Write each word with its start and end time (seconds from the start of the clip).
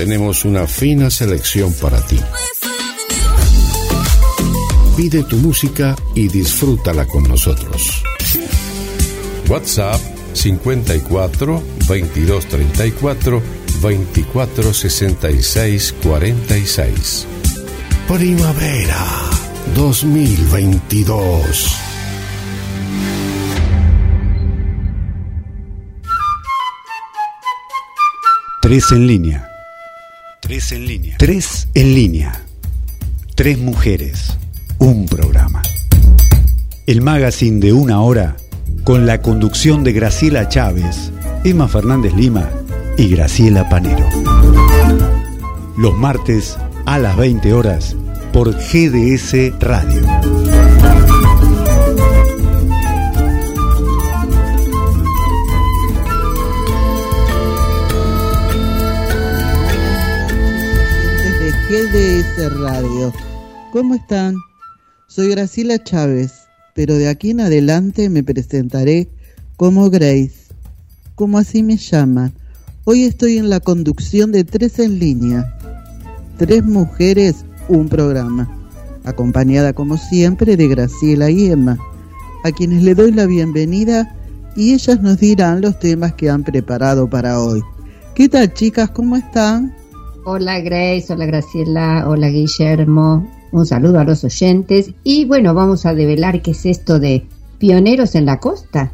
tenemos 0.00 0.46
una 0.46 0.66
fina 0.66 1.10
selección 1.10 1.74
para 1.74 2.00
ti. 2.00 2.18
Pide 4.96 5.24
tu 5.24 5.36
música 5.36 5.94
y 6.14 6.28
disfrútala 6.28 7.06
con 7.06 7.24
nosotros. 7.24 8.02
WhatsApp 9.46 10.00
54 10.32 11.62
22 11.86 12.46
34 12.46 13.42
24 13.82 14.72
66 14.72 15.94
46. 16.02 17.26
Primavera 18.08 19.06
2022. 19.74 21.76
Tres 28.62 28.92
en 28.92 29.06
línea. 29.06 29.49
Tres 30.50 30.72
en 30.72 30.84
línea. 30.84 31.16
Tres 31.16 31.68
en 31.74 31.94
línea. 31.94 32.42
Tres 33.36 33.56
mujeres. 33.56 34.36
Un 34.78 35.06
programa. 35.06 35.62
El 36.88 37.02
magazine 37.02 37.60
de 37.60 37.72
una 37.72 38.00
hora 38.00 38.36
con 38.82 39.06
la 39.06 39.22
conducción 39.22 39.84
de 39.84 39.92
Graciela 39.92 40.48
Chávez, 40.48 41.12
Emma 41.44 41.68
Fernández 41.68 42.14
Lima 42.14 42.50
y 42.98 43.10
Graciela 43.10 43.68
Panero. 43.68 44.08
Los 45.78 45.96
martes 45.96 46.58
a 46.84 46.98
las 46.98 47.16
20 47.16 47.52
horas 47.52 47.94
por 48.32 48.52
GDS 48.52 49.56
Radio. 49.60 50.02
Desde 61.92 62.22
GDS 62.22 62.60
Radio. 62.60 63.12
¿Cómo 63.72 63.94
están? 63.94 64.36
Soy 65.08 65.30
Graciela 65.30 65.82
Chávez, 65.82 66.32
pero 66.74 66.94
de 66.94 67.08
aquí 67.08 67.30
en 67.30 67.40
adelante 67.40 68.08
me 68.10 68.22
presentaré 68.22 69.08
como 69.56 69.90
Grace, 69.90 70.54
como 71.16 71.38
así 71.38 71.62
me 71.62 71.76
llaman 71.76 72.32
Hoy 72.84 73.04
estoy 73.04 73.38
en 73.38 73.50
la 73.50 73.58
conducción 73.58 74.30
de 74.30 74.44
Tres 74.44 74.78
en 74.78 75.00
Línea. 75.00 75.56
Tres 76.38 76.64
mujeres, 76.64 77.44
un 77.68 77.88
programa. 77.88 78.48
Acompañada 79.04 79.72
como 79.72 79.96
siempre 79.96 80.56
de 80.56 80.68
Graciela 80.68 81.30
y 81.30 81.46
Emma, 81.46 81.76
a 82.44 82.52
quienes 82.52 82.84
le 82.84 82.94
doy 82.94 83.10
la 83.10 83.26
bienvenida 83.26 84.14
y 84.54 84.74
ellas 84.74 85.02
nos 85.02 85.18
dirán 85.18 85.60
los 85.60 85.78
temas 85.80 86.14
que 86.14 86.30
han 86.30 86.44
preparado 86.44 87.10
para 87.10 87.40
hoy. 87.40 87.62
¿Qué 88.14 88.28
tal 88.28 88.52
chicas? 88.54 88.90
¿Cómo 88.90 89.16
están? 89.16 89.79
Hola 90.24 90.60
Grace, 90.60 91.12
hola 91.12 91.24
Graciela, 91.24 92.04
hola 92.06 92.28
Guillermo. 92.28 93.26
Un 93.52 93.64
saludo 93.64 94.00
a 94.00 94.04
los 94.04 94.22
oyentes 94.22 94.90
y 95.02 95.24
bueno, 95.24 95.54
vamos 95.54 95.86
a 95.86 95.94
develar 95.94 96.42
qué 96.42 96.50
es 96.50 96.66
esto 96.66 96.98
de 96.98 97.26
pioneros 97.58 98.14
en 98.14 98.26
la 98.26 98.38
costa. 98.38 98.92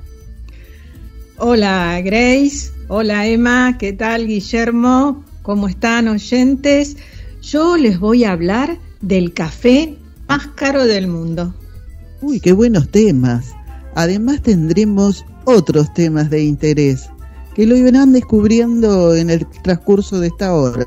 Hola 1.38 2.00
Grace, 2.02 2.70
Hola 2.88 3.26
Emma, 3.26 3.76
¿qué 3.76 3.92
tal 3.92 4.28
Guillermo? 4.28 5.24
¿Cómo 5.42 5.66
están 5.66 6.06
oyentes? 6.06 6.96
Yo 7.42 7.76
les 7.76 7.98
voy 7.98 8.22
a 8.22 8.30
hablar 8.30 8.78
del 9.00 9.32
café 9.32 9.98
más 10.28 10.46
caro 10.54 10.84
del 10.84 11.08
mundo. 11.08 11.52
Uy, 12.22 12.38
qué 12.38 12.52
buenos 12.52 12.88
temas. 12.90 13.52
Además 13.96 14.42
tendremos 14.42 15.24
otros 15.44 15.92
temas 15.92 16.30
de 16.30 16.44
interés 16.44 17.10
que 17.56 17.66
lo 17.66 17.74
irán 17.74 18.12
descubriendo 18.12 19.16
en 19.16 19.30
el 19.30 19.44
transcurso 19.64 20.20
de 20.20 20.28
esta 20.28 20.54
hora. 20.54 20.86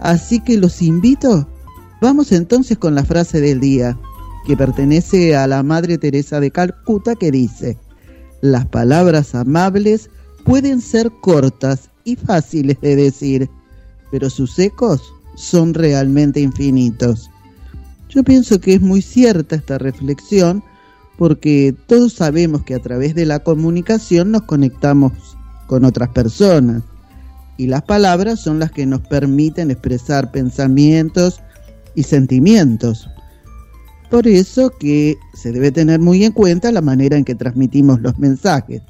Así 0.00 0.40
que 0.40 0.56
los 0.56 0.82
invito. 0.82 1.46
Vamos 2.00 2.32
entonces 2.32 2.78
con 2.78 2.94
la 2.94 3.04
frase 3.04 3.40
del 3.40 3.60
día, 3.60 3.98
que 4.46 4.56
pertenece 4.56 5.36
a 5.36 5.46
la 5.46 5.62
Madre 5.62 5.98
Teresa 5.98 6.40
de 6.40 6.50
Calcuta 6.50 7.14
que 7.14 7.30
dice, 7.30 7.76
las 8.40 8.66
palabras 8.66 9.34
amables 9.34 10.08
pueden 10.44 10.80
ser 10.80 11.10
cortas 11.20 11.90
y 12.04 12.16
fáciles 12.16 12.80
de 12.80 12.96
decir, 12.96 13.50
pero 14.10 14.30
sus 14.30 14.58
ecos 14.58 15.02
son 15.36 15.74
realmente 15.74 16.40
infinitos. 16.40 17.30
Yo 18.08 18.24
pienso 18.24 18.60
que 18.60 18.74
es 18.74 18.80
muy 18.80 19.02
cierta 19.02 19.56
esta 19.56 19.76
reflexión 19.76 20.64
porque 21.18 21.74
todos 21.86 22.14
sabemos 22.14 22.62
que 22.64 22.74
a 22.74 22.80
través 22.80 23.14
de 23.14 23.26
la 23.26 23.40
comunicación 23.40 24.30
nos 24.30 24.42
conectamos 24.42 25.12
con 25.66 25.84
otras 25.84 26.08
personas 26.08 26.82
y 27.60 27.66
las 27.66 27.82
palabras 27.82 28.40
son 28.40 28.58
las 28.58 28.72
que 28.72 28.86
nos 28.86 29.02
permiten 29.02 29.70
expresar 29.70 30.32
pensamientos 30.32 31.42
y 31.94 32.04
sentimientos. 32.04 33.06
Por 34.10 34.26
eso 34.26 34.70
que 34.80 35.18
se 35.34 35.52
debe 35.52 35.70
tener 35.70 36.00
muy 36.00 36.24
en 36.24 36.32
cuenta 36.32 36.72
la 36.72 36.80
manera 36.80 37.18
en 37.18 37.24
que 37.24 37.34
transmitimos 37.34 38.00
los 38.00 38.18
mensajes 38.18 38.80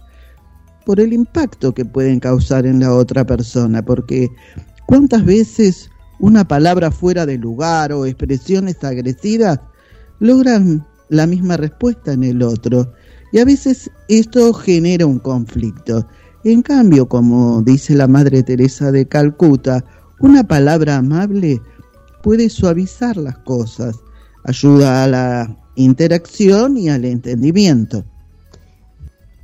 por 0.86 1.00
el 1.00 1.12
impacto 1.12 1.74
que 1.74 1.84
pueden 1.84 2.20
causar 2.20 2.64
en 2.64 2.78
la 2.78 2.94
otra 2.94 3.26
persona, 3.26 3.84
porque 3.84 4.28
cuántas 4.86 5.24
veces 5.24 5.90
una 6.20 6.46
palabra 6.46 6.92
fuera 6.92 7.26
de 7.26 7.38
lugar 7.38 7.92
o 7.92 8.06
expresiones 8.06 8.84
agresivas 8.84 9.58
logran 10.20 10.86
la 11.08 11.26
misma 11.26 11.56
respuesta 11.56 12.12
en 12.12 12.22
el 12.22 12.40
otro 12.40 12.92
y 13.32 13.40
a 13.40 13.44
veces 13.44 13.90
esto 14.06 14.52
genera 14.52 15.06
un 15.06 15.18
conflicto. 15.18 16.06
En 16.44 16.62
cambio, 16.62 17.06
como 17.06 17.62
dice 17.62 17.94
la 17.94 18.06
Madre 18.06 18.42
Teresa 18.42 18.90
de 18.90 19.06
Calcuta, 19.06 19.84
una 20.20 20.44
palabra 20.44 20.96
amable 20.96 21.60
puede 22.22 22.48
suavizar 22.48 23.16
las 23.16 23.38
cosas, 23.38 24.00
ayuda 24.44 25.04
a 25.04 25.06
la 25.06 25.56
interacción 25.76 26.76
y 26.76 26.88
al 26.88 27.04
entendimiento. 27.04 28.04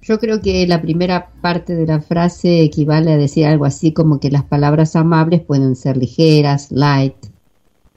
Yo 0.01 0.19
creo 0.19 0.41
que 0.41 0.67
la 0.67 0.81
primera 0.81 1.33
parte 1.43 1.75
de 1.75 1.87
la 1.87 2.01
frase 2.01 2.63
equivale 2.63 3.13
a 3.13 3.17
decir 3.17 3.45
algo 3.45 3.65
así 3.65 3.93
como 3.93 4.21
que 4.21 4.31
las 4.31 4.45
palabras 4.45 4.95
amables 4.97 5.43
pueden 5.43 5.75
ser 5.77 5.97
ligeras, 5.97 6.71
light, 6.71 7.17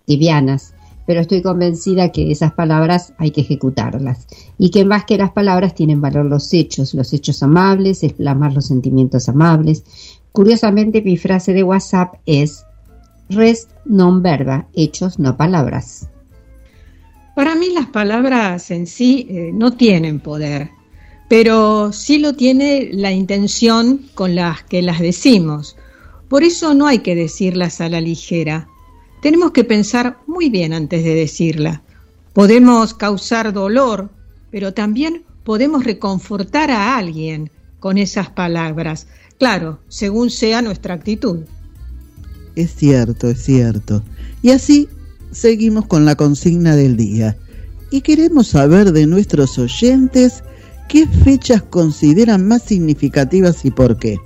livianas, 0.08 0.74
pero 1.10 1.22
estoy 1.22 1.42
convencida 1.42 2.12
que 2.12 2.32
esas 2.32 2.52
palabras 2.54 3.14
hay 3.18 3.32
que 3.32 3.42
ejecutarlas 3.42 4.28
y 4.60 4.70
que 4.70 4.86
más 4.86 5.06
que 5.06 5.18
las 5.18 5.32
palabras 5.32 5.74
tienen 5.74 6.02
valor 6.02 6.28
los 6.28 6.54
hechos, 6.54 6.94
los 6.94 7.12
hechos 7.14 7.42
amables, 7.42 8.04
explamar 8.04 8.54
los 8.54 8.68
sentimientos 8.68 9.28
amables. 9.28 9.84
Curiosamente 10.32 11.02
mi 11.02 11.18
frase 11.18 11.54
de 11.54 11.64
WhatsApp 11.64 12.14
es 12.28 12.64
rest 13.28 13.72
non 13.86 14.22
verba, 14.22 14.68
hechos 14.76 15.18
no 15.18 15.36
palabras. 15.36 16.08
Para 17.36 17.56
mí 17.56 17.74
las 17.74 17.88
palabras 17.88 18.70
en 18.70 18.86
sí 18.86 19.26
eh, 19.32 19.50
no 19.52 19.74
tienen 19.74 20.20
poder 20.20 20.70
pero 21.28 21.92
sí 21.92 22.20
lo 22.20 22.34
tiene 22.34 22.90
la 22.92 23.12
intención 23.12 24.06
con 24.14 24.36
las 24.36 24.62
que 24.62 24.84
las 24.84 25.00
decimos. 25.00 25.76
Por 26.28 26.44
eso 26.44 26.76
no 26.76 26.86
hay 26.86 27.00
que 27.00 27.16
decirlas 27.16 27.82
a 27.82 27.90
la 27.90 28.00
ligera. 28.00 28.68
Tenemos 29.22 29.52
que 29.52 29.64
pensar 29.64 30.18
muy 30.28 30.50
bien 30.50 30.74
antes 30.74 31.04
de 31.04 31.16
decirla. 31.16 31.82
Podemos 32.34 32.94
causar 32.94 33.54
dolor, 33.54 34.10
pero 34.52 34.74
también 34.74 35.24
podemos 35.44 35.84
reconfortar 35.84 36.72
a 36.72 36.98
alguien 36.98 37.52
con 37.80 37.98
esas 37.98 38.30
palabras. 38.30 39.08
Claro, 39.38 39.80
según 39.88 40.30
sea 40.30 40.62
nuestra 40.62 40.94
actitud. 40.94 41.40
Es 42.56 42.76
cierto, 42.76 43.30
es 43.30 43.44
cierto. 43.44 44.04
Y 44.42 44.52
así 44.52 44.88
seguimos 45.32 45.86
con 45.86 46.06
la 46.06 46.16
consigna 46.16 46.76
del 46.76 46.98
día. 46.98 47.38
Y 47.92 48.02
queremos 48.02 48.48
saber 48.48 48.92
de 48.92 49.08
nuestros 49.08 49.58
oyentes 49.58 50.44
¿Qué 50.90 51.06
fechas 51.06 51.62
consideran 51.62 52.48
más 52.48 52.64
significativas 52.64 53.64
y 53.64 53.70
por 53.70 53.98
qué? 54.00 54.18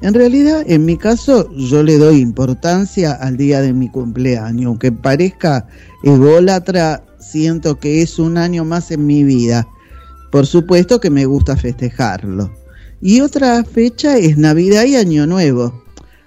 En 0.00 0.14
realidad, 0.14 0.62
en 0.66 0.84
mi 0.84 0.96
caso, 0.96 1.50
yo 1.52 1.82
le 1.82 1.98
doy 1.98 2.20
importancia 2.20 3.12
al 3.12 3.36
día 3.36 3.60
de 3.60 3.72
mi 3.72 3.88
cumpleaños. 3.88 4.66
Aunque 4.66 4.92
parezca 4.92 5.66
ególatra, 6.04 7.02
siento 7.18 7.80
que 7.80 8.00
es 8.02 8.20
un 8.20 8.38
año 8.38 8.64
más 8.64 8.92
en 8.92 9.06
mi 9.06 9.24
vida. 9.24 9.66
Por 10.30 10.46
supuesto 10.46 11.00
que 11.00 11.10
me 11.10 11.26
gusta 11.26 11.56
festejarlo. 11.56 12.52
Y 13.00 13.22
otra 13.22 13.64
fecha 13.64 14.18
es 14.18 14.38
Navidad 14.38 14.84
y 14.84 14.94
Año 14.94 15.26
Nuevo. 15.26 15.82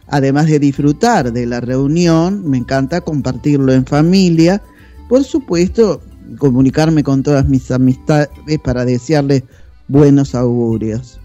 Además 0.07 0.47
de 0.47 0.59
disfrutar 0.59 1.31
de 1.31 1.45
la 1.45 1.61
reunión, 1.61 2.49
me 2.49 2.57
encanta 2.57 2.99
compartirlo 2.99 3.71
en 3.71 3.85
familia. 3.85 4.61
Por 5.07 5.23
supuesto, 5.23 6.01
comunicarme 6.37 7.03
con 7.03 7.23
todas 7.23 7.47
mis 7.47 7.71
amistades 7.71 8.29
para 8.61 8.83
desearles 8.83 9.43
buenos 9.87 10.35
augurios. 10.35 11.20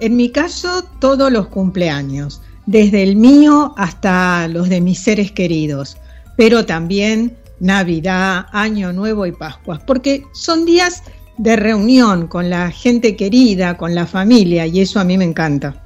En 0.00 0.16
mi 0.16 0.30
caso, 0.30 0.84
todos 0.98 1.30
los 1.30 1.46
cumpleaños, 1.48 2.42
desde 2.66 3.02
el 3.02 3.16
mío 3.16 3.74
hasta 3.76 4.48
los 4.48 4.68
de 4.68 4.80
mis 4.80 4.98
seres 4.98 5.32
queridos, 5.32 5.96
pero 6.36 6.66
también 6.66 7.36
Navidad, 7.60 8.46
Año 8.52 8.92
Nuevo 8.92 9.26
y 9.26 9.32
Pascua, 9.32 9.80
porque 9.86 10.24
son 10.32 10.64
días 10.64 11.02
de 11.38 11.56
reunión 11.56 12.26
con 12.26 12.50
la 12.50 12.70
gente 12.70 13.16
querida, 13.16 13.76
con 13.76 13.94
la 13.94 14.06
familia, 14.06 14.66
y 14.66 14.80
eso 14.80 15.00
a 15.00 15.04
mí 15.04 15.16
me 15.18 15.24
encanta. 15.24 15.82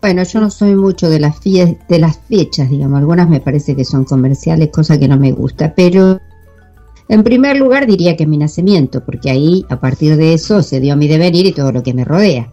Bueno, 0.00 0.24
yo 0.24 0.40
no 0.40 0.50
soy 0.50 0.74
mucho 0.74 1.08
de 1.08 1.20
las, 1.20 1.40
de 1.42 1.98
las 1.98 2.18
fechas, 2.28 2.68
digamos, 2.68 2.98
algunas 2.98 3.28
me 3.28 3.40
parece 3.40 3.76
que 3.76 3.84
son 3.84 4.04
comerciales, 4.04 4.70
cosa 4.72 4.98
que 4.98 5.06
no 5.06 5.16
me 5.16 5.30
gusta, 5.30 5.74
pero 5.74 6.20
en 7.08 7.22
primer 7.22 7.56
lugar 7.56 7.86
diría 7.86 8.16
que 8.16 8.26
mi 8.26 8.36
nacimiento, 8.36 9.04
porque 9.04 9.30
ahí 9.30 9.64
a 9.68 9.78
partir 9.78 10.16
de 10.16 10.34
eso 10.34 10.62
se 10.62 10.80
dio 10.80 10.96
mi 10.96 11.08
devenir 11.08 11.46
y 11.46 11.52
todo 11.52 11.70
lo 11.70 11.82
que 11.82 11.94
me 11.94 12.04
rodea. 12.04 12.52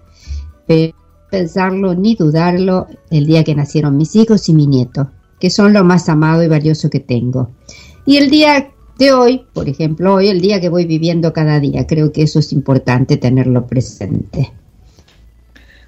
Pensarlo 1.31 1.95
ni 1.95 2.15
dudarlo 2.15 2.87
el 3.09 3.25
día 3.25 3.43
que 3.43 3.55
nacieron 3.55 3.97
mis 3.97 4.15
hijos 4.15 4.49
y 4.49 4.53
mi 4.53 4.67
nieto, 4.67 5.11
que 5.39 5.49
son 5.49 5.73
lo 5.73 5.83
más 5.83 6.09
amado 6.09 6.43
y 6.43 6.47
valioso 6.47 6.89
que 6.89 6.99
tengo. 6.99 7.51
Y 8.05 8.17
el 8.17 8.29
día 8.29 8.71
de 8.97 9.11
hoy, 9.11 9.45
por 9.53 9.69
ejemplo, 9.69 10.15
hoy 10.15 10.27
el 10.27 10.41
día 10.41 10.59
que 10.59 10.69
voy 10.69 10.85
viviendo 10.85 11.33
cada 11.33 11.59
día, 11.59 11.87
creo 11.87 12.11
que 12.11 12.23
eso 12.23 12.39
es 12.39 12.51
importante 12.53 13.17
tenerlo 13.17 13.65
presente. 13.65 14.51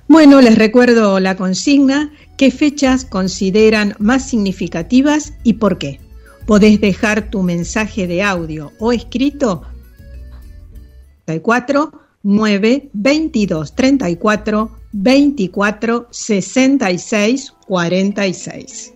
Bueno, 0.07 0.41
les 0.41 0.57
recuerdo 0.57 1.19
la 1.19 1.35
consigna, 1.35 2.11
¿qué 2.37 2.51
fechas 2.51 3.05
consideran 3.05 3.95
más 3.99 4.27
significativas 4.27 5.33
y 5.43 5.53
por 5.53 5.77
qué? 5.77 5.99
Podés 6.45 6.81
dejar 6.81 7.29
tu 7.29 7.43
mensaje 7.43 8.07
de 8.07 8.23
audio 8.23 8.71
o 8.79 8.91
escrito 8.91 9.61
34 11.25 12.00
9 12.23 12.89
22 12.93 13.71
34 13.75 14.69
24 14.91 16.07
66 16.11 17.53
46. 17.67 18.93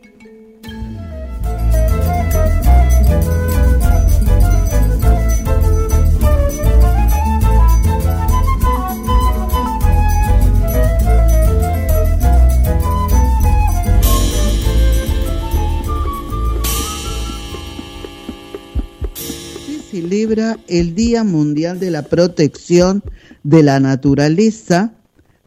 Celebra 19.96 20.60
el 20.68 20.94
Día 20.94 21.24
Mundial 21.24 21.80
de 21.80 21.90
la 21.90 22.02
Protección 22.02 23.02
de 23.44 23.64
la 23.64 23.80
Naturaleza 23.80 24.94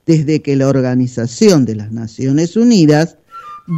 desde 0.07 0.41
que 0.41 0.57
la 0.57 0.69
Organización 0.69 1.67
de 1.67 1.75
las 1.75 1.93
Naciones 1.93 2.57
Unidas 2.57 3.19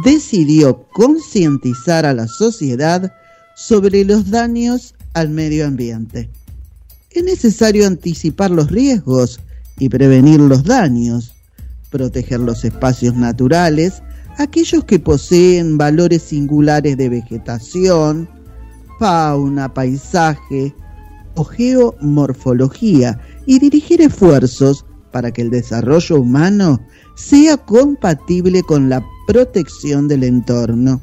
decidió 0.05 0.87
concientizar 0.93 2.05
a 2.05 2.13
la 2.13 2.29
sociedad 2.29 3.11
sobre 3.53 4.05
los 4.05 4.29
daños 4.31 4.95
al 5.13 5.27
medio 5.27 5.67
ambiente. 5.67 6.29
Es 7.09 7.25
necesario 7.25 7.85
anticipar 7.85 8.49
los 8.49 8.71
riesgos 8.71 9.41
y 9.77 9.89
prevenir 9.89 10.39
los 10.39 10.63
daños, 10.63 11.33
proteger 11.89 12.39
los 12.39 12.63
espacios 12.63 13.13
naturales, 13.13 14.01
aquellos 14.37 14.85
que 14.85 14.99
poseen 14.99 15.77
valores 15.77 16.21
singulares 16.21 16.95
de 16.95 17.09
vegetación, 17.09 18.29
fauna, 19.01 19.73
paisaje 19.73 20.75
o 21.33 21.43
geomorfología 21.43 23.19
y 23.47 23.57
dirigir 23.57 23.99
esfuerzos 23.99 24.85
para 25.11 25.31
que 25.31 25.41
el 25.41 25.49
desarrollo 25.49 26.17
humano 26.17 26.79
sea 27.15 27.57
compatible 27.57 28.61
con 28.61 28.89
la 28.89 29.03
protección 29.25 30.07
del 30.07 30.23
entorno. 30.23 31.01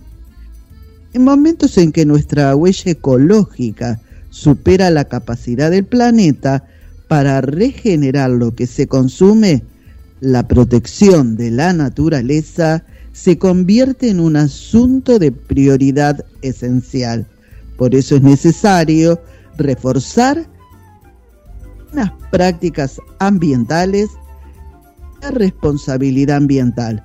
En 1.13 1.25
momentos 1.25 1.77
en 1.77 1.91
que 1.91 2.07
nuestra 2.07 2.55
huella 2.55 2.93
ecológica 2.93 4.01
supera 4.31 4.91
la 4.91 5.07
capacidad 5.07 5.73
del 5.73 5.85
planeta 5.85 6.69
para 7.09 7.41
regenerar 7.41 8.31
lo 8.31 8.55
que 8.55 8.69
se 8.69 8.87
consume, 8.87 9.65
la 10.21 10.47
protección 10.47 11.37
de 11.37 11.51
la 11.51 11.73
naturaleza 11.73 12.85
se 13.13 13.39
convierte 13.39 14.09
en 14.09 14.21
un 14.21 14.37
asunto 14.37 15.19
de 15.19 15.33
prioridad 15.33 16.25
esencial. 16.43 17.27
Por 17.79 17.95
eso 17.95 18.17
es 18.17 18.23
necesario 18.23 19.23
reforzar 19.57 20.47
las 21.93 22.13
prácticas 22.31 23.01
ambientales 23.21 24.11
y 25.19 25.23
la 25.23 25.31
responsabilidad 25.31 26.37
ambiental, 26.37 27.03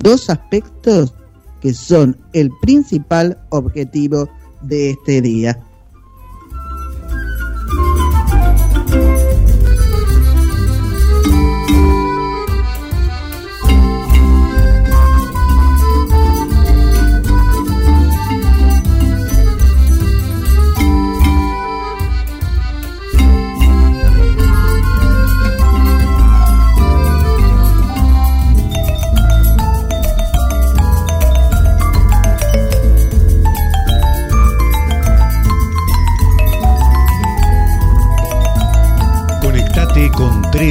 dos 0.00 0.28
aspectos 0.28 1.14
que 1.62 1.72
son 1.72 2.18
el 2.32 2.50
principal 2.60 3.38
objetivo 3.48 4.28
de 4.62 4.90
este 4.90 5.22
día. 5.22 5.58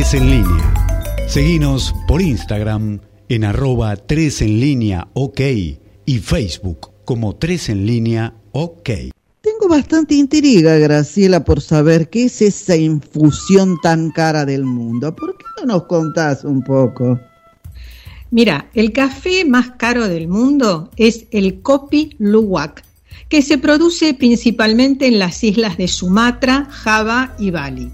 Tres 0.06 0.22
en 0.22 0.30
línea. 0.30 0.74
Seguinos 1.28 1.96
por 2.08 2.22
Instagram 2.22 3.00
en 3.28 3.44
arroba 3.44 3.96
3 3.96 4.42
en 4.44 4.60
línea 4.60 5.08
ok 5.14 5.42
y 6.06 6.20
Facebook 6.20 6.92
como 7.06 7.38
3 7.38 7.70
en 7.70 7.86
línea 7.88 8.36
ok. 8.52 8.90
Tengo 9.42 9.68
bastante 9.68 10.14
intriga, 10.14 10.76
Graciela, 10.78 11.44
por 11.44 11.60
saber 11.60 12.12
qué 12.12 12.26
es 12.26 12.44
esa 12.44 12.76
infusión 12.76 13.78
tan 13.82 14.12
cara 14.12 14.46
del 14.46 14.64
mundo. 14.64 15.16
¿Por 15.16 15.38
qué 15.40 15.46
no 15.62 15.74
nos 15.74 15.84
contás 15.86 16.44
un 16.44 16.62
poco? 16.62 17.20
Mira, 18.30 18.70
el 18.76 18.92
café 18.92 19.44
más 19.44 19.72
caro 19.72 20.08
del 20.08 20.28
mundo 20.28 20.92
es 20.98 21.26
el 21.32 21.64
Kopi 21.64 22.16
Luwak, 22.20 22.84
que 23.28 23.42
se 23.42 23.58
produce 23.58 24.14
principalmente 24.14 25.08
en 25.08 25.18
las 25.18 25.44
islas 25.44 25.78
de 25.78 25.88
Sumatra, 25.88 26.68
Java 26.70 27.34
y 27.40 27.50
Bali. 27.50 27.92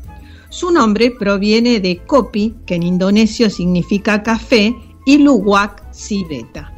Su 0.52 0.70
nombre 0.70 1.12
proviene 1.12 1.80
de 1.80 2.00
kopi, 2.06 2.54
que 2.66 2.76
en 2.76 2.84
indonesio 2.84 3.50
significa 3.50 4.22
café, 4.22 4.76
y 5.06 5.18
luwak, 5.18 5.94
civeta. 5.94 6.74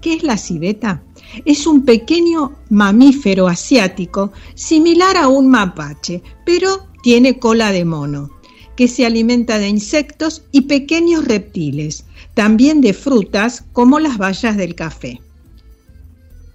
¿Qué 0.00 0.14
es 0.14 0.22
la 0.22 0.36
civeta? 0.36 1.02
Es 1.44 1.66
un 1.66 1.84
pequeño 1.84 2.52
mamífero 2.70 3.48
asiático 3.48 4.32
similar 4.54 5.16
a 5.16 5.26
un 5.26 5.48
mapache, 5.48 6.22
pero 6.46 6.86
tiene 7.02 7.40
cola 7.40 7.72
de 7.72 7.84
mono, 7.84 8.30
que 8.76 8.86
se 8.86 9.04
alimenta 9.04 9.58
de 9.58 9.66
insectos 9.66 10.44
y 10.52 10.62
pequeños 10.62 11.24
reptiles, 11.24 12.04
también 12.34 12.80
de 12.80 12.94
frutas 12.94 13.64
como 13.72 13.98
las 13.98 14.16
bayas 14.16 14.56
del 14.56 14.76
café. 14.76 15.20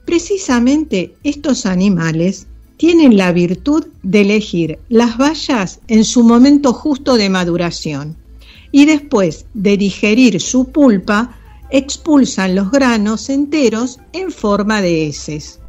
Precisamente 0.06 1.14
estos 1.26 1.66
animales 1.66 2.48
tienen 2.84 3.16
la 3.16 3.32
virtud 3.32 3.86
de 4.04 4.20
elegir 4.20 4.78
las 4.90 5.18
bayas 5.18 5.80
en 5.88 6.04
su 6.04 6.22
momento 6.22 6.74
justo 6.74 7.16
de 7.16 7.30
maduración 7.30 8.18
y 8.74 8.84
después 8.84 9.46
de 9.54 9.78
digerir 9.78 10.42
su 10.42 10.66
pulpa 10.66 11.34
expulsan 11.70 12.56
los 12.56 12.72
granos 12.72 13.30
enteros 13.30 14.00
en 14.12 14.32
forma 14.32 14.82
de 14.82 15.08
heces. 15.08 15.62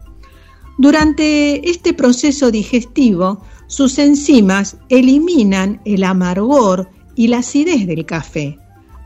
Durante 0.76 1.70
este 1.70 1.94
proceso 1.94 2.50
digestivo, 2.50 3.44
sus 3.68 3.96
enzimas 4.00 4.76
eliminan 4.88 5.80
el 5.84 6.02
amargor 6.02 6.90
y 7.14 7.28
la 7.28 7.38
acidez 7.38 7.86
del 7.86 8.06
café, 8.06 8.58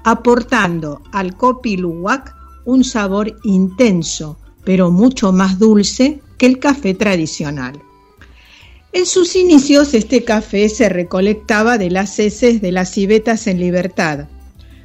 aportando 0.05 1.03
al 1.13 1.37
kopi 1.37 1.77
luwak 1.77 2.35
un 2.65 2.85
sabor 2.85 3.39
intenso, 3.45 4.39
pero 4.65 4.91
mucho 4.91 5.31
más 5.31 5.59
dulce 5.59 6.23
que 6.39 6.47
el 6.47 6.59
café 6.59 6.95
tradicional. 6.95 7.83
En 8.93 9.05
sus 9.05 9.37
inicios 9.37 9.93
este 9.93 10.25
café 10.25 10.69
se 10.69 10.89
recolectaba 10.89 11.77
de 11.77 11.91
las 11.91 12.19
heces 12.19 12.63
de 12.63 12.73
las 12.73 12.91
civetas 12.91 13.47
en 13.47 13.61
libertad. 13.61 14.29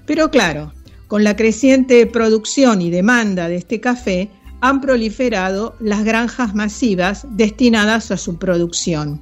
Pero 0.06 0.30
claro, 0.30 0.74
con 1.08 1.24
la 1.24 1.36
creciente 1.36 2.06
producción 2.06 2.82
y 2.82 2.90
demanda 2.90 3.48
de 3.48 3.56
este 3.56 3.80
café, 3.80 4.30
han 4.60 4.82
proliferado 4.82 5.76
las 5.80 6.04
granjas 6.04 6.56
masivas 6.56 7.26
destinadas 7.32 8.12
a 8.12 8.18
su 8.18 8.38
producción. 8.38 9.22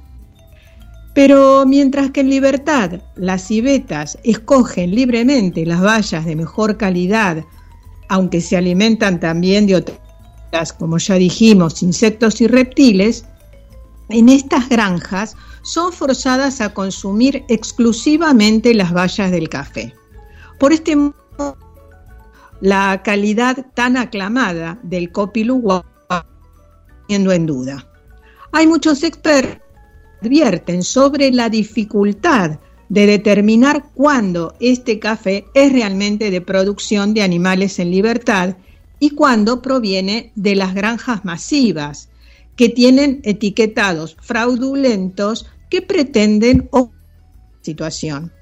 Pero 1.14 1.64
mientras 1.66 2.10
que 2.10 2.20
en 2.20 2.30
libertad 2.30 3.00
las 3.16 3.46
civetas 3.46 4.18
escogen 4.24 4.94
libremente 4.94 5.66
las 5.66 5.80
bayas 5.80 6.24
de 6.24 6.36
mejor 6.36 6.76
calidad, 6.76 7.44
aunque 8.08 8.40
se 8.40 8.56
alimentan 8.56 9.20
también 9.20 9.66
de 9.66 9.76
otras, 9.76 10.72
como 10.72 10.98
ya 10.98 11.16
dijimos, 11.16 11.82
insectos 11.82 12.40
y 12.40 12.46
reptiles, 12.46 13.24
en 14.12 14.28
estas 14.28 14.68
granjas 14.68 15.36
son 15.62 15.92
forzadas 15.92 16.60
a 16.60 16.74
consumir 16.74 17.44
exclusivamente 17.48 18.74
las 18.74 18.92
bayas 18.92 19.30
del 19.30 19.48
café. 19.48 19.94
Por 20.58 20.72
este 20.72 20.94
modo, 20.96 21.56
la 22.60 23.02
calidad 23.02 23.66
tan 23.74 23.96
aclamada 23.96 24.78
del 24.82 25.10
copiluwa 25.10 25.84
poniendo 27.06 27.32
en 27.32 27.46
duda. 27.46 27.86
Hay 28.52 28.66
muchos 28.66 29.02
expertos 29.02 29.58
que 30.20 30.28
advierten 30.28 30.82
sobre 30.82 31.32
la 31.32 31.48
dificultad 31.48 32.58
de 32.88 33.06
determinar 33.06 33.86
cuándo 33.94 34.54
este 34.60 34.98
café 34.98 35.46
es 35.54 35.72
realmente 35.72 36.30
de 36.30 36.40
producción 36.40 37.14
de 37.14 37.22
animales 37.22 37.78
en 37.78 37.90
libertad 37.90 38.56
y 39.00 39.10
cuándo 39.10 39.62
proviene 39.62 40.30
de 40.36 40.54
las 40.54 40.74
granjas 40.74 41.24
masivas, 41.24 42.10
que 42.56 42.68
tienen 42.68 43.20
etiquetados 43.24 44.16
fraudulentos 44.20 45.46
que 45.70 45.82
pretenden 45.82 46.68
situación. 47.62 48.32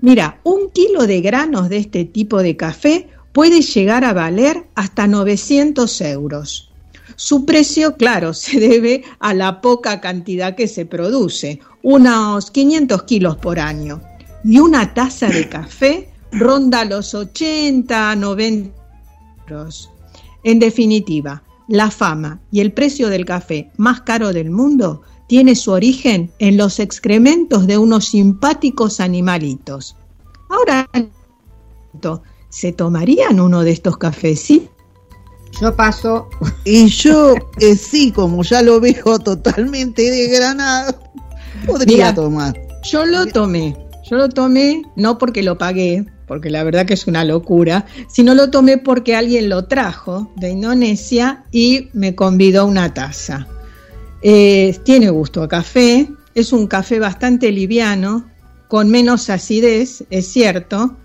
Mira, 0.00 0.40
un 0.44 0.70
kilo 0.70 1.06
de 1.06 1.20
granos 1.20 1.68
de 1.68 1.78
este 1.78 2.04
tipo 2.04 2.42
de 2.42 2.56
café 2.56 3.08
puede 3.32 3.62
llegar 3.62 4.04
a 4.04 4.12
valer 4.12 4.66
hasta 4.74 5.06
900 5.06 6.00
euros. 6.02 6.72
Su 7.16 7.44
precio, 7.44 7.96
claro, 7.96 8.34
se 8.34 8.60
debe 8.60 9.04
a 9.18 9.34
la 9.34 9.60
poca 9.60 10.00
cantidad 10.00 10.54
que 10.54 10.68
se 10.68 10.86
produce, 10.86 11.60
unos 11.82 12.50
500 12.50 13.02
kilos 13.04 13.36
por 13.36 13.58
año. 13.58 14.00
Y 14.44 14.60
una 14.60 14.94
taza 14.94 15.28
de 15.28 15.48
café 15.48 16.10
ronda 16.30 16.84
los 16.84 17.14
80 17.14 18.10
a 18.10 18.16
90 18.16 18.70
euros. 19.48 19.90
En 20.44 20.60
definitiva, 20.60 21.42
la 21.68 21.90
fama 21.90 22.40
y 22.50 22.60
el 22.60 22.72
precio 22.72 23.08
del 23.10 23.24
café 23.24 23.70
más 23.76 24.00
caro 24.00 24.32
del 24.32 24.50
mundo 24.50 25.02
tiene 25.28 25.54
su 25.54 25.70
origen 25.70 26.32
en 26.38 26.56
los 26.56 26.80
excrementos 26.80 27.66
de 27.66 27.76
unos 27.78 28.06
simpáticos 28.06 28.98
animalitos. 28.98 29.94
Ahora, 30.48 30.88
¿se 32.48 32.72
tomarían 32.72 33.38
uno 33.38 33.62
de 33.62 33.72
estos 33.72 33.98
cafés? 33.98 34.40
¿Sí? 34.40 34.68
Yo 35.60 35.76
paso. 35.76 36.28
Y 36.64 36.86
yo, 36.86 37.34
eh, 37.60 37.76
sí, 37.76 38.12
como 38.12 38.42
ya 38.42 38.62
lo 38.62 38.80
veo 38.80 39.18
totalmente 39.18 40.02
desgranado, 40.02 40.98
podría 41.66 42.14
tomar. 42.14 42.58
Yo 42.84 43.04
lo 43.04 43.26
tomé. 43.26 43.76
Yo 44.10 44.16
lo 44.16 44.28
tomé 44.30 44.82
no 44.96 45.18
porque 45.18 45.42
lo 45.42 45.58
pagué, 45.58 46.06
porque 46.28 46.50
la 46.50 46.62
verdad 46.62 46.86
que 46.86 46.94
es 46.94 47.06
una 47.06 47.24
locura, 47.24 47.86
sino 48.08 48.34
lo 48.34 48.50
tomé 48.50 48.78
porque 48.78 49.16
alguien 49.16 49.48
lo 49.48 49.64
trajo 49.64 50.32
de 50.36 50.50
Indonesia 50.50 51.44
y 51.50 51.88
me 51.94 52.14
convidó 52.14 52.66
una 52.66 52.94
taza. 52.94 53.48
Eh, 54.22 54.78
tiene 54.84 55.10
gusto 55.10 55.42
a 55.42 55.48
café, 55.48 56.08
es 56.34 56.52
un 56.52 56.66
café 56.66 57.00
bastante 57.00 57.50
liviano, 57.50 58.28
con 58.68 58.90
menos 58.90 59.30
acidez, 59.30 60.04
es 60.10 60.26
cierto, 60.26 60.96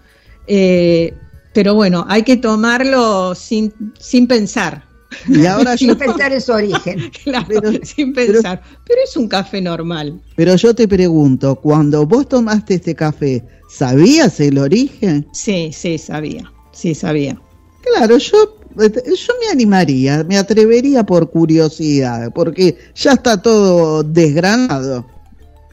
eh, 0.45 1.13
pero 1.53 1.73
bueno, 1.75 2.05
hay 2.09 2.23
que 2.23 2.37
tomarlo 2.37 3.33
sin, 3.35 3.73
sin 3.99 4.27
pensar. 4.27 4.92
Y 5.27 5.45
ahora 5.45 5.77
sin 5.77 5.95
pensar 5.95 6.33
en 6.33 6.41
su 6.41 6.51
origen. 6.51 7.11
claro, 7.23 7.61
sin 7.83 8.13
pensar. 8.13 8.61
Pero, 8.85 9.01
es 9.03 9.17
un 9.17 9.27
café 9.27 9.61
normal. 9.61 10.21
Pero 10.35 10.55
yo 10.55 10.73
te 10.73 10.87
pregunto, 10.87 11.55
cuando 11.55 12.05
vos 12.05 12.27
tomaste 12.27 12.75
este 12.75 12.95
café, 12.95 13.43
¿sabías 13.69 14.39
el 14.39 14.57
origen? 14.57 15.27
Sí, 15.33 15.71
sí, 15.73 15.97
sabía. 15.97 16.51
Sí, 16.71 16.95
sabía. 16.95 17.39
Claro, 17.81 18.17
yo 18.17 18.57
yo 18.75 19.33
me 19.39 19.51
animaría, 19.51 20.23
me 20.23 20.37
atrevería 20.37 21.03
por 21.03 21.29
curiosidad, 21.29 22.31
porque 22.33 22.77
ya 22.95 23.13
está 23.13 23.41
todo 23.41 24.03
desgranado. 24.03 25.05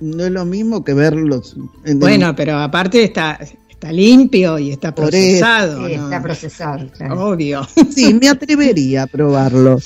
No 0.00 0.24
es 0.24 0.30
lo 0.30 0.44
mismo 0.44 0.82
que 0.82 0.94
verlos. 0.94 1.56
bueno, 1.96 2.34
pero 2.34 2.58
aparte 2.58 3.04
está, 3.04 3.38
está 3.80 3.92
limpio 3.92 4.58
y 4.58 4.72
está 4.72 4.94
procesado. 4.94 5.86
Está 5.86 6.22
procesado, 6.22 6.86
Obvio. 7.16 7.66
Sí, 7.90 8.12
me 8.12 8.28
atrevería 8.28 9.04
a 9.04 9.06
probarlo. 9.06 9.78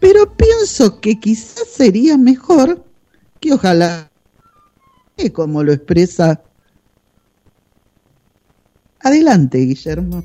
Pero 0.00 0.34
pienso 0.34 0.98
que 0.98 1.20
quizás 1.20 1.68
sería 1.68 2.16
mejor 2.16 2.82
que 3.40 3.52
ojalá, 3.52 4.10
como 5.34 5.62
lo 5.62 5.74
expresa. 5.74 6.42
Adelante, 9.00 9.58
Guillermo. 9.58 10.22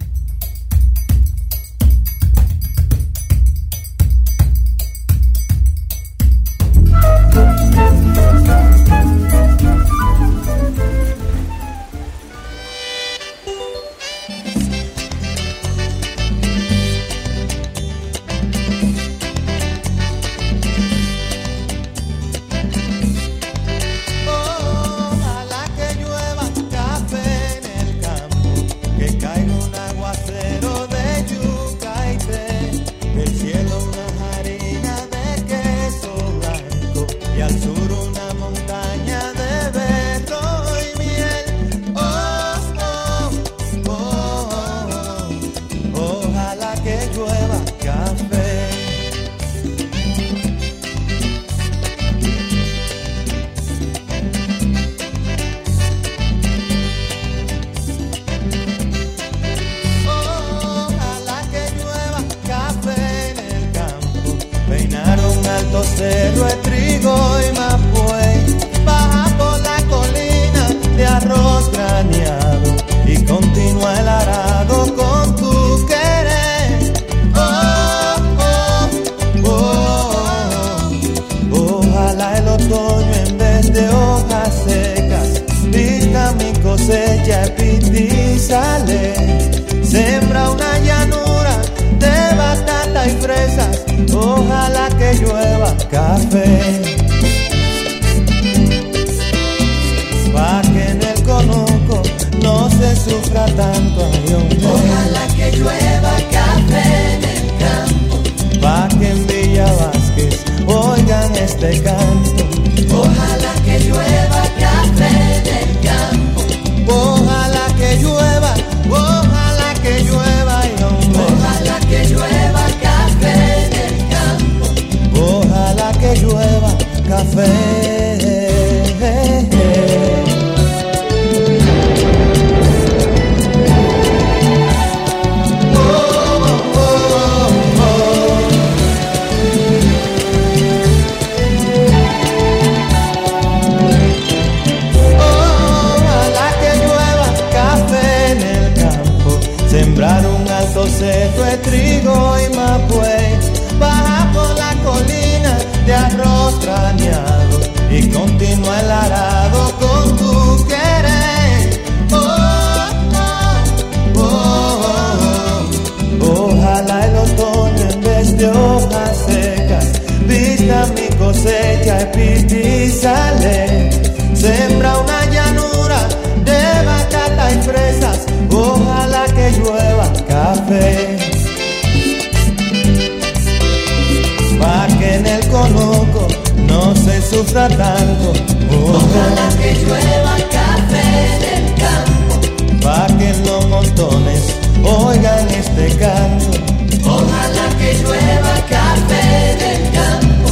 Montones 194.00 194.56
oigan 194.84 195.48
este 195.50 195.96
canto. 195.98 196.58
Ojalá 197.06 197.70
que 197.77 197.94
llueva 198.01 198.53
café 198.70 199.56
del 199.62 199.82
campo. 199.91 200.48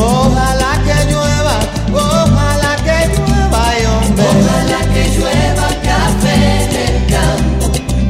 Ojalá 0.00 0.72
que 0.84 1.10
llueva, 1.10 1.56
ojalá 1.92 2.76
que 2.86 2.98
llueva, 3.14 3.62
y 3.78 3.86
hombre. 3.86 4.24
Ojalá 4.24 4.80
que 4.92 5.02
llueva 5.16 5.68
café 5.90 6.38
del 6.74 6.96
campo. 7.14 7.64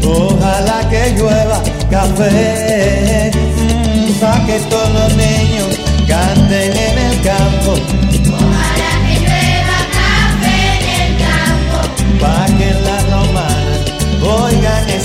Ojalá 0.08 0.88
que 0.88 1.02
llueva 1.16 1.62
café. 1.90 3.30
Mm, 3.34 4.12
pa' 4.20 4.46
que 4.46 4.58
todos 4.70 4.90
los 4.92 5.16
niños 5.16 5.78
canten 6.06 6.72
en 6.76 6.98
el 6.98 7.22
campo. 7.22 8.07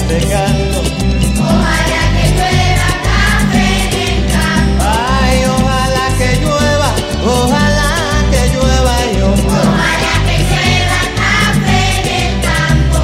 Este 0.10 0.27
canto. 0.27 0.79
Ojalá 1.39 2.01
que 2.13 2.25
llueva 2.36 2.89
café 3.03 3.67
en 3.83 3.93
el 4.07 4.31
campo. 4.31 4.83
Ay, 4.83 5.38
ojalá 5.55 6.05
que 6.17 6.29
llueva, 6.41 6.89
ojalá 7.25 7.91
que 8.31 8.41
llueva, 8.53 8.95
y 9.05 9.22
hombre. 9.22 9.60
Ojalá 9.63 10.13
que 10.27 10.38
llueva 10.50 11.00
café 11.24 11.81
en 12.00 12.07
el 12.19 12.33
campo. 12.50 13.00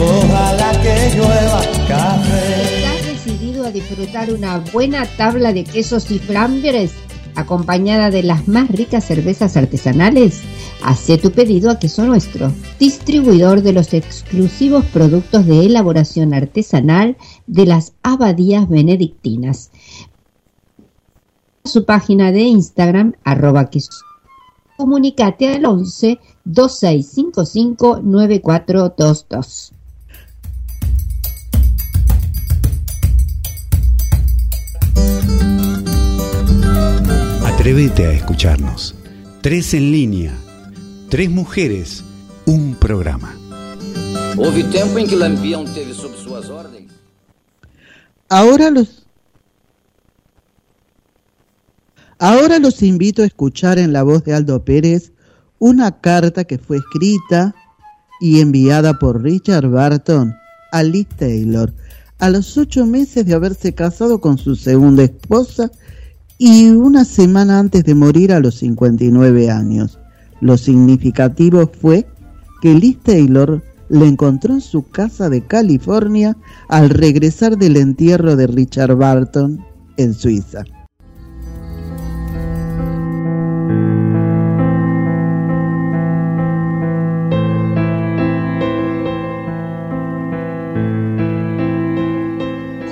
Ojalá 0.00 0.70
que 0.82 0.94
llueva 1.16 1.60
café. 1.88 2.42
¿Estás 2.78 3.02
decidido 3.06 3.66
a 3.66 3.70
disfrutar 3.70 4.30
una 4.32 4.58
buena 4.58 5.06
tabla 5.06 5.52
de 5.52 5.64
quesos 5.64 6.10
y 6.10 6.18
flambres 6.18 6.92
acompañada 7.34 8.10
de 8.10 8.22
las 8.22 8.46
más 8.46 8.68
ricas 8.68 9.04
cervezas 9.04 9.56
artesanales? 9.56 10.42
Hace 10.84 11.16
tu 11.16 11.30
pedido 11.30 11.70
a 11.70 11.78
Queso 11.78 12.04
Nuestro, 12.04 12.52
distribuidor 12.78 13.62
de 13.62 13.72
los 13.72 13.94
exclusivos 13.94 14.84
productos 14.84 15.46
de 15.46 15.64
elaboración 15.64 16.34
artesanal 16.34 17.16
de 17.46 17.64
las 17.64 17.94
abadías 18.02 18.68
benedictinas. 18.68 19.70
Su 21.64 21.86
página 21.86 22.32
de 22.32 22.42
Instagram, 22.42 23.14
arroba 23.24 23.70
queso. 23.70 23.92
Comunicate 24.76 25.54
al 25.54 25.64
11 25.64 26.20
2655 26.44 28.00
9422. 28.02 29.72
Atrévete 37.42 38.06
a 38.06 38.12
escucharnos. 38.12 38.94
Tres 39.40 39.72
en 39.72 39.90
línea. 39.90 40.43
Tres 41.14 41.30
mujeres. 41.30 42.02
Un 42.44 42.74
programa. 42.74 43.36
Em 44.36 45.06
que 45.06 45.14
Lampião 45.14 45.64
teve 45.64 45.94
sob 45.94 46.16
suas 46.16 46.50
ordens. 46.50 46.90
Ahora 48.28 48.68
los 48.68 49.06
Ahora 52.18 52.58
los 52.58 52.82
invito 52.82 53.22
a 53.22 53.26
escuchar 53.26 53.78
en 53.78 53.92
la 53.92 54.02
voz 54.02 54.24
de 54.24 54.34
Aldo 54.34 54.64
Pérez 54.64 55.12
una 55.60 56.00
carta 56.00 56.42
que 56.42 56.58
fue 56.58 56.78
escrita 56.78 57.54
y 58.20 58.40
enviada 58.40 58.98
por 58.98 59.22
Richard 59.22 59.68
Barton 59.68 60.34
a 60.72 60.82
Liz 60.82 61.06
Taylor 61.16 61.72
a 62.18 62.28
los 62.28 62.58
ocho 62.58 62.86
meses 62.86 63.24
de 63.24 63.34
haberse 63.34 63.72
casado 63.72 64.20
con 64.20 64.36
su 64.36 64.56
segunda 64.56 65.04
esposa 65.04 65.70
y 66.38 66.70
una 66.70 67.04
semana 67.04 67.60
antes 67.60 67.84
de 67.84 67.94
morir 67.94 68.32
a 68.32 68.40
los 68.40 68.56
59 68.56 69.48
años. 69.48 70.00
Lo 70.44 70.58
significativo 70.58 71.66
fue 71.80 72.06
que 72.60 72.74
Liz 72.74 72.98
Taylor 73.02 73.62
le 73.88 74.06
encontró 74.06 74.52
en 74.52 74.60
su 74.60 74.86
casa 74.90 75.30
de 75.30 75.40
California 75.46 76.36
al 76.68 76.90
regresar 76.90 77.56
del 77.56 77.78
entierro 77.78 78.36
de 78.36 78.46
Richard 78.46 78.94
Barton 78.94 79.64
en 79.96 80.12
Suiza. 80.12 80.64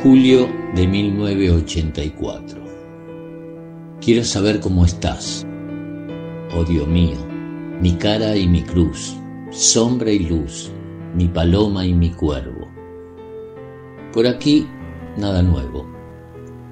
Julio 0.02 0.48
de 0.74 0.86
1984. 0.86 2.62
Quiero 4.00 4.24
saber 4.24 4.58
cómo 4.58 4.86
estás. 4.86 5.46
Oh 6.54 6.64
Dios 6.64 6.88
mío, 6.88 7.31
mi 7.82 7.94
cara 7.94 8.36
y 8.36 8.46
mi 8.46 8.62
cruz, 8.62 9.16
sombra 9.50 10.12
y 10.12 10.20
luz, 10.20 10.70
mi 11.16 11.26
paloma 11.26 11.84
y 11.84 11.92
mi 11.92 12.10
cuervo. 12.10 12.68
Por 14.12 14.24
aquí 14.24 14.68
nada 15.16 15.42
nuevo. 15.42 15.84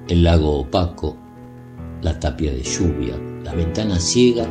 El 0.07 0.23
lago 0.23 0.59
opaco, 0.59 1.17
la 2.01 2.17
tapia 2.17 2.53
de 2.53 2.63
lluvia, 2.63 3.19
la 3.43 3.53
ventana 3.53 3.99
ciega 3.99 4.47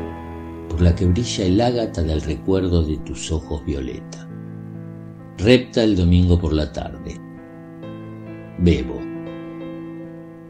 por 0.68 0.82
la 0.82 0.94
que 0.94 1.06
brilla 1.06 1.46
el 1.46 1.62
ágata 1.62 2.02
del 2.02 2.20
recuerdo 2.20 2.82
de 2.82 2.98
tus 2.98 3.32
ojos 3.32 3.64
violeta. 3.64 4.28
Repta 5.38 5.82
el 5.82 5.96
domingo 5.96 6.38
por 6.38 6.52
la 6.52 6.70
tarde. 6.70 7.18
Bebo. 8.58 9.00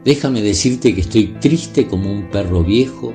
Déjame 0.05 0.42
decirte 0.42 0.92
que 0.92 1.03
estoy 1.03 1.37
triste 1.40 1.87
como 1.87 2.11
un 2.12 2.31
perro 2.31 2.64
viejo 2.64 3.14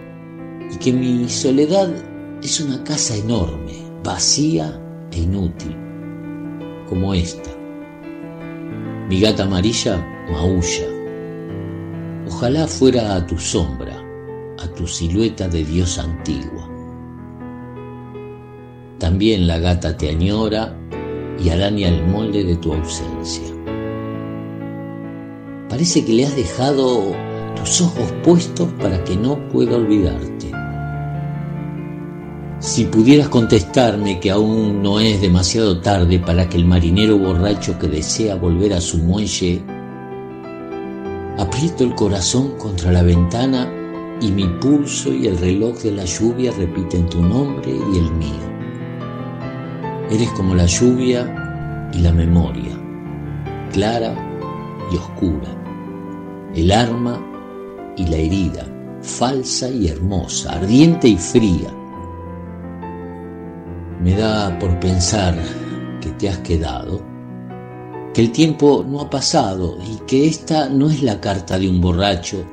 y 0.73 0.77
que 0.77 0.93
mi 0.93 1.27
soledad 1.27 2.14
es 2.45 2.59
una 2.59 2.83
casa 2.83 3.15
enorme, 3.15 3.73
vacía 4.03 4.79
e 5.11 5.21
inútil, 5.21 5.75
como 6.87 7.15
esta. 7.15 7.49
Mi 9.09 9.19
gata 9.19 9.45
amarilla 9.45 9.97
maulla. 10.31 10.85
Ojalá 12.27 12.67
fuera 12.67 13.15
a 13.15 13.25
tu 13.25 13.39
sombra, 13.39 13.95
a 14.59 14.67
tu 14.75 14.85
silueta 14.85 15.47
de 15.47 15.63
Dios 15.63 15.97
antigua. 15.97 16.69
También 18.99 19.47
la 19.47 19.57
gata 19.57 19.97
te 19.97 20.09
añora 20.09 20.77
y 21.43 21.49
araña 21.49 21.87
el 21.87 22.05
molde 22.05 22.43
de 22.43 22.57
tu 22.57 22.73
ausencia. 22.73 23.55
Parece 25.67 26.05
que 26.05 26.13
le 26.13 26.25
has 26.27 26.35
dejado 26.35 27.11
tus 27.55 27.81
ojos 27.81 28.13
puestos 28.23 28.71
para 28.73 29.03
que 29.03 29.15
no 29.15 29.49
pueda 29.49 29.77
olvidarte. 29.77 30.64
Si 32.65 32.85
pudieras 32.85 33.29
contestarme 33.29 34.19
que 34.19 34.31
aún 34.31 34.81
no 34.81 34.99
es 34.99 35.21
demasiado 35.21 35.81
tarde 35.81 36.17
para 36.17 36.49
que 36.49 36.57
el 36.57 36.65
marinero 36.65 37.15
borracho 37.15 37.77
que 37.77 37.87
desea 37.87 38.33
volver 38.33 38.73
a 38.73 38.81
su 38.81 38.97
muelle, 38.97 39.61
aprieto 41.37 41.83
el 41.83 41.93
corazón 41.93 42.57
contra 42.57 42.91
la 42.91 43.03
ventana 43.03 43.71
y 44.19 44.31
mi 44.31 44.47
pulso 44.59 45.13
y 45.13 45.27
el 45.27 45.37
reloj 45.37 45.77
de 45.83 45.91
la 45.91 46.05
lluvia 46.05 46.51
repiten 46.57 47.07
tu 47.07 47.21
nombre 47.21 47.69
y 47.69 47.97
el 47.99 48.11
mío. 48.13 48.49
Eres 50.09 50.31
como 50.31 50.55
la 50.55 50.65
lluvia 50.65 51.91
y 51.93 51.99
la 51.99 52.13
memoria, 52.13 52.75
clara 53.73 54.15
y 54.91 54.95
oscura, 54.95 55.55
el 56.55 56.71
arma 56.71 57.23
y 57.95 58.07
la 58.07 58.17
herida, 58.17 58.65
falsa 59.03 59.69
y 59.69 59.87
hermosa, 59.87 60.53
ardiente 60.53 61.07
y 61.07 61.17
fría. 61.17 61.84
Me 64.05 64.13
da 64.13 64.59
por 64.59 64.79
pensar 64.79 65.35
que 65.99 66.09
te 66.11 66.29
has 66.29 66.37
quedado, 66.37 67.01
que 68.13 68.21
el 68.21 68.31
tiempo 68.31 68.85
no 68.87 69.01
ha 69.01 69.09
pasado 69.09 69.79
y 69.83 69.97
que 70.05 70.27
esta 70.27 70.69
no 70.69 70.91
es 70.91 71.01
la 71.01 71.19
carta 71.19 71.57
de 71.57 71.67
un 71.67 71.81
borracho, 71.81 72.45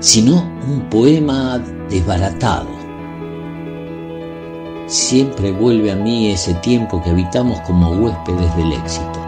sino 0.00 0.42
un 0.68 0.88
poema 0.90 1.60
desbaratado. 1.88 2.66
Siempre 4.88 5.52
vuelve 5.52 5.92
a 5.92 5.94
mí 5.94 6.32
ese 6.32 6.54
tiempo 6.54 7.00
que 7.00 7.10
habitamos 7.10 7.60
como 7.60 7.92
huéspedes 7.92 8.56
del 8.56 8.72
éxito 8.72 9.20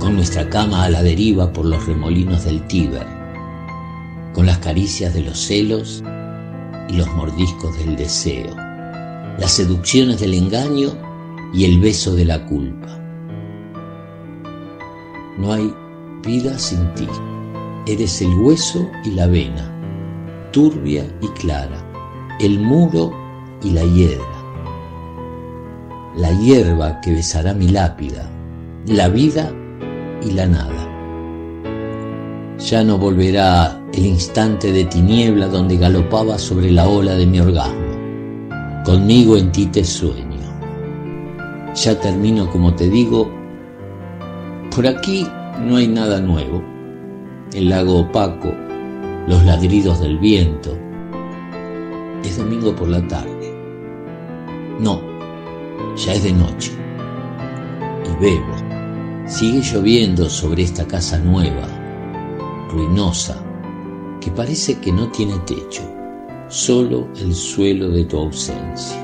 con 0.00 0.16
nuestra 0.16 0.48
cama 0.48 0.82
a 0.82 0.90
la 0.90 1.02
deriva 1.04 1.52
por 1.52 1.64
los 1.64 1.86
remolinos 1.86 2.44
del 2.44 2.66
Tíber, 2.66 3.06
con 4.32 4.46
las 4.46 4.58
caricias 4.58 5.14
de 5.14 5.20
los 5.20 5.38
celos 5.38 6.02
y 6.88 6.94
los 6.94 7.06
mordiscos 7.14 7.78
del 7.78 7.94
deseo, 7.94 8.65
las 9.38 9.52
seducciones 9.52 10.20
del 10.20 10.34
engaño 10.34 10.90
y 11.52 11.64
el 11.64 11.80
beso 11.80 12.14
de 12.14 12.24
la 12.24 12.44
culpa. 12.46 12.98
No 15.38 15.52
hay 15.52 15.72
vida 16.24 16.58
sin 16.58 16.92
ti, 16.94 17.06
eres 17.86 18.22
el 18.22 18.34
hueso 18.38 18.88
y 19.04 19.10
la 19.10 19.26
vena, 19.26 19.70
turbia 20.52 21.04
y 21.20 21.28
clara, 21.28 21.84
el 22.40 22.58
muro 22.58 23.12
y 23.62 23.70
la 23.70 23.82
hiedra, 23.82 24.24
la 26.16 26.32
hierba 26.40 27.00
que 27.02 27.12
besará 27.12 27.52
mi 27.52 27.68
lápida, 27.68 28.30
la 28.86 29.08
vida 29.08 29.52
y 30.22 30.30
la 30.30 30.46
nada. 30.46 30.82
Ya 32.58 32.82
no 32.82 32.96
volverá 32.96 33.82
el 33.92 34.06
instante 34.06 34.72
de 34.72 34.84
tiniebla 34.86 35.46
donde 35.48 35.76
galopaba 35.76 36.38
sobre 36.38 36.70
la 36.70 36.88
ola 36.88 37.14
de 37.14 37.26
mi 37.26 37.38
orgasmo. 37.38 37.85
Conmigo 38.86 39.36
en 39.36 39.50
ti 39.50 39.66
te 39.66 39.82
sueño. 39.82 40.38
Ya 41.74 41.98
termino 41.98 42.48
como 42.48 42.72
te 42.72 42.88
digo. 42.88 43.28
Por 44.72 44.86
aquí 44.86 45.26
no 45.60 45.74
hay 45.74 45.88
nada 45.88 46.20
nuevo. 46.20 46.62
El 47.52 47.68
lago 47.68 47.98
opaco, 48.02 48.54
los 49.26 49.44
ladridos 49.44 50.00
del 50.00 50.18
viento. 50.18 50.78
Es 52.22 52.38
domingo 52.38 52.76
por 52.76 52.86
la 52.86 53.04
tarde. 53.08 53.52
No, 54.78 55.00
ya 55.96 56.14
es 56.14 56.22
de 56.22 56.32
noche. 56.32 56.70
Y 58.04 58.22
bebo. 58.22 58.54
Sigue 59.26 59.62
lloviendo 59.62 60.30
sobre 60.30 60.62
esta 60.62 60.86
casa 60.86 61.18
nueva, 61.18 61.66
ruinosa, 62.70 63.42
que 64.20 64.30
parece 64.30 64.78
que 64.78 64.92
no 64.92 65.08
tiene 65.08 65.34
techo, 65.40 65.82
solo 66.48 67.08
el 67.16 67.34
suelo 67.34 67.90
de 67.90 68.04
tu 68.04 68.18
ausencia. 68.18 69.02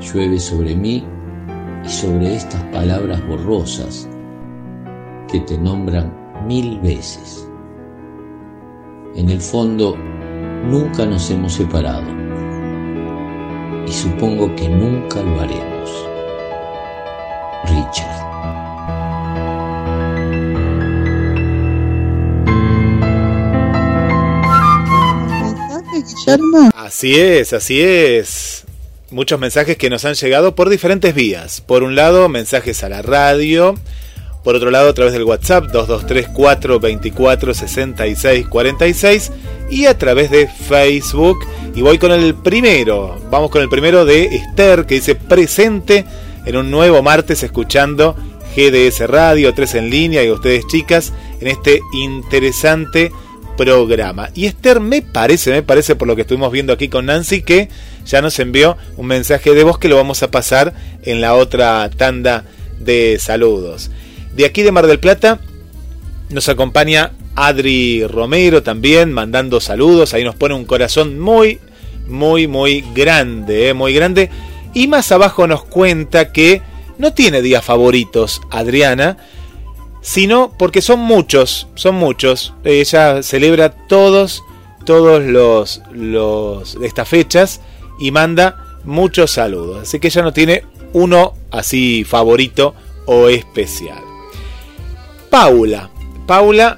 Llueve 0.00 0.38
sobre 0.38 0.74
mí 0.74 1.04
y 1.84 1.88
sobre 1.88 2.34
estas 2.34 2.62
palabras 2.64 3.26
borrosas 3.28 4.08
que 5.30 5.40
te 5.40 5.58
nombran 5.58 6.12
mil 6.46 6.78
veces. 6.80 7.48
En 9.14 9.28
el 9.30 9.40
fondo, 9.40 9.96
nunca 10.70 11.06
nos 11.06 11.30
hemos 11.30 11.52
separado 11.52 12.06
y 13.86 13.92
supongo 13.92 14.54
que 14.56 14.68
nunca 14.68 15.22
lo 15.22 15.40
haremos. 15.40 15.73
Así 26.74 27.18
es, 27.18 27.52
así 27.52 27.80
es. 27.80 28.64
Muchos 29.10 29.38
mensajes 29.38 29.76
que 29.76 29.90
nos 29.90 30.04
han 30.04 30.14
llegado 30.14 30.54
por 30.54 30.68
diferentes 30.68 31.14
vías. 31.14 31.60
Por 31.60 31.82
un 31.82 31.94
lado, 31.94 32.28
mensajes 32.28 32.82
a 32.82 32.88
la 32.88 33.02
radio. 33.02 33.74
Por 34.42 34.56
otro 34.56 34.70
lado, 34.70 34.90
a 34.90 34.94
través 34.94 35.12
del 35.12 35.24
WhatsApp 35.24 35.66
2234 35.72 36.80
24 36.80 37.54
66 37.54 38.46
46 38.48 39.32
y 39.70 39.86
a 39.86 39.96
través 39.96 40.30
de 40.30 40.48
Facebook. 40.48 41.38
Y 41.74 41.82
voy 41.82 41.98
con 41.98 42.12
el 42.12 42.34
primero. 42.34 43.20
Vamos 43.30 43.50
con 43.50 43.62
el 43.62 43.68
primero 43.68 44.04
de 44.04 44.24
Esther 44.24 44.86
que 44.86 44.96
dice 44.96 45.14
presente 45.14 46.04
en 46.44 46.56
un 46.56 46.70
nuevo 46.70 47.02
martes 47.02 47.42
escuchando 47.42 48.16
GDS 48.54 49.08
Radio 49.08 49.52
3 49.54 49.74
en 49.76 49.90
línea 49.90 50.22
y 50.22 50.30
ustedes 50.30 50.66
chicas 50.66 51.12
en 51.40 51.48
este 51.48 51.80
interesante 51.92 53.10
programa. 53.56 54.30
Y 54.34 54.46
Esther 54.46 54.80
me 54.80 55.02
parece, 55.02 55.50
me 55.50 55.62
parece 55.62 55.96
por 55.96 56.08
lo 56.08 56.16
que 56.16 56.22
estuvimos 56.22 56.52
viendo 56.52 56.72
aquí 56.72 56.88
con 56.88 57.06
Nancy 57.06 57.42
que 57.42 57.68
ya 58.06 58.20
nos 58.20 58.38
envió 58.38 58.76
un 58.96 59.06
mensaje 59.06 59.54
de 59.54 59.64
voz 59.64 59.78
que 59.78 59.88
lo 59.88 59.96
vamos 59.96 60.22
a 60.22 60.30
pasar 60.30 60.74
en 61.02 61.20
la 61.20 61.34
otra 61.34 61.88
tanda 61.90 62.44
de 62.80 63.18
saludos. 63.18 63.90
De 64.34 64.44
aquí 64.44 64.62
de 64.62 64.72
Mar 64.72 64.86
del 64.86 64.98
Plata 64.98 65.40
nos 66.30 66.48
acompaña 66.48 67.12
Adri 67.36 68.06
Romero 68.06 68.62
también 68.62 69.12
mandando 69.12 69.60
saludos, 69.60 70.14
ahí 70.14 70.24
nos 70.24 70.34
pone 70.34 70.54
un 70.54 70.64
corazón 70.64 71.18
muy, 71.18 71.58
muy, 72.06 72.46
muy 72.46 72.84
grande, 72.94 73.68
eh, 73.68 73.74
muy 73.74 73.92
grande. 73.92 74.30
Y 74.72 74.88
más 74.88 75.10
abajo 75.12 75.46
nos 75.46 75.64
cuenta 75.64 76.32
que 76.32 76.62
no 76.98 77.12
tiene 77.12 77.42
días 77.42 77.64
favoritos 77.64 78.40
Adriana, 78.50 79.16
sino 80.04 80.52
porque 80.58 80.82
son 80.82 81.00
muchos, 81.00 81.66
son 81.76 81.94
muchos. 81.94 82.52
Ella 82.62 83.22
celebra 83.22 83.70
todos, 83.70 84.44
todos 84.84 85.24
los, 85.24 85.80
los 85.92 86.76
estas 86.82 87.08
fechas 87.08 87.62
y 87.98 88.10
manda 88.10 88.80
muchos 88.84 89.30
saludos. 89.30 89.80
Así 89.82 89.98
que 89.98 90.08
ella 90.08 90.20
no 90.20 90.34
tiene 90.34 90.66
uno 90.92 91.32
así 91.50 92.04
favorito 92.04 92.74
o 93.06 93.30
especial. 93.30 94.02
Paula, 95.30 95.88
Paula 96.26 96.76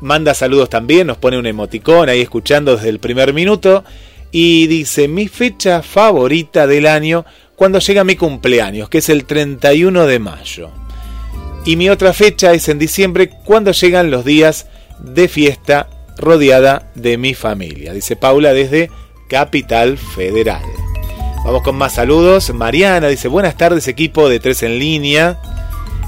manda 0.00 0.34
saludos 0.34 0.68
también, 0.68 1.06
nos 1.06 1.16
pone 1.16 1.38
un 1.38 1.46
emoticón 1.46 2.08
ahí 2.08 2.22
escuchando 2.22 2.74
desde 2.74 2.88
el 2.88 2.98
primer 2.98 3.32
minuto 3.32 3.84
y 4.32 4.66
dice 4.66 5.06
mi 5.06 5.28
fecha 5.28 5.80
favorita 5.80 6.66
del 6.66 6.88
año 6.88 7.24
cuando 7.54 7.78
llega 7.78 8.02
mi 8.02 8.16
cumpleaños, 8.16 8.88
que 8.88 8.98
es 8.98 9.08
el 9.10 9.26
31 9.26 10.06
de 10.06 10.18
mayo. 10.18 10.83
Y 11.64 11.76
mi 11.76 11.88
otra 11.88 12.12
fecha 12.12 12.52
es 12.52 12.68
en 12.68 12.78
diciembre 12.78 13.30
cuando 13.44 13.72
llegan 13.72 14.10
los 14.10 14.24
días 14.24 14.66
de 14.98 15.28
fiesta 15.28 15.88
rodeada 16.18 16.90
de 16.94 17.16
mi 17.16 17.34
familia, 17.34 17.92
dice 17.92 18.16
Paula 18.16 18.52
desde 18.52 18.90
Capital 19.28 19.98
Federal. 19.98 20.62
Vamos 21.44 21.62
con 21.62 21.76
más 21.76 21.94
saludos. 21.94 22.52
Mariana 22.54 23.08
dice 23.08 23.28
buenas 23.28 23.56
tardes 23.56 23.88
equipo 23.88 24.28
de 24.28 24.40
tres 24.40 24.62
en 24.62 24.78
línea, 24.78 25.40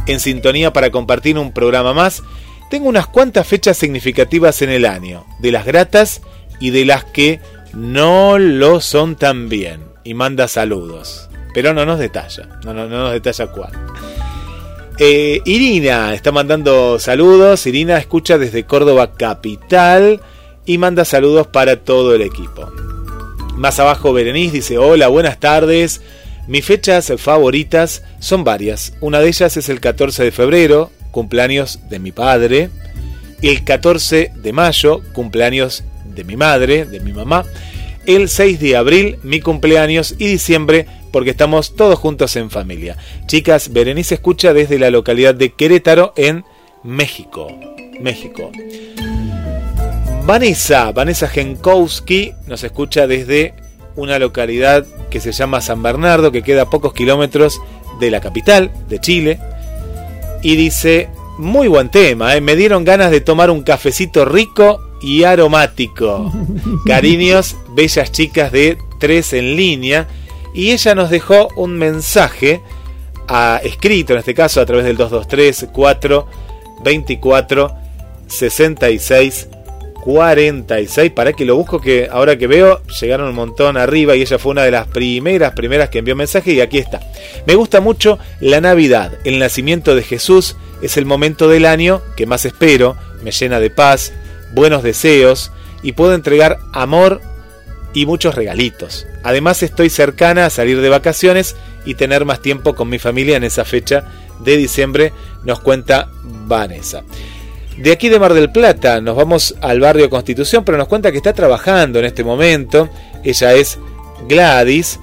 en 0.06 0.20
sintonía 0.20 0.72
para 0.72 0.90
compartir 0.90 1.38
un 1.38 1.52
programa 1.52 1.92
más. 1.92 2.22
Tengo 2.70 2.88
unas 2.88 3.06
cuantas 3.06 3.46
fechas 3.46 3.76
significativas 3.76 4.62
en 4.62 4.70
el 4.70 4.86
año, 4.86 5.24
de 5.38 5.52
las 5.52 5.66
gratas 5.66 6.22
y 6.58 6.70
de 6.70 6.84
las 6.84 7.04
que 7.04 7.40
no 7.74 8.38
lo 8.38 8.80
son 8.80 9.16
tan 9.16 9.48
bien. 9.48 9.84
Y 10.04 10.14
manda 10.14 10.48
saludos. 10.48 11.28
Pero 11.52 11.74
no 11.74 11.84
nos 11.84 11.98
detalla, 11.98 12.48
no, 12.64 12.72
no, 12.72 12.86
no 12.88 13.04
nos 13.04 13.12
detalla 13.12 13.46
cuál. 13.48 13.85
Eh, 14.98 15.42
Irina 15.44 16.14
está 16.14 16.32
mandando 16.32 16.98
saludos. 16.98 17.66
Irina 17.66 17.98
escucha 17.98 18.38
desde 18.38 18.64
Córdoba 18.64 19.12
Capital 19.14 20.20
y 20.64 20.78
manda 20.78 21.04
saludos 21.04 21.46
para 21.46 21.76
todo 21.76 22.14
el 22.14 22.22
equipo. 22.22 22.70
Más 23.56 23.78
abajo 23.78 24.12
Berenice 24.12 24.56
dice, 24.56 24.78
hola, 24.78 25.08
buenas 25.08 25.38
tardes. 25.38 26.00
Mis 26.48 26.64
fechas 26.64 27.12
favoritas 27.18 28.02
son 28.20 28.44
varias. 28.44 28.94
Una 29.00 29.20
de 29.20 29.28
ellas 29.28 29.56
es 29.56 29.68
el 29.68 29.80
14 29.80 30.24
de 30.24 30.32
febrero, 30.32 30.90
cumpleaños 31.10 31.80
de 31.90 31.98
mi 31.98 32.12
padre. 32.12 32.70
El 33.42 33.64
14 33.64 34.32
de 34.34 34.52
mayo, 34.52 35.02
cumpleaños 35.12 35.84
de 36.14 36.24
mi 36.24 36.36
madre, 36.36 36.86
de 36.86 37.00
mi 37.00 37.12
mamá. 37.12 37.44
El 38.06 38.28
6 38.28 38.60
de 38.60 38.76
abril, 38.76 39.18
mi 39.22 39.40
cumpleaños. 39.40 40.14
Y 40.18 40.28
diciembre, 40.28 40.86
porque 41.10 41.30
estamos 41.30 41.74
todos 41.74 41.98
juntos 41.98 42.36
en 42.36 42.50
familia. 42.50 42.96
Chicas, 43.26 43.72
Berenice 43.72 44.14
escucha 44.14 44.52
desde 44.52 44.78
la 44.78 44.90
localidad 44.90 45.34
de 45.34 45.52
Querétaro, 45.52 46.12
en 46.16 46.44
México. 46.84 47.48
México. 48.00 48.52
Vanessa, 50.24 50.92
Vanessa 50.92 51.28
Genkowski 51.28 52.32
nos 52.46 52.62
escucha 52.64 53.06
desde 53.06 53.54
una 53.96 54.18
localidad 54.18 54.84
que 55.10 55.20
se 55.20 55.32
llama 55.32 55.60
San 55.60 55.82
Bernardo, 55.82 56.32
que 56.32 56.42
queda 56.42 56.62
a 56.62 56.70
pocos 56.70 56.92
kilómetros 56.92 57.60
de 57.98 58.10
la 58.10 58.20
capital 58.20 58.70
de 58.88 59.00
Chile. 59.00 59.38
Y 60.42 60.56
dice, 60.56 61.08
muy 61.38 61.68
buen 61.68 61.90
tema, 61.90 62.36
¿eh? 62.36 62.40
me 62.40 62.56
dieron 62.56 62.84
ganas 62.84 63.10
de 63.10 63.20
tomar 63.20 63.50
un 63.50 63.62
cafecito 63.62 64.24
rico 64.24 64.85
y 65.00 65.24
aromático. 65.24 66.32
Cariños, 66.86 67.56
bellas 67.74 68.12
chicas 68.12 68.52
de 68.52 68.78
tres 68.98 69.32
en 69.32 69.56
línea. 69.56 70.06
Y 70.54 70.70
ella 70.70 70.94
nos 70.94 71.10
dejó 71.10 71.48
un 71.56 71.76
mensaje 71.76 72.62
a, 73.28 73.60
escrito, 73.62 74.12
en 74.12 74.20
este 74.20 74.34
caso 74.34 74.60
a 74.60 74.66
través 74.66 74.84
del 74.84 74.96
223 74.96 75.68
4 75.72 76.26
24 76.82 77.72
66 78.28 79.48
46 80.06 81.10
para 81.10 81.32
que 81.32 81.44
lo 81.44 81.56
busco 81.56 81.80
que 81.80 82.08
ahora 82.10 82.38
que 82.38 82.46
veo 82.46 82.80
llegaron 83.00 83.28
un 83.28 83.34
montón 83.34 83.76
arriba 83.76 84.14
y 84.14 84.22
ella 84.22 84.38
fue 84.38 84.52
una 84.52 84.62
de 84.62 84.70
las 84.70 84.86
primeras 84.86 85.52
primeras 85.52 85.90
que 85.90 85.98
envió 85.98 86.14
mensaje 86.14 86.52
y 86.52 86.60
aquí 86.60 86.78
está. 86.78 87.00
Me 87.44 87.56
gusta 87.56 87.80
mucho 87.80 88.18
la 88.40 88.60
Navidad, 88.60 89.18
el 89.24 89.40
nacimiento 89.40 89.96
de 89.96 90.02
Jesús 90.02 90.56
es 90.80 90.96
el 90.96 91.06
momento 91.06 91.48
del 91.48 91.66
año 91.66 92.02
que 92.16 92.26
más 92.26 92.44
espero, 92.44 92.96
me 93.24 93.32
llena 93.32 93.58
de 93.58 93.70
paz, 93.70 94.12
buenos 94.56 94.82
deseos 94.82 95.52
y 95.82 95.92
puedo 95.92 96.14
entregar 96.14 96.58
amor 96.72 97.20
y 97.92 98.06
muchos 98.06 98.34
regalitos. 98.34 99.06
Además 99.22 99.62
estoy 99.62 99.90
cercana 99.90 100.46
a 100.46 100.50
salir 100.50 100.80
de 100.80 100.88
vacaciones 100.88 101.54
y 101.84 101.94
tener 101.94 102.24
más 102.24 102.40
tiempo 102.40 102.74
con 102.74 102.88
mi 102.88 102.98
familia 102.98 103.36
en 103.36 103.44
esa 103.44 103.64
fecha 103.64 104.04
de 104.40 104.56
diciembre, 104.56 105.12
nos 105.44 105.60
cuenta 105.60 106.08
Vanessa. 106.22 107.04
De 107.76 107.92
aquí 107.92 108.08
de 108.08 108.18
Mar 108.18 108.32
del 108.32 108.50
Plata 108.50 109.00
nos 109.02 109.14
vamos 109.14 109.54
al 109.60 109.78
barrio 109.80 110.08
Constitución, 110.08 110.64
pero 110.64 110.78
nos 110.78 110.88
cuenta 110.88 111.12
que 111.12 111.18
está 111.18 111.34
trabajando 111.34 111.98
en 111.98 112.06
este 112.06 112.24
momento. 112.24 112.88
Ella 113.22 113.52
es 113.52 113.78
Gladys. 114.26 114.98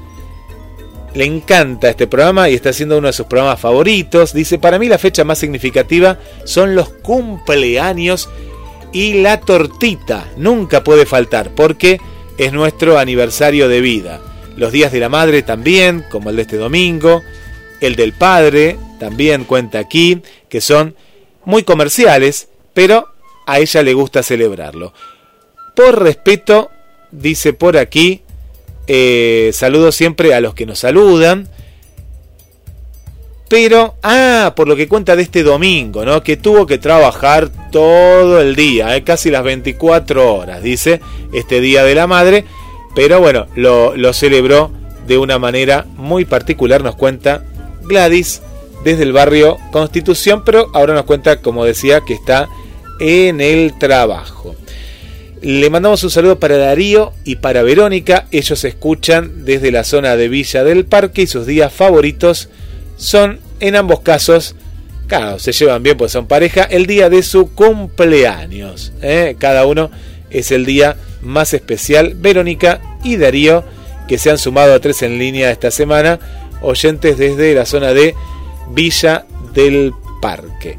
Le 1.14 1.26
encanta 1.26 1.92
este 1.92 2.08
programa 2.08 2.50
y 2.50 2.56
está 2.56 2.72
haciendo 2.72 2.98
uno 2.98 3.06
de 3.06 3.14
sus 3.14 3.28
programas 3.28 3.60
favoritos. 3.60 4.34
Dice, 4.34 4.58
para 4.58 4.80
mí 4.80 4.88
la 4.88 4.98
fecha 4.98 5.24
más 5.24 5.38
significativa 5.38 6.18
son 6.44 6.74
los 6.74 6.90
cumpleaños 6.90 8.30
y 8.94 9.22
la 9.22 9.42
tortita. 9.42 10.30
Nunca 10.38 10.84
puede 10.84 11.06
faltar 11.06 11.54
porque 11.54 12.00
es 12.38 12.54
nuestro 12.54 12.98
aniversario 12.98 13.68
de 13.68 13.82
vida. 13.82 14.22
Los 14.56 14.72
días 14.72 14.92
de 14.92 15.00
la 15.00 15.10
madre 15.10 15.42
también, 15.42 16.06
como 16.10 16.30
el 16.30 16.38
de 16.38 16.44
este 16.44 16.58
domingo. 16.58 17.22
El 17.82 17.96
del 17.96 18.14
padre 18.14 18.78
también 19.00 19.44
cuenta 19.44 19.80
aquí, 19.80 20.22
que 20.48 20.62
son 20.62 20.96
muy 21.44 21.64
comerciales, 21.64 22.48
pero 22.74 23.10
a 23.46 23.60
ella 23.60 23.84
le 23.84 23.94
gusta 23.94 24.24
celebrarlo. 24.24 24.94
Por 25.76 26.02
respeto, 26.02 26.70
dice 27.12 27.52
por 27.52 27.78
aquí, 27.78 28.22
eh, 28.88 29.52
saludo 29.54 29.92
siempre 29.92 30.34
a 30.34 30.40
los 30.40 30.54
que 30.54 30.66
nos 30.66 30.80
saludan. 30.80 31.50
Pero, 33.54 33.98
ah, 34.02 34.54
por 34.56 34.68
lo 34.68 34.76
que 34.76 34.88
cuenta 34.88 35.16
de 35.16 35.22
este 35.22 35.44
domingo, 35.44 36.04
¿no? 36.04 36.24
Que 36.24 36.38
tuvo 36.38 36.66
que 36.66 36.80
trabajar 36.80 37.52
todo 37.72 38.42
el 38.42 38.56
día, 38.56 38.98
¿eh? 38.98 39.04
casi 39.04 39.30
las 39.30 39.44
24 39.44 40.34
horas, 40.34 40.64
dice, 40.64 41.02
este 41.34 41.62
Día 41.62 41.84
de 41.84 41.94
la 41.94 42.08
Madre. 42.08 42.46
Pero 42.96 43.20
bueno, 43.20 43.46
lo, 43.56 43.96
lo 43.96 44.12
celebró 44.12 44.72
de 45.06 45.20
una 45.20 45.38
manera 45.38 45.86
muy 45.98 46.26
particular, 46.26 46.84
nos 46.84 46.96
cuenta 46.96 47.46
Gladys 47.84 48.42
desde 48.84 49.04
el 49.04 49.14
barrio 49.14 49.60
Constitución, 49.72 50.42
pero 50.44 50.72
ahora 50.74 50.96
nos 50.96 51.04
cuenta, 51.04 51.40
como 51.40 51.64
decía, 51.64 52.02
que 52.02 52.16
está 52.16 52.50
en 53.00 53.40
el 53.40 53.78
trabajo. 53.78 54.56
Le 55.44 55.70
mandamos 55.70 56.04
un 56.04 56.10
saludo 56.10 56.40
para 56.40 56.58
Darío 56.58 57.14
y 57.24 57.36
para 57.36 57.62
Verónica. 57.62 58.26
Ellos 58.32 58.64
escuchan 58.64 59.46
desde 59.46 59.72
la 59.72 59.84
zona 59.84 60.16
de 60.16 60.28
Villa 60.28 60.64
del 60.64 60.86
Parque 60.86 61.22
y 61.22 61.28
sus 61.28 61.46
días 61.46 61.72
favoritos 61.72 62.50
son, 62.98 63.40
en 63.60 63.76
ambos 63.76 64.02
casos, 64.02 64.56
claro, 65.08 65.40
se 65.40 65.52
llevan 65.52 65.84
bien 65.84 65.98
pues 65.98 66.12
son 66.12 66.28
pareja, 66.28 66.64
el 66.64 66.86
día 66.86 67.10
de 67.10 67.24
su 67.24 67.54
cumpleaños. 67.54 68.94
¿eh? 69.02 69.36
Cada 69.40 69.66
uno 69.66 69.90
es 70.30 70.52
el 70.52 70.66
día 70.66 70.98
más 71.22 71.54
especial. 71.54 72.16
Verónica 72.16 72.82
y 73.04 73.18
Darío, 73.18 73.64
que 74.08 74.18
se 74.18 74.30
han 74.30 74.38
sumado 74.38 74.74
a 74.74 74.80
tres 74.80 75.02
en 75.02 75.18
línea 75.18 75.52
esta 75.52 75.72
semana, 75.72 76.20
oyentes 76.62 77.18
desde 77.18 77.54
la 77.54 77.66
zona 77.66 77.94
de 77.94 78.16
Villa 78.72 79.26
del 79.54 79.94
Parque. 80.22 80.78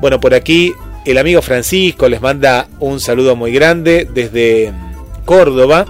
Bueno, 0.00 0.20
por 0.20 0.34
aquí 0.34 0.72
el 1.04 1.18
amigo 1.18 1.42
Francisco 1.42 2.08
les 2.08 2.20
manda 2.20 2.68
un 2.78 3.00
saludo 3.00 3.34
muy 3.36 3.52
grande 3.52 4.08
desde 4.12 4.72
Córdoba, 5.24 5.86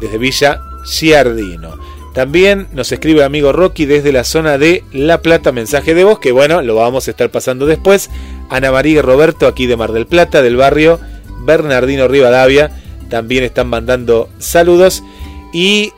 desde 0.00 0.18
Villa 0.18 0.60
Giardino. 0.84 1.89
También 2.14 2.66
nos 2.72 2.90
escribe 2.90 3.20
el 3.20 3.26
amigo 3.26 3.52
Rocky 3.52 3.86
desde 3.86 4.12
la 4.12 4.24
zona 4.24 4.58
de 4.58 4.82
La 4.92 5.22
Plata, 5.22 5.52
mensaje 5.52 5.94
de 5.94 6.04
voz, 6.04 6.18
que 6.18 6.32
bueno, 6.32 6.60
lo 6.60 6.74
vamos 6.74 7.06
a 7.06 7.10
estar 7.12 7.30
pasando 7.30 7.66
después. 7.66 8.10
Ana 8.48 8.72
María 8.72 8.98
y 8.98 9.00
Roberto, 9.00 9.46
aquí 9.46 9.66
de 9.66 9.76
Mar 9.76 9.92
del 9.92 10.06
Plata, 10.06 10.42
del 10.42 10.56
barrio 10.56 10.98
Bernardino 11.42 12.08
Rivadavia, 12.08 12.70
también 13.08 13.44
están 13.44 13.68
mandando 13.68 14.28
saludos. 14.38 15.04
Y, 15.52 15.92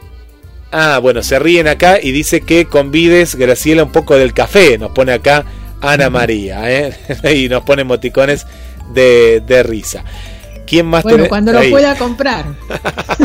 ah, 0.70 0.98
bueno, 0.98 1.22
se 1.22 1.38
ríen 1.38 1.66
acá 1.66 1.98
y 2.03 2.12
dice 2.12 2.42
que 2.42 2.66
convides, 2.66 3.35
Graciela, 3.35 3.85
un 3.85 3.92
poco 3.92 4.16
del 4.16 4.35
café, 4.35 4.77
nos 4.77 4.92
pone 4.92 5.12
acá 5.12 5.46
Ana 5.81 6.11
María, 6.11 6.70
¿eh? 6.70 6.94
y 7.35 7.48
nos 7.48 7.62
pone 7.62 7.83
emoticones 7.83 8.46
de, 8.92 9.40
de 9.46 9.62
risa. 9.62 10.05
¿Quién 10.72 10.87
más 10.87 11.02
Bueno, 11.02 11.16
tenés? 11.18 11.28
cuando 11.28 11.52
lo 11.52 11.58
Ahí. 11.58 11.70
pueda 11.70 11.94
comprar. 11.96 12.46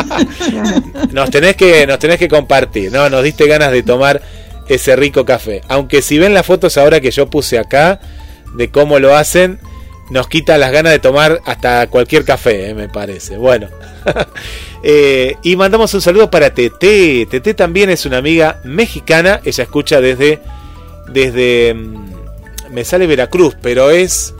Nos 1.11 1.29
tenés 1.29 1.55
que, 1.55 1.87
nos 1.87 1.97
tenés 1.97 2.17
que 2.17 2.27
compartir, 2.27 2.91
¿no? 2.91 3.09
Nos 3.09 3.23
diste 3.23 3.47
ganas 3.47 3.71
de 3.71 3.83
tomar 3.83 4.21
ese 4.67 4.97
rico 4.97 5.23
café. 5.23 5.61
Aunque 5.69 6.01
si 6.01 6.17
ven 6.19 6.33
las 6.33 6.45
fotos 6.45 6.77
ahora 6.77 6.99
que 6.99 7.09
yo 7.11 7.29
puse 7.29 7.57
acá 7.57 8.01
de 8.55 8.69
cómo 8.69 8.99
lo 8.99 9.15
hacen, 9.15 9.59
nos 10.09 10.27
quita 10.27 10.57
las 10.57 10.73
ganas 10.73 10.91
de 10.91 10.99
tomar 10.99 11.39
hasta 11.45 11.87
cualquier 11.87 12.25
café, 12.25 12.69
¿eh? 12.69 12.73
me 12.73 12.89
parece. 12.89 13.37
Bueno. 13.37 13.69
Eh, 14.83 15.35
y 15.41 15.55
mandamos 15.55 15.91
un 15.95 16.01
saludo 16.01 16.29
para 16.29 16.51
Tete. 16.53 17.25
Tete 17.29 17.55
también 17.55 17.89
es 17.89 18.05
una 18.05 18.17
amiga 18.17 18.59
mexicana. 18.63 19.41
Ella 19.43 19.63
escucha 19.63 19.99
desde. 19.99 20.39
Desde. 21.09 21.73
mm, 21.73 22.11
Me 22.71 22.85
sale 22.85 23.07
Veracruz, 23.07 23.55
pero 23.59 23.89
es. 23.89 24.35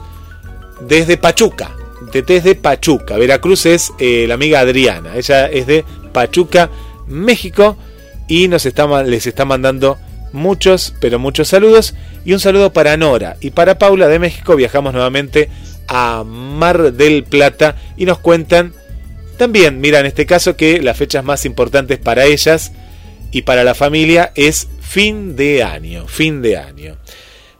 Desde 0.80 1.16
Pachuca. 1.16 1.72
Tete 2.10 2.36
es 2.36 2.44
de 2.44 2.54
Pachuca. 2.54 3.16
Veracruz 3.16 3.66
es 3.66 3.92
eh, 3.98 4.26
la 4.26 4.34
amiga 4.34 4.60
Adriana. 4.60 5.16
Ella 5.16 5.46
es 5.46 5.66
de 5.66 5.84
Pachuca, 6.12 6.70
México. 7.06 7.76
Y 8.28 8.48
nos 8.48 8.66
está, 8.66 9.02
les 9.02 9.26
está 9.26 9.44
mandando 9.44 9.98
muchos, 10.32 10.94
pero 11.00 11.18
muchos 11.18 11.48
saludos. 11.48 11.94
Y 12.24 12.32
un 12.32 12.40
saludo 12.40 12.72
para 12.72 12.96
Nora. 12.96 13.36
Y 13.40 13.50
para 13.50 13.78
Paula 13.78 14.08
de 14.08 14.18
México 14.18 14.56
viajamos 14.56 14.92
nuevamente 14.92 15.48
a 15.86 16.24
Mar 16.24 16.92
del 16.92 17.24
Plata. 17.24 17.76
Y 17.96 18.04
nos 18.04 18.18
cuentan 18.18 18.74
también, 19.36 19.80
mira, 19.80 20.00
en 20.00 20.06
este 20.06 20.26
caso 20.26 20.56
que 20.56 20.82
las 20.82 20.96
fechas 20.96 21.24
más 21.24 21.44
importantes 21.44 21.98
para 21.98 22.24
ellas 22.24 22.72
y 23.30 23.42
para 23.42 23.62
la 23.64 23.74
familia 23.74 24.32
es 24.34 24.68
fin 24.80 25.36
de 25.36 25.62
año. 25.62 26.06
Fin 26.08 26.42
de 26.42 26.56
año. 26.56 26.96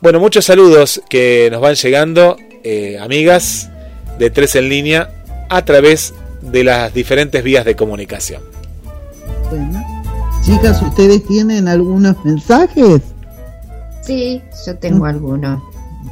Bueno, 0.01 0.21
muchos 0.21 0.45
saludos 0.45 1.01
que 1.09 1.49
nos 1.51 1.61
van 1.61 1.75
llegando, 1.75 2.37
eh, 2.65 2.99
amigas 3.01 3.71
de 4.19 4.31
Tres 4.31 4.57
en 4.57 4.69
Línea, 4.69 5.11
a 5.49 5.65
través 5.65 6.15
de 6.43 6.65
las 6.65 6.93
diferentes 6.93 7.43
vías 7.43 7.65
de 7.65 7.77
comunicación. 7.77 8.43
Bueno, 9.51 9.85
chicas, 10.45 10.83
¿ustedes 10.83 11.25
tienen 11.27 11.69
algunos 11.69 12.23
mensajes? 12.25 13.01
Sí, 14.03 14.43
yo 14.67 14.77
tengo 14.77 15.07
algunos. 15.07 15.63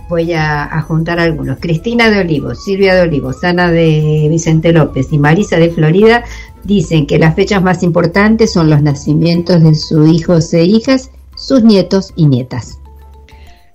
Voy 0.09 0.33
a, 0.33 0.64
a 0.64 0.83
juntar 0.83 1.19
algunos. 1.19 1.59
Cristina 1.61 2.11
de 2.11 2.21
Olivos, 2.21 2.64
Silvia 2.64 2.95
de 2.95 3.03
Olivos, 3.03 3.42
Ana 3.45 3.71
de 3.71 4.27
Vicente 4.31 4.73
López 4.73 5.09
y 5.11 5.19
Marisa 5.19 5.57
de 5.57 5.71
Florida 5.71 6.25
dicen 6.64 7.07
que 7.07 7.19
las 7.19 7.35
fechas 7.35 7.62
más 7.62 7.83
importantes 7.83 8.53
son 8.53 8.69
los 8.71 8.83
nacimientos 8.83 9.62
de 9.62 9.75
sus 9.75 10.09
hijos 10.09 10.53
e 10.53 10.64
hijas, 10.64 11.11
sus 11.37 11.62
nietos 11.62 12.12
y 12.16 12.27
nietas. 12.27 12.79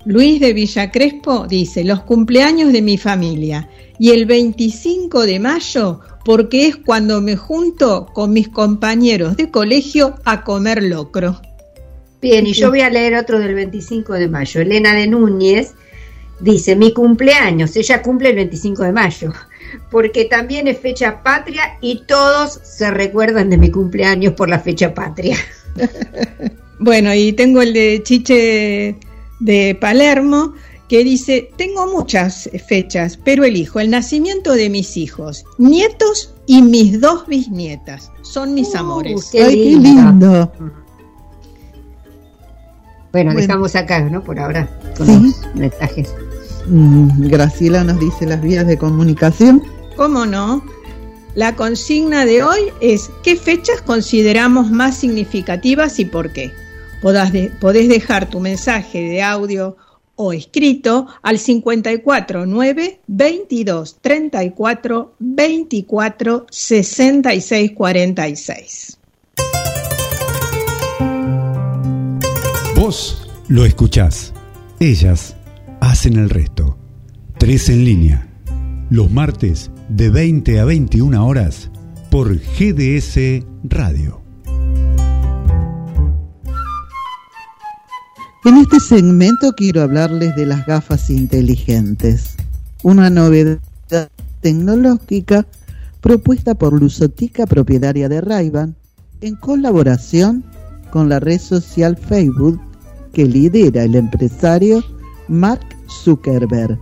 Luis 0.05 0.39
de 0.39 0.53
Villa 0.53 0.91
Crespo 0.91 1.45
dice, 1.47 1.83
los 1.83 2.01
cumpleaños 2.01 2.73
de 2.73 2.81
mi 2.81 2.97
familia 2.97 3.69
y 4.01 4.09
el 4.09 4.25
25 4.25 5.27
de 5.27 5.39
mayo 5.39 5.99
porque 6.25 6.65
es 6.65 6.75
cuando 6.75 7.21
me 7.21 7.35
junto 7.35 8.07
con 8.07 8.33
mis 8.33 8.49
compañeros 8.49 9.37
de 9.37 9.51
colegio 9.51 10.15
a 10.25 10.43
comer 10.43 10.81
locro. 10.81 11.39
Bien, 12.19 12.47
y 12.47 12.53
yo 12.53 12.71
voy 12.71 12.81
a 12.81 12.89
leer 12.89 13.13
otro 13.13 13.37
del 13.37 13.53
25 13.53 14.13
de 14.13 14.27
mayo. 14.27 14.59
Elena 14.59 14.95
de 14.95 15.05
Núñez 15.05 15.75
dice, 16.39 16.75
mi 16.75 16.95
cumpleaños, 16.95 17.75
ella 17.75 18.01
cumple 18.01 18.29
el 18.29 18.37
25 18.37 18.81
de 18.81 18.91
mayo, 18.91 19.33
porque 19.91 20.25
también 20.25 20.67
es 20.67 20.79
fecha 20.79 21.21
patria 21.21 21.77
y 21.79 22.01
todos 22.07 22.59
se 22.63 22.89
recuerdan 22.89 23.51
de 23.51 23.59
mi 23.59 23.69
cumpleaños 23.69 24.33
por 24.33 24.49
la 24.49 24.59
fecha 24.59 24.95
patria. 24.95 25.37
Bueno, 26.83 27.13
y 27.13 27.33
tengo 27.33 27.61
el 27.61 27.73
de 27.73 28.01
Chiche 28.01 28.95
de 29.39 29.77
Palermo 29.79 30.55
que 30.91 31.05
dice, 31.05 31.49
tengo 31.57 31.87
muchas 31.87 32.49
fechas, 32.67 33.17
pero 33.23 33.45
elijo 33.45 33.79
el 33.79 33.89
nacimiento 33.89 34.51
de 34.51 34.69
mis 34.69 34.97
hijos, 34.97 35.45
nietos 35.57 36.33
y 36.47 36.61
mis 36.61 36.99
dos 36.99 37.25
bisnietas. 37.27 38.11
Son 38.23 38.53
mis 38.53 38.75
amores. 38.75 39.29
qué 39.31 39.41
Ay, 39.41 39.55
qué 39.55 39.61
lindo. 39.77 39.87
lindo. 40.03 40.51
Bueno, 43.13 43.31
Bueno. 43.31 43.33
dejamos 43.39 43.73
acá, 43.77 44.01
¿no? 44.01 44.21
Por 44.21 44.37
ahora, 44.37 44.69
con 44.97 45.07
Sí. 45.07 45.13
los 45.43 45.55
mensajes. 45.55 46.13
Mm, 46.67 47.27
Graciela 47.29 47.85
nos 47.85 47.97
dice 47.97 48.25
las 48.25 48.41
vías 48.41 48.67
de 48.67 48.77
comunicación. 48.77 49.63
¿Cómo 49.95 50.25
no? 50.25 50.61
La 51.35 51.55
consigna 51.55 52.25
de 52.25 52.43
hoy 52.43 52.59
es 52.81 53.09
¿qué 53.23 53.37
fechas 53.37 53.81
consideramos 53.81 54.71
más 54.71 54.97
significativas 54.97 55.99
y 55.99 56.05
por 56.05 56.33
qué? 56.33 56.51
Podás 57.01 57.31
de- 57.31 57.49
podés 57.61 57.87
dejar 57.87 58.29
tu 58.29 58.41
mensaje 58.41 58.99
de 58.99 59.21
audio 59.23 59.77
o 60.21 60.33
escrito 60.33 61.07
al 61.23 61.39
54 61.39 62.45
9 62.45 63.01
22 63.07 63.97
34 64.01 65.15
24 65.17 66.45
66 66.49 67.71
46. 67.71 68.97
Vos 72.75 73.27
lo 73.47 73.65
escuchás. 73.65 74.33
Ellas 74.79 75.35
hacen 75.79 76.17
el 76.17 76.29
resto. 76.29 76.77
Tres 77.39 77.69
en 77.69 77.83
línea. 77.83 78.27
Los 78.91 79.09
martes 79.09 79.71
de 79.89 80.09
20 80.09 80.59
a 80.59 80.65
21 80.65 81.25
horas 81.25 81.71
por 82.11 82.35
GDS 82.37 83.43
Radio. 83.63 84.20
En 88.43 88.57
este 88.57 88.79
segmento 88.79 89.53
quiero 89.53 89.83
hablarles 89.83 90.35
de 90.35 90.47
las 90.47 90.65
gafas 90.65 91.11
inteligentes, 91.11 92.37
una 92.81 93.11
novedad 93.11 93.59
tecnológica 94.41 95.45
propuesta 96.01 96.55
por 96.55 96.73
Lusotica, 96.73 97.45
propietaria 97.45 98.09
de 98.09 98.19
ray 98.19 98.51
en 99.21 99.35
colaboración 99.35 100.43
con 100.89 101.07
la 101.07 101.19
red 101.19 101.39
social 101.39 101.95
Facebook 101.95 102.59
que 103.13 103.25
lidera 103.25 103.83
el 103.83 103.93
empresario 103.93 104.83
Mark 105.27 105.61
Zuckerberg. 106.03 106.79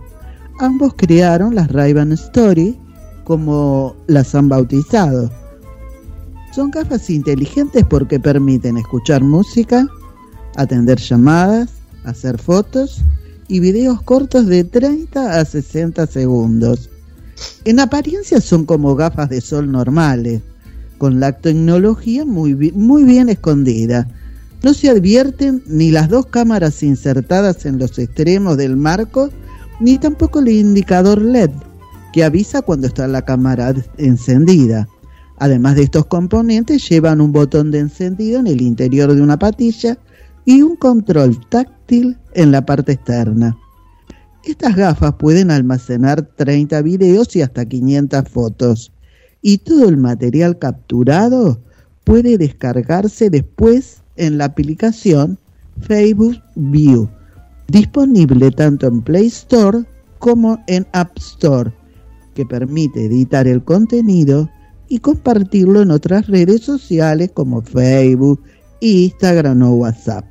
Ambos 0.60 0.94
crearon 0.96 1.54
las 1.54 1.70
ray 1.70 1.92
Story 2.12 2.78
como 3.24 3.94
las 4.06 4.34
han 4.34 4.48
bautizado. 4.48 5.30
Son 6.54 6.70
gafas 6.70 7.10
inteligentes 7.10 7.84
porque 7.84 8.18
permiten 8.18 8.78
escuchar 8.78 9.22
música, 9.22 9.86
atender 10.56 10.98
llamadas, 10.98 11.70
hacer 12.04 12.38
fotos 12.38 13.02
y 13.48 13.60
videos 13.60 14.02
cortos 14.02 14.46
de 14.46 14.64
30 14.64 15.38
a 15.38 15.44
60 15.44 16.06
segundos. 16.06 16.88
En 17.64 17.80
apariencia 17.80 18.40
son 18.40 18.64
como 18.64 18.94
gafas 18.94 19.28
de 19.28 19.40
sol 19.40 19.70
normales, 19.70 20.42
con 20.98 21.18
la 21.18 21.32
tecnología 21.32 22.24
muy, 22.24 22.54
muy 22.72 23.04
bien 23.04 23.28
escondida. 23.28 24.08
No 24.62 24.74
se 24.74 24.90
advierten 24.90 25.62
ni 25.66 25.90
las 25.90 26.08
dos 26.08 26.26
cámaras 26.26 26.82
insertadas 26.82 27.64
en 27.64 27.78
los 27.78 27.98
extremos 27.98 28.56
del 28.56 28.76
marco, 28.76 29.30
ni 29.80 29.96
tampoco 29.96 30.40
el 30.40 30.48
indicador 30.48 31.22
LED, 31.22 31.50
que 32.12 32.22
avisa 32.22 32.60
cuando 32.60 32.86
está 32.86 33.08
la 33.08 33.22
cámara 33.22 33.74
encendida. 33.96 34.88
Además 35.38 35.76
de 35.76 35.84
estos 35.84 36.04
componentes, 36.04 36.86
llevan 36.86 37.22
un 37.22 37.32
botón 37.32 37.70
de 37.70 37.78
encendido 37.78 38.38
en 38.40 38.46
el 38.46 38.60
interior 38.60 39.14
de 39.14 39.22
una 39.22 39.38
patilla 39.38 39.96
y 40.44 40.62
un 40.62 40.76
control 40.76 41.38
táctil 41.48 42.16
en 42.34 42.52
la 42.52 42.64
parte 42.64 42.92
externa. 42.92 43.56
Estas 44.44 44.74
gafas 44.74 45.14
pueden 45.14 45.50
almacenar 45.50 46.22
30 46.22 46.80
videos 46.82 47.36
y 47.36 47.42
hasta 47.42 47.66
500 47.66 48.28
fotos, 48.28 48.92
y 49.42 49.58
todo 49.58 49.88
el 49.88 49.96
material 49.96 50.58
capturado 50.58 51.60
puede 52.04 52.38
descargarse 52.38 53.30
después 53.30 54.02
en 54.16 54.38
la 54.38 54.46
aplicación 54.46 55.38
Facebook 55.80 56.38
View, 56.56 57.08
disponible 57.68 58.50
tanto 58.50 58.86
en 58.86 59.02
Play 59.02 59.26
Store 59.26 59.84
como 60.18 60.62
en 60.66 60.86
App 60.92 61.16
Store, 61.18 61.72
que 62.34 62.46
permite 62.46 63.06
editar 63.06 63.46
el 63.46 63.62
contenido 63.62 64.48
y 64.88 64.98
compartirlo 64.98 65.82
en 65.82 65.90
otras 65.90 66.26
redes 66.26 66.62
sociales 66.62 67.30
como 67.32 67.62
Facebook, 67.62 68.42
Instagram 68.80 69.62
o 69.62 69.74
WhatsApp. 69.76 70.29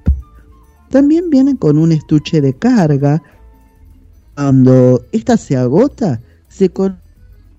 También 0.90 1.30
vienen 1.30 1.58
con 1.58 1.78
un 1.78 1.92
estuche 1.92 2.42
de 2.42 2.54
carga. 2.54 3.22
Cuando 4.36 5.04
esta 5.12 5.38
se 5.38 5.56
agota, 5.56 6.22
se 6.48 6.72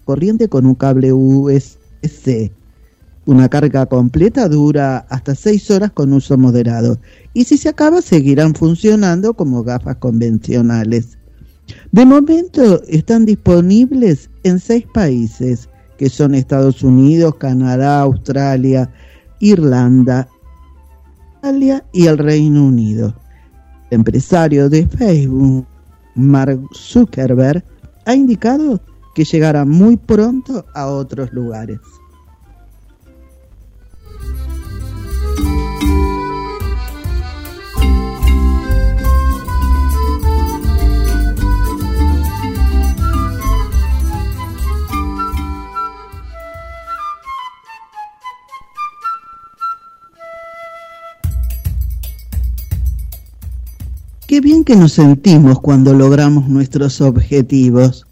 corriente 0.05 0.49
con 0.49 0.66
un 0.66 0.75
cable 0.75 1.12
USB. 1.12 2.51
Una 3.27 3.49
carga 3.49 3.87
completa 3.87 4.49
dura 4.49 5.07
hasta 5.09 5.35
6 5.35 5.71
horas 5.71 5.90
con 5.93 6.12
uso 6.12 6.37
moderado. 6.37 6.99
Y 7.33 7.45
si 7.45 7.59
se 7.59 7.69
acaba, 7.69 8.03
seguirán 8.03 8.55
funcionando 8.55 9.35
como 9.35 9.62
gafas 9.62 9.97
convencionales. 9.97 11.19
De 11.93 12.05
momento 12.05 12.83
están 12.88 13.27
disponibles 13.27 14.31
en 14.43 14.59
seis 14.59 14.85
países, 14.93 15.69
que 15.99 16.09
son 16.09 16.35
Estados 16.35 16.83
Unidos, 16.83 17.37
Canadá, 17.37 18.01
Australia, 18.01 18.90
Irlanda, 19.38 20.29
Italia 21.38 21.85
y 21.93 22.07
el 22.07 22.19
Reino 22.19 22.64
Unido. 22.66 23.14
El 23.90 23.98
empresario 23.98 24.68
de 24.68 24.87
Facebook, 24.87 25.66
Mark 26.14 26.61
Zuckerberg, 26.74 27.64
ha 28.07 28.14
indicado 28.14 28.81
que 29.14 29.24
llegará 29.24 29.64
muy 29.64 29.96
pronto 29.96 30.64
a 30.74 30.87
otros 30.87 31.33
lugares. 31.33 31.79
Qué 54.31 54.40
bien 54.40 54.62
que 54.62 54.77
nos 54.77 54.93
sentimos 54.93 55.59
cuando 55.59 55.93
logramos 55.93 56.49
nuestros 56.49 57.01
objetivos. 57.01 58.07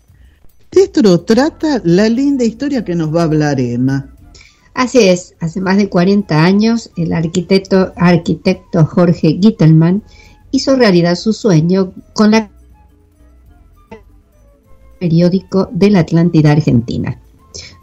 De 0.72 0.80
esto 0.82 1.20
trata 1.20 1.80
la 1.84 2.08
linda 2.08 2.44
historia 2.44 2.84
que 2.84 2.96
nos 2.96 3.14
va 3.14 3.20
a 3.20 3.26
hablar 3.26 3.60
Emma. 3.60 4.12
Así 4.74 4.98
es, 4.98 5.36
hace 5.38 5.60
más 5.60 5.76
de 5.76 5.88
40 5.88 6.42
años 6.42 6.90
el 6.96 7.12
arquitecto, 7.12 7.92
arquitecto 7.94 8.84
Jorge 8.84 9.38
Gittelman 9.40 10.02
hizo 10.50 10.74
realidad 10.74 11.14
su 11.14 11.32
sueño 11.32 11.92
con 12.14 12.32
la 12.32 12.50
periódico 14.98 15.68
de 15.70 15.90
la 15.90 16.00
Atlántida 16.00 16.50
Argentina. 16.50 17.20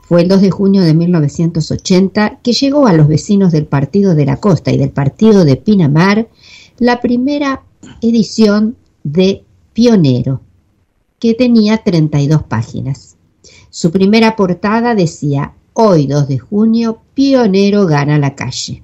Fue 0.02 0.24
el 0.24 0.28
2 0.28 0.42
de 0.42 0.52
junio 0.52 0.82
de 0.82 0.94
1980 0.94 2.40
que 2.44 2.52
llegó 2.52 2.86
a 2.86 2.92
los 2.92 3.08
vecinos 3.08 3.54
del 3.54 3.66
Partido 3.66 4.14
de 4.14 4.26
la 4.26 4.42
Costa 4.42 4.72
y 4.72 4.78
del 4.78 4.90
Partido 4.90 5.46
de 5.46 5.56
Pinamar 5.56 6.28
la 6.80 7.00
primera 7.02 7.64
edición 8.02 8.76
de 9.04 9.44
Pionero, 9.74 10.42
que 11.20 11.34
tenía 11.34 11.78
32 11.84 12.44
páginas. 12.44 13.16
Su 13.70 13.92
primera 13.92 14.36
portada 14.36 14.96
decía, 14.96 15.54
hoy 15.74 16.08
2 16.08 16.28
de 16.28 16.40
junio, 16.40 17.00
Pionero 17.14 17.86
gana 17.86 18.18
la 18.18 18.36
calle. 18.36 18.84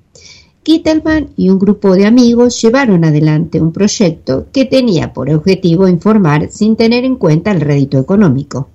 Kittelman 0.63 1.29
y 1.37 1.49
un 1.49 1.57
grupo 1.57 1.95
de 1.95 2.05
amigos 2.05 2.61
llevaron 2.61 3.03
adelante 3.03 3.59
un 3.59 3.71
proyecto 3.71 4.47
que 4.51 4.65
tenía 4.65 5.11
por 5.11 5.29
objetivo 5.31 5.87
informar 5.87 6.49
sin 6.51 6.75
tener 6.75 7.03
en 7.03 7.15
cuenta 7.15 7.51
el 7.51 7.61
rédito 7.61 7.97
económico. 7.97 8.69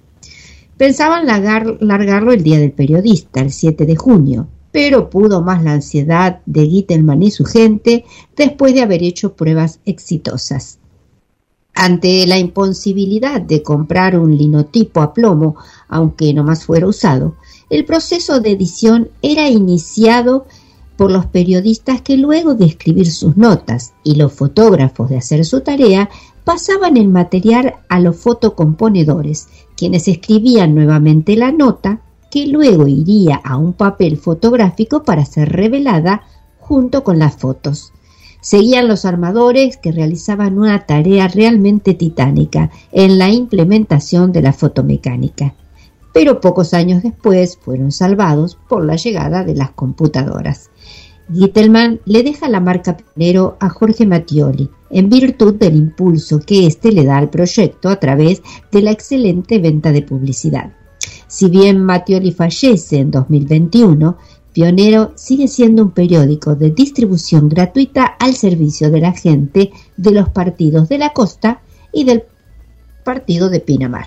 Pensaban 0.77 1.27
largar- 1.27 1.79
largarlo 1.81 2.33
el 2.33 2.43
día 2.43 2.59
del 2.59 2.73
periodista, 2.73 3.41
el 3.41 3.53
7 3.53 3.87
de 3.87 3.95
junio, 3.97 4.49
pero 4.77 5.09
pudo 5.09 5.41
más 5.41 5.65
la 5.65 5.73
ansiedad 5.73 6.43
de 6.45 6.67
Gittelman 6.67 7.23
y 7.23 7.31
su 7.31 7.47
gente 7.47 8.05
después 8.37 8.75
de 8.75 8.83
haber 8.83 9.03
hecho 9.03 9.33
pruebas 9.33 9.81
exitosas. 9.87 10.81
Ante 11.73 12.27
la 12.27 12.39
imposibilidad 12.39 13.41
de 13.41 13.63
comprar 13.63 14.19
un 14.19 14.37
linotipo 14.37 15.01
a 15.01 15.15
plomo, 15.15 15.57
aunque 15.89 16.35
no 16.35 16.45
más 16.45 16.67
fuera 16.67 16.87
usado, 16.87 17.37
el 17.71 17.87
proceso 17.87 18.41
de 18.41 18.51
edición 18.51 19.09
era 19.23 19.49
iniciado 19.49 20.45
por 20.99 21.11
los 21.11 21.25
periodistas 21.25 22.03
que 22.03 22.19
luego 22.19 22.55
de 22.55 22.67
escribir 22.67 23.11
sus 23.11 23.35
notas 23.35 23.95
y 24.05 24.17
los 24.17 24.35
fotógrafos 24.35 25.09
de 25.09 25.17
hacer 25.17 25.47
su 25.47 25.63
tarea, 25.63 26.11
pasaban 26.45 26.99
el 26.99 27.09
material 27.09 27.77
a 27.89 27.99
los 27.99 28.17
fotocomponedores, 28.17 29.49
quienes 29.75 30.07
escribían 30.07 30.75
nuevamente 30.75 31.35
la 31.35 31.51
nota 31.51 32.03
luego 32.45 32.87
iría 32.87 33.37
a 33.37 33.57
un 33.57 33.73
papel 33.73 34.19
fotográfico 34.19 35.03
para 35.03 35.25
ser 35.25 35.51
revelada 35.51 36.25
junto 36.59 37.03
con 37.03 37.19
las 37.19 37.37
fotos. 37.37 37.95
Seguían 38.43 38.89
los 38.89 39.07
armadores 39.07 39.79
que 39.79 39.91
realizaban 39.91 40.59
una 40.59 40.85
tarea 40.85 41.29
realmente 41.29 41.95
titánica 41.95 42.71
en 42.93 43.17
la 43.19 43.31
implementación 43.31 44.33
de 44.33 44.43
la 44.43 44.53
fotomecánica, 44.53 45.55
pero 46.13 46.41
pocos 46.41 46.75
años 46.75 47.03
después 47.03 47.57
fueron 47.57 47.91
salvados 47.91 48.59
por 48.69 48.85
la 48.85 48.97
llegada 48.97 49.43
de 49.43 49.55
las 49.55 49.71
computadoras. 49.71 50.71
Gittelman 51.33 52.01
le 52.05 52.23
deja 52.23 52.49
la 52.49 52.61
marca 52.61 52.97
pionero 52.97 53.57
a 53.59 53.69
Jorge 53.69 54.07
Mattioli, 54.07 54.71
en 54.91 55.11
virtud 55.11 55.55
del 55.55 55.75
impulso 55.75 56.39
que 56.39 56.67
éste 56.67 56.93
le 56.93 57.05
da 57.05 57.17
al 57.17 57.31
proyecto 57.31 57.89
a 57.89 57.97
través 57.97 58.43
de 58.71 58.83
la 58.83 58.93
excelente 58.93 59.59
venta 59.59 59.91
de 59.91 60.03
publicidad. 60.03 60.73
Si 61.29 61.49
bien 61.49 61.83
Mattioli 61.83 62.33
fallece 62.33 62.99
en 62.99 63.11
2021, 63.11 64.17
Pionero 64.53 65.13
sigue 65.17 65.49
siendo 65.49 65.83
un 65.83 65.91
periódico 65.91 66.55
de 66.55 66.71
distribución 66.71 67.49
gratuita 67.49 68.05
al 68.05 68.35
servicio 68.35 68.91
de 68.91 69.01
la 69.01 69.13
gente 69.13 69.71
de 69.97 70.11
los 70.13 70.31
partidos 70.31 70.89
de 70.89 70.99
la 70.99 71.13
costa 71.13 71.61
y 71.93 72.05
del 72.05 72.25
partido 73.05 73.49
de 73.49 73.61
Pinamar. 73.61 74.07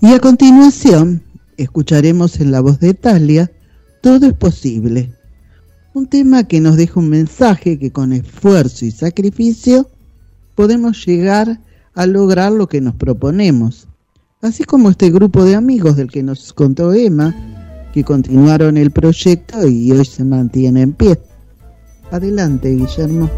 Y 0.00 0.12
a 0.12 0.18
continuación 0.18 1.22
escucharemos 1.56 2.40
en 2.40 2.52
la 2.52 2.60
voz 2.60 2.80
de 2.80 2.94
Talia 2.94 3.50
Todo 4.02 4.26
es 4.26 4.34
posible, 4.34 5.12
un 5.94 6.06
tema 6.06 6.44
que 6.44 6.60
nos 6.60 6.76
deja 6.76 7.00
un 7.00 7.08
mensaje 7.08 7.78
que 7.78 7.90
con 7.90 8.12
esfuerzo 8.12 8.84
y 8.84 8.90
sacrificio 8.90 9.88
podemos 10.54 11.04
llegar 11.06 11.60
a 11.94 12.06
lograr 12.06 12.52
lo 12.52 12.68
que 12.68 12.80
nos 12.80 12.94
proponemos. 12.94 13.88
Así 14.42 14.64
como 14.64 14.90
este 14.90 15.10
grupo 15.10 15.44
de 15.44 15.54
amigos 15.54 15.96
del 15.96 16.10
que 16.10 16.22
nos 16.22 16.52
contó 16.52 16.92
Emma, 16.92 17.34
que 17.92 18.04
continuaron 18.04 18.76
el 18.76 18.90
proyecto 18.90 19.66
y 19.66 19.90
hoy 19.92 20.04
se 20.04 20.24
mantiene 20.24 20.82
en 20.82 20.92
pie. 20.92 21.18
Adelante, 22.10 22.70
Guillermo. 22.70 23.30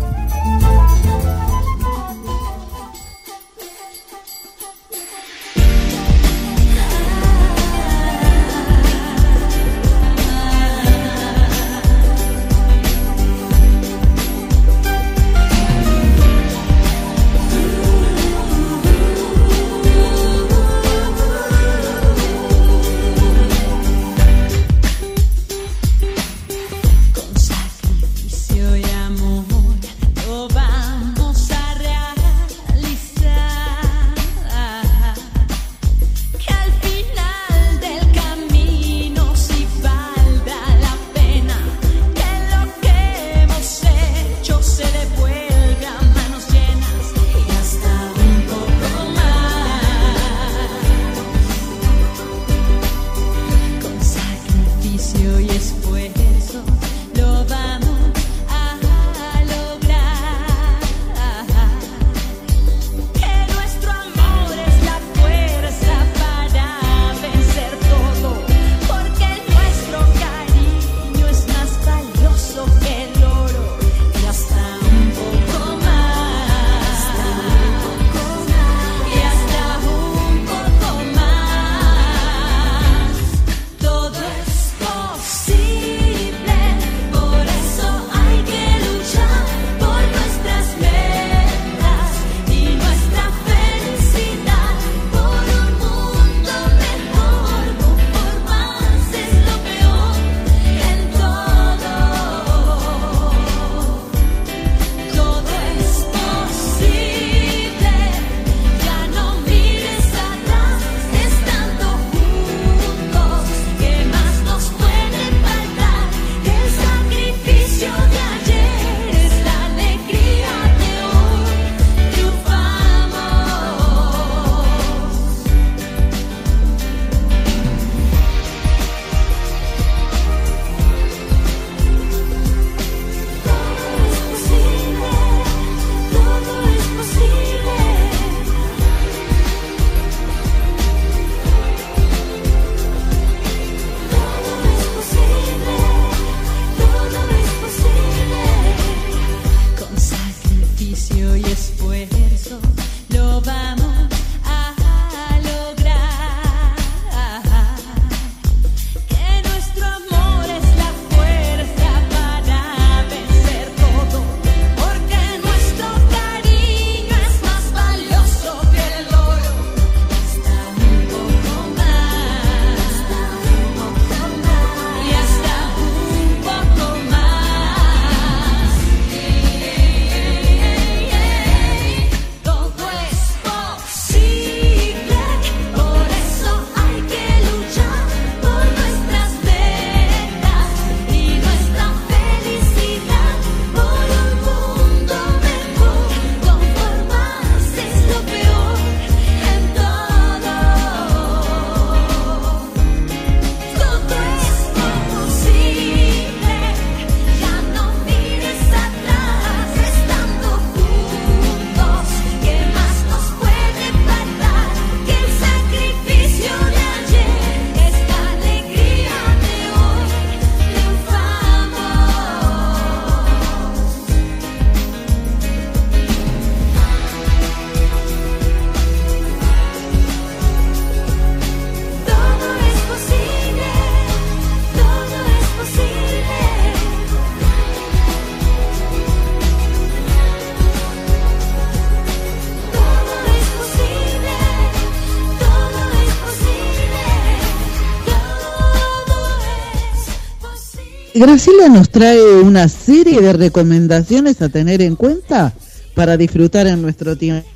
Graciela 251.18 251.68
nos 251.68 251.90
trae 251.90 252.22
una 252.36 252.68
serie 252.68 253.20
de 253.20 253.32
recomendaciones 253.32 254.40
a 254.40 254.50
tener 254.50 254.80
en 254.80 254.94
cuenta 254.94 255.52
para 255.96 256.16
disfrutar 256.16 256.68
en 256.68 256.80
nuestro 256.80 257.16
tiempo. 257.16 257.48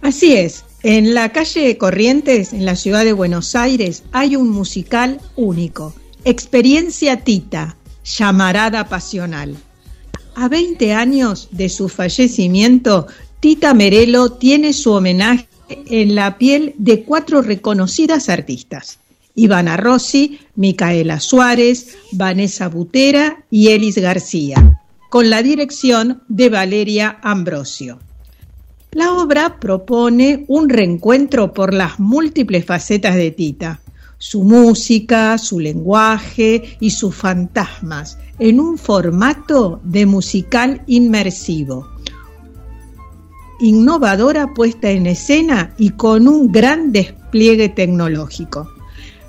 Así 0.00 0.32
es, 0.32 0.64
en 0.82 1.12
la 1.12 1.32
calle 1.32 1.76
Corrientes, 1.76 2.54
en 2.54 2.64
la 2.64 2.76
ciudad 2.76 3.04
de 3.04 3.12
Buenos 3.12 3.54
Aires, 3.54 4.04
hay 4.10 4.36
un 4.36 4.48
musical 4.48 5.20
único, 5.36 5.94
Experiencia 6.24 7.20
Tita, 7.24 7.76
llamarada 8.02 8.88
pasional. 8.88 9.56
A 10.34 10.48
20 10.48 10.94
años 10.94 11.48
de 11.50 11.68
su 11.68 11.90
fallecimiento, 11.90 13.06
Tita 13.40 13.74
Merelo 13.74 14.32
tiene 14.32 14.72
su 14.72 14.92
homenaje 14.92 15.46
en 15.68 16.14
la 16.14 16.38
piel 16.38 16.74
de 16.78 17.04
cuatro 17.04 17.42
reconocidas 17.42 18.30
artistas. 18.30 18.98
Ivana 19.34 19.76
Rossi, 19.76 20.38
Micaela 20.54 21.18
Suárez, 21.18 21.96
Vanessa 22.12 22.68
Butera 22.68 23.44
y 23.50 23.68
Elis 23.68 23.98
García, 23.98 24.80
con 25.10 25.28
la 25.28 25.42
dirección 25.42 26.22
de 26.28 26.48
Valeria 26.48 27.18
Ambrosio. 27.22 27.98
La 28.92 29.12
obra 29.14 29.58
propone 29.58 30.44
un 30.46 30.68
reencuentro 30.68 31.52
por 31.52 31.74
las 31.74 31.98
múltiples 31.98 32.64
facetas 32.64 33.16
de 33.16 33.32
Tita, 33.32 33.80
su 34.18 34.44
música, 34.44 35.36
su 35.36 35.58
lenguaje 35.58 36.76
y 36.78 36.90
sus 36.90 37.14
fantasmas, 37.14 38.18
en 38.38 38.60
un 38.60 38.78
formato 38.78 39.80
de 39.82 40.06
musical 40.06 40.82
inmersivo. 40.86 41.88
Innovadora 43.60 44.54
puesta 44.54 44.90
en 44.90 45.06
escena 45.06 45.74
y 45.76 45.90
con 45.90 46.28
un 46.28 46.52
gran 46.52 46.92
despliegue 46.92 47.68
tecnológico. 47.68 48.73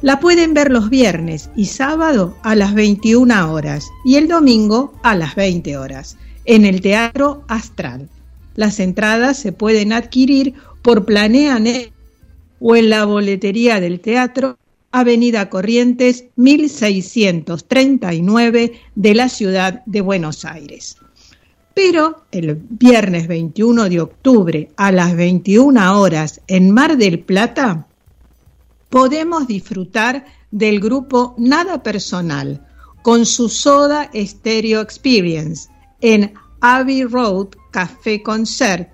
La 0.05 0.19
pueden 0.19 0.53
ver 0.53 0.71
los 0.71 0.91
viernes 0.91 1.49
y 1.55 1.65
sábado 1.65 2.37
a 2.43 2.53
las 2.53 2.75
21 2.75 3.51
horas 3.51 3.89
y 4.05 4.17
el 4.17 4.27
domingo 4.27 4.93
a 5.01 5.15
las 5.15 5.33
20 5.33 5.77
horas 5.77 6.15
en 6.45 6.63
el 6.63 6.79
Teatro 6.79 7.43
Astral. 7.47 8.07
Las 8.53 8.79
entradas 8.79 9.39
se 9.39 9.51
pueden 9.51 9.93
adquirir 9.93 10.53
por 10.83 11.05
Planeanet 11.05 11.91
o 12.59 12.75
en 12.75 12.91
la 12.91 13.05
boletería 13.05 13.79
del 13.79 13.99
teatro 13.99 14.59
Avenida 14.91 15.49
Corrientes 15.49 16.25
1639 16.35 18.73
de 18.93 19.15
la 19.15 19.27
ciudad 19.27 19.81
de 19.87 20.01
Buenos 20.01 20.45
Aires. 20.45 20.97
Pero 21.73 22.25
el 22.31 22.59
viernes 22.69 23.27
21 23.27 23.89
de 23.89 24.01
octubre 24.01 24.69
a 24.77 24.91
las 24.91 25.15
21 25.15 25.99
horas 25.99 26.41
en 26.45 26.69
Mar 26.69 26.95
del 26.95 27.21
Plata 27.21 27.87
podemos 28.95 29.45
disfrutar 29.45 30.25
del 30.51 30.79
grupo 30.79 31.35
Nada 31.37 31.83
Personal 31.83 32.65
con 33.01 33.25
su 33.25 33.49
Soda 33.49 34.09
Stereo 34.15 34.79
Experience 34.79 35.67
en 35.99 36.33
Abbey 36.61 37.03
Road 37.03 37.47
Café 37.71 38.23
Concert, 38.23 38.89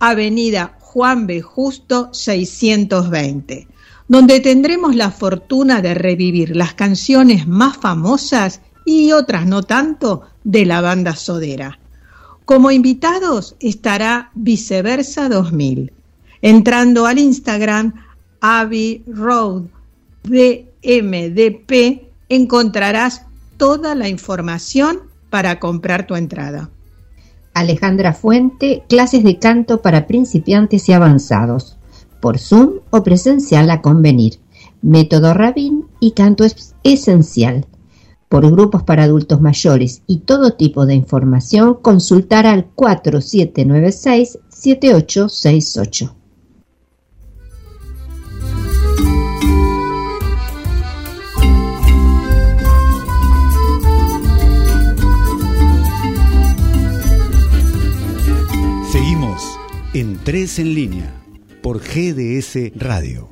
Avenida 0.00 0.76
Juan 0.80 1.28
B. 1.28 1.42
Justo 1.42 2.12
620, 2.12 3.68
donde 4.08 4.40
tendremos 4.40 4.96
la 4.96 5.12
fortuna 5.12 5.80
de 5.80 5.94
revivir 5.94 6.56
las 6.56 6.74
canciones 6.74 7.46
más 7.46 7.76
famosas 7.76 8.62
y 8.84 9.12
otras 9.12 9.46
no 9.46 9.62
tanto 9.62 10.22
de 10.42 10.66
la 10.66 10.80
banda 10.80 11.14
Sodera. 11.14 11.78
Como 12.44 12.72
invitados 12.72 13.54
estará 13.60 14.32
Viceversa 14.34 15.28
2000. 15.28 15.92
Entrando 16.42 17.06
al 17.06 17.20
Instagram 17.20 18.05
Abbey 18.40 19.04
Road 19.06 19.64
BMDP 20.24 22.08
encontrarás 22.28 23.26
toda 23.56 23.94
la 23.94 24.08
información 24.08 24.98
para 25.30 25.58
comprar 25.60 26.06
tu 26.06 26.14
entrada. 26.16 26.70
Alejandra 27.54 28.12
Fuente, 28.12 28.84
clases 28.88 29.24
de 29.24 29.38
canto 29.38 29.80
para 29.80 30.06
principiantes 30.06 30.88
y 30.88 30.92
avanzados, 30.92 31.76
por 32.20 32.38
Zoom 32.38 32.80
o 32.90 33.02
presencial 33.02 33.70
a 33.70 33.80
convenir, 33.80 34.40
método 34.82 35.32
Rabin 35.32 35.86
y 36.00 36.10
canto 36.10 36.44
es 36.44 36.74
esencial. 36.82 37.66
Por 38.28 38.50
grupos 38.50 38.82
para 38.82 39.04
adultos 39.04 39.40
mayores 39.40 40.02
y 40.06 40.18
todo 40.18 40.54
tipo 40.54 40.84
de 40.84 40.96
información, 40.96 41.78
consultar 41.80 42.44
al 42.46 42.66
4796 42.66 44.38
en 59.98 60.18
3 60.22 60.58
en 60.58 60.74
línea 60.74 61.10
por 61.62 61.78
GDS 61.78 62.70
Radio. 62.76 63.30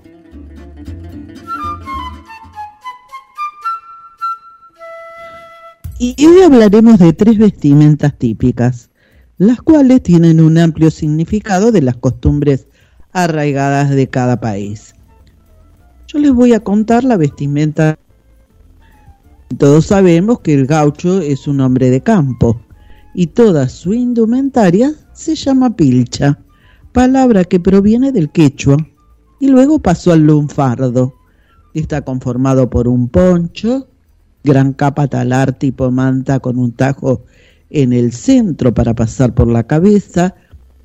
Y 5.99 6.25
hoy 6.25 6.41
hablaremos 6.41 6.99
de 6.99 7.13
tres 7.13 7.37
vestimentas 7.37 8.17
típicas, 8.17 8.89
las 9.37 9.61
cuales 9.61 10.03
tienen 10.03 10.41
un 10.41 10.57
amplio 10.57 10.91
significado 10.91 11.71
de 11.71 11.83
las 11.83 11.97
costumbres 11.97 12.67
arraigadas 13.13 13.91
de 13.91 14.09
cada 14.09 14.41
país. 14.41 14.95
Yo 16.07 16.19
les 16.19 16.33
voy 16.33 16.55
a 16.55 16.61
contar 16.61 17.05
la 17.05 17.19
vestimenta. 17.19 17.99
Todos 19.59 19.85
sabemos 19.85 20.41
que 20.41 20.55
el 20.55 20.65
gaucho 20.65 21.21
es 21.21 21.47
un 21.47 21.61
hombre 21.61 21.91
de 21.91 22.01
campo 22.01 22.59
y 23.13 23.27
toda 23.27 23.69
su 23.69 23.93
indumentaria 23.93 24.95
se 25.13 25.35
llama 25.35 25.77
pilcha 25.77 26.39
palabra 26.95 27.43
que 27.43 27.59
proviene 27.59 28.13
del 28.13 28.31
quechua 28.31 28.77
y 29.41 29.49
luego 29.49 29.81
pasó 29.81 30.13
al 30.13 30.21
lunfardo. 30.21 31.13
Está 31.75 32.03
conformado 32.03 32.71
por 32.71 32.87
un 32.87 33.09
poncho, 33.09 33.89
gran 34.45 34.73
capa 34.73 35.09
talar 35.09 35.53
tipo 35.59 35.91
manta 35.91 36.39
con 36.39 36.57
un 36.57 36.71
tajo 36.71 37.25
en 37.69 37.93
el 37.93 38.13
centro 38.13 38.73
para 38.73 38.95
pasar 38.95 39.35
por 39.35 39.49
la 39.49 39.65
cabeza, 39.65 40.37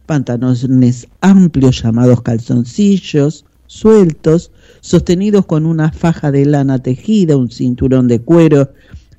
pantalones 0.07 1.07
amplios 1.21 1.83
llamados 1.83 2.23
calzoncillos, 2.23 3.45
sueltos, 3.67 4.51
sostenidos 4.81 5.45
con 5.45 5.67
una 5.67 5.91
faja 5.91 6.31
de 6.31 6.43
lana 6.47 6.79
tejida, 6.79 7.37
un 7.37 7.51
cinturón 7.51 8.07
de 8.07 8.19
cuero, 8.19 8.71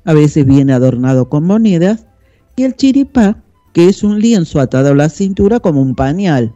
a 0.03 0.13
veces 0.13 0.45
viene 0.45 0.73
adornado 0.73 1.29
con 1.29 1.45
monedas, 1.45 2.05
y 2.57 2.63
el 2.63 2.75
chiripá, 2.75 3.41
que 3.71 3.87
es 3.87 4.03
un 4.03 4.19
lienzo 4.19 4.59
atado 4.59 4.89
a 4.89 4.95
la 4.95 5.07
cintura 5.07 5.61
como 5.61 5.81
un 5.81 5.95
pañal. 5.95 6.53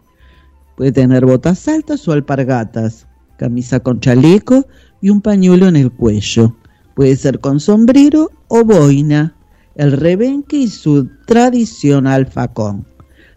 Puede 0.76 0.92
tener 0.92 1.26
botas 1.26 1.68
altas 1.68 2.08
o 2.08 2.12
alpargatas, 2.12 3.08
camisa 3.38 3.80
con 3.80 4.00
chaleco 4.00 4.66
y 5.02 5.10
un 5.10 5.22
pañuelo 5.22 5.68
en 5.68 5.78
el 5.78 5.92
cuello. 5.92 6.56
Puede 6.96 7.16
ser 7.16 7.40
con 7.40 7.60
sombrero 7.60 8.32
o 8.48 8.64
boina, 8.64 9.36
el 9.76 9.94
rebenque 9.94 10.58
y 10.58 10.68
su 10.68 11.10
tradicional 11.26 12.28
facón. 12.28 12.86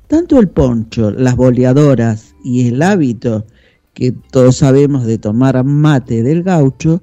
Tanto 0.08 0.38
el 0.38 0.48
poncho, 0.48 1.10
las 1.10 1.36
boleadoras 1.36 2.34
y 2.42 2.68
el 2.68 2.82
hábito, 2.82 3.46
que 3.94 4.12
todos 4.12 4.56
sabemos 4.56 5.04
de 5.04 5.18
tomar 5.18 5.62
mate 5.64 6.22
del 6.22 6.42
gaucho, 6.42 7.02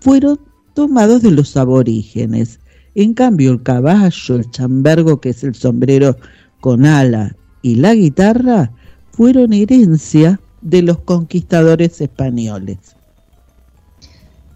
fueron 0.00 0.40
tomados 0.74 1.22
de 1.22 1.30
los 1.30 1.56
aborígenes. 1.56 2.60
En 2.94 3.14
cambio, 3.14 3.52
el 3.52 3.62
caballo, 3.62 4.36
el 4.36 4.50
chambergo, 4.50 5.20
que 5.20 5.30
es 5.30 5.44
el 5.44 5.54
sombrero 5.54 6.16
con 6.60 6.84
ala, 6.84 7.36
y 7.62 7.76
la 7.76 7.94
guitarra 7.94 8.72
fueron 9.12 9.52
herencia 9.52 10.40
de 10.60 10.82
los 10.82 10.98
conquistadores 10.98 12.00
españoles. 12.00 12.78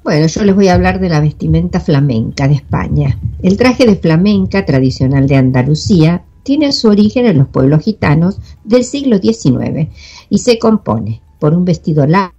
Bueno, 0.02 0.26
yo 0.26 0.44
les 0.44 0.54
voy 0.54 0.68
a 0.68 0.74
hablar 0.74 1.00
de 1.00 1.08
la 1.08 1.20
vestimenta 1.20 1.80
flamenca 1.80 2.46
de 2.46 2.54
España. 2.54 3.18
El 3.42 3.56
traje 3.56 3.86
de 3.86 3.96
flamenca 3.96 4.64
tradicional 4.64 5.26
de 5.26 5.36
Andalucía 5.36 6.24
tiene 6.44 6.70
su 6.70 6.88
origen 6.88 7.26
en 7.26 7.38
los 7.38 7.48
pueblos 7.48 7.82
gitanos 7.82 8.38
del 8.62 8.84
siglo 8.84 9.18
XIX 9.18 9.88
y 10.30 10.38
se 10.38 10.60
compone 10.60 11.22
por 11.40 11.54
un 11.54 11.64
vestido 11.64 12.06
largo 12.06 12.32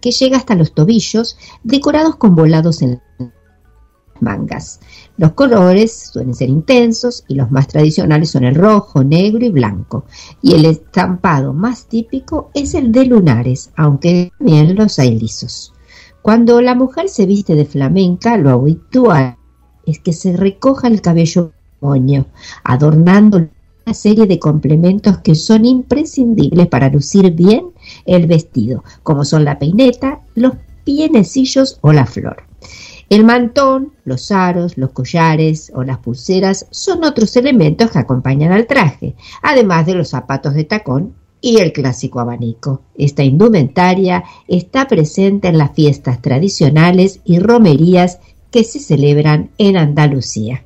que 0.00 0.10
llega 0.10 0.36
hasta 0.36 0.56
los 0.56 0.74
tobillos, 0.74 1.38
decorados 1.62 2.16
con 2.16 2.34
volados 2.34 2.82
en 2.82 3.00
mangas. 4.20 4.80
Los 5.18 5.32
colores 5.32 6.10
suelen 6.12 6.34
ser 6.34 6.48
intensos 6.48 7.24
y 7.28 7.34
los 7.34 7.50
más 7.50 7.68
tradicionales 7.68 8.30
son 8.30 8.44
el 8.44 8.54
rojo, 8.54 9.04
negro 9.04 9.44
y 9.44 9.50
blanco. 9.50 10.04
Y 10.40 10.54
el 10.54 10.64
estampado 10.64 11.52
más 11.52 11.86
típico 11.86 12.50
es 12.54 12.74
el 12.74 12.92
de 12.92 13.04
lunares, 13.04 13.70
aunque 13.76 14.32
también 14.38 14.74
los 14.74 14.98
hay 14.98 15.18
lisos. 15.18 15.72
Cuando 16.22 16.62
la 16.62 16.74
mujer 16.74 17.08
se 17.08 17.26
viste 17.26 17.54
de 17.54 17.64
flamenca, 17.64 18.36
lo 18.36 18.50
habitual 18.50 19.36
es 19.86 19.98
que 19.98 20.12
se 20.12 20.36
recoja 20.36 20.88
el 20.88 21.00
cabello 21.02 21.52
moño, 21.80 22.26
adornando 22.64 23.38
una 23.38 23.94
serie 23.94 24.26
de 24.26 24.38
complementos 24.38 25.18
que 25.18 25.34
son 25.34 25.64
imprescindibles 25.64 26.68
para 26.68 26.88
lucir 26.88 27.32
bien 27.32 27.72
el 28.06 28.26
vestido, 28.26 28.84
como 29.02 29.24
son 29.24 29.44
la 29.44 29.58
peineta, 29.58 30.20
los 30.34 30.52
pienecillos 30.84 31.78
o 31.82 31.92
la 31.92 32.06
flor. 32.06 32.51
El 33.12 33.24
mantón, 33.24 33.92
los 34.06 34.30
aros, 34.30 34.78
los 34.78 34.92
collares 34.92 35.70
o 35.74 35.84
las 35.84 35.98
pulseras 35.98 36.66
son 36.70 37.04
otros 37.04 37.36
elementos 37.36 37.90
que 37.90 37.98
acompañan 37.98 38.52
al 38.52 38.66
traje, 38.66 39.16
además 39.42 39.84
de 39.84 39.92
los 39.92 40.08
zapatos 40.08 40.54
de 40.54 40.64
tacón 40.64 41.12
y 41.42 41.58
el 41.58 41.74
clásico 41.74 42.20
abanico. 42.20 42.80
Esta 42.94 43.22
indumentaria 43.22 44.24
está 44.48 44.88
presente 44.88 45.48
en 45.48 45.58
las 45.58 45.74
fiestas 45.74 46.22
tradicionales 46.22 47.20
y 47.26 47.38
romerías 47.38 48.18
que 48.50 48.64
se 48.64 48.80
celebran 48.80 49.50
en 49.58 49.76
Andalucía. 49.76 50.64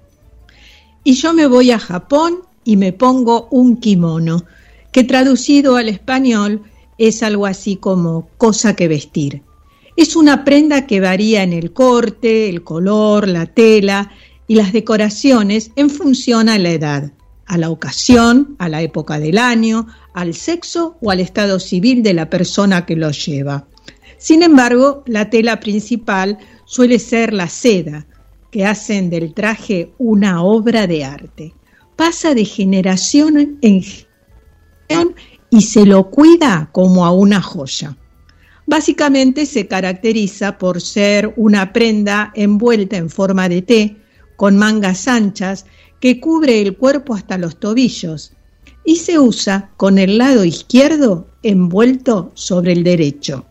Y 1.02 1.14
yo 1.14 1.34
me 1.34 1.48
voy 1.48 1.72
a 1.72 1.80
Japón 1.80 2.42
y 2.62 2.76
me 2.76 2.92
pongo 2.92 3.48
un 3.50 3.78
kimono, 3.78 4.44
que 4.92 5.02
traducido 5.02 5.74
al 5.74 5.88
español 5.88 6.62
es 6.96 7.24
algo 7.24 7.46
así 7.46 7.74
como 7.74 8.28
cosa 8.38 8.76
que 8.76 8.86
vestir. 8.86 9.42
Es 9.96 10.14
una 10.14 10.44
prenda 10.44 10.86
que 10.86 11.00
varía 11.00 11.42
en 11.42 11.54
el 11.54 11.72
corte, 11.72 12.50
el 12.50 12.62
color, 12.62 13.26
la 13.26 13.46
tela 13.46 14.12
y 14.46 14.54
las 14.54 14.74
decoraciones 14.74 15.70
en 15.74 15.88
función 15.88 16.50
a 16.50 16.58
la 16.58 16.70
edad, 16.70 17.12
a 17.46 17.56
la 17.56 17.70
ocasión, 17.70 18.56
a 18.58 18.68
la 18.68 18.82
época 18.82 19.18
del 19.18 19.38
año, 19.38 19.86
al 20.12 20.34
sexo 20.34 20.98
o 21.00 21.10
al 21.10 21.20
estado 21.20 21.58
civil 21.58 22.02
de 22.02 22.12
la 22.12 22.28
persona 22.28 22.84
que 22.84 22.94
lo 22.94 23.10
lleva. 23.10 23.66
Sin 24.18 24.42
embargo, 24.42 25.02
la 25.06 25.30
tela 25.30 25.60
principal 25.60 26.38
suele 26.66 26.98
ser 26.98 27.32
la 27.32 27.48
seda, 27.48 28.06
que 28.50 28.66
hacen 28.66 29.10
del 29.10 29.32
traje 29.34 29.92
una 29.98 30.42
obra 30.42 30.86
de 30.86 31.04
arte. 31.04 31.54
Pasa 31.96 32.34
de 32.34 32.44
generación 32.44 33.58
en 33.62 33.82
generación 33.82 35.14
y 35.50 35.62
se 35.62 35.86
lo 35.86 36.10
cuida 36.10 36.68
como 36.72 37.06
a 37.06 37.12
una 37.12 37.40
joya. 37.40 37.96
Básicamente 38.66 39.46
se 39.46 39.68
caracteriza 39.68 40.58
por 40.58 40.80
ser 40.80 41.32
una 41.36 41.72
prenda 41.72 42.32
envuelta 42.34 42.96
en 42.96 43.10
forma 43.10 43.48
de 43.48 43.62
T, 43.62 43.96
con 44.36 44.56
mangas 44.56 45.06
anchas, 45.06 45.66
que 46.00 46.20
cubre 46.20 46.60
el 46.60 46.76
cuerpo 46.76 47.14
hasta 47.14 47.38
los 47.38 47.58
tobillos 47.58 48.32
y 48.84 48.96
se 48.96 49.18
usa 49.18 49.70
con 49.76 49.98
el 49.98 50.18
lado 50.18 50.44
izquierdo 50.44 51.28
envuelto 51.42 52.32
sobre 52.34 52.72
el 52.72 52.84
derecho. 52.84 53.46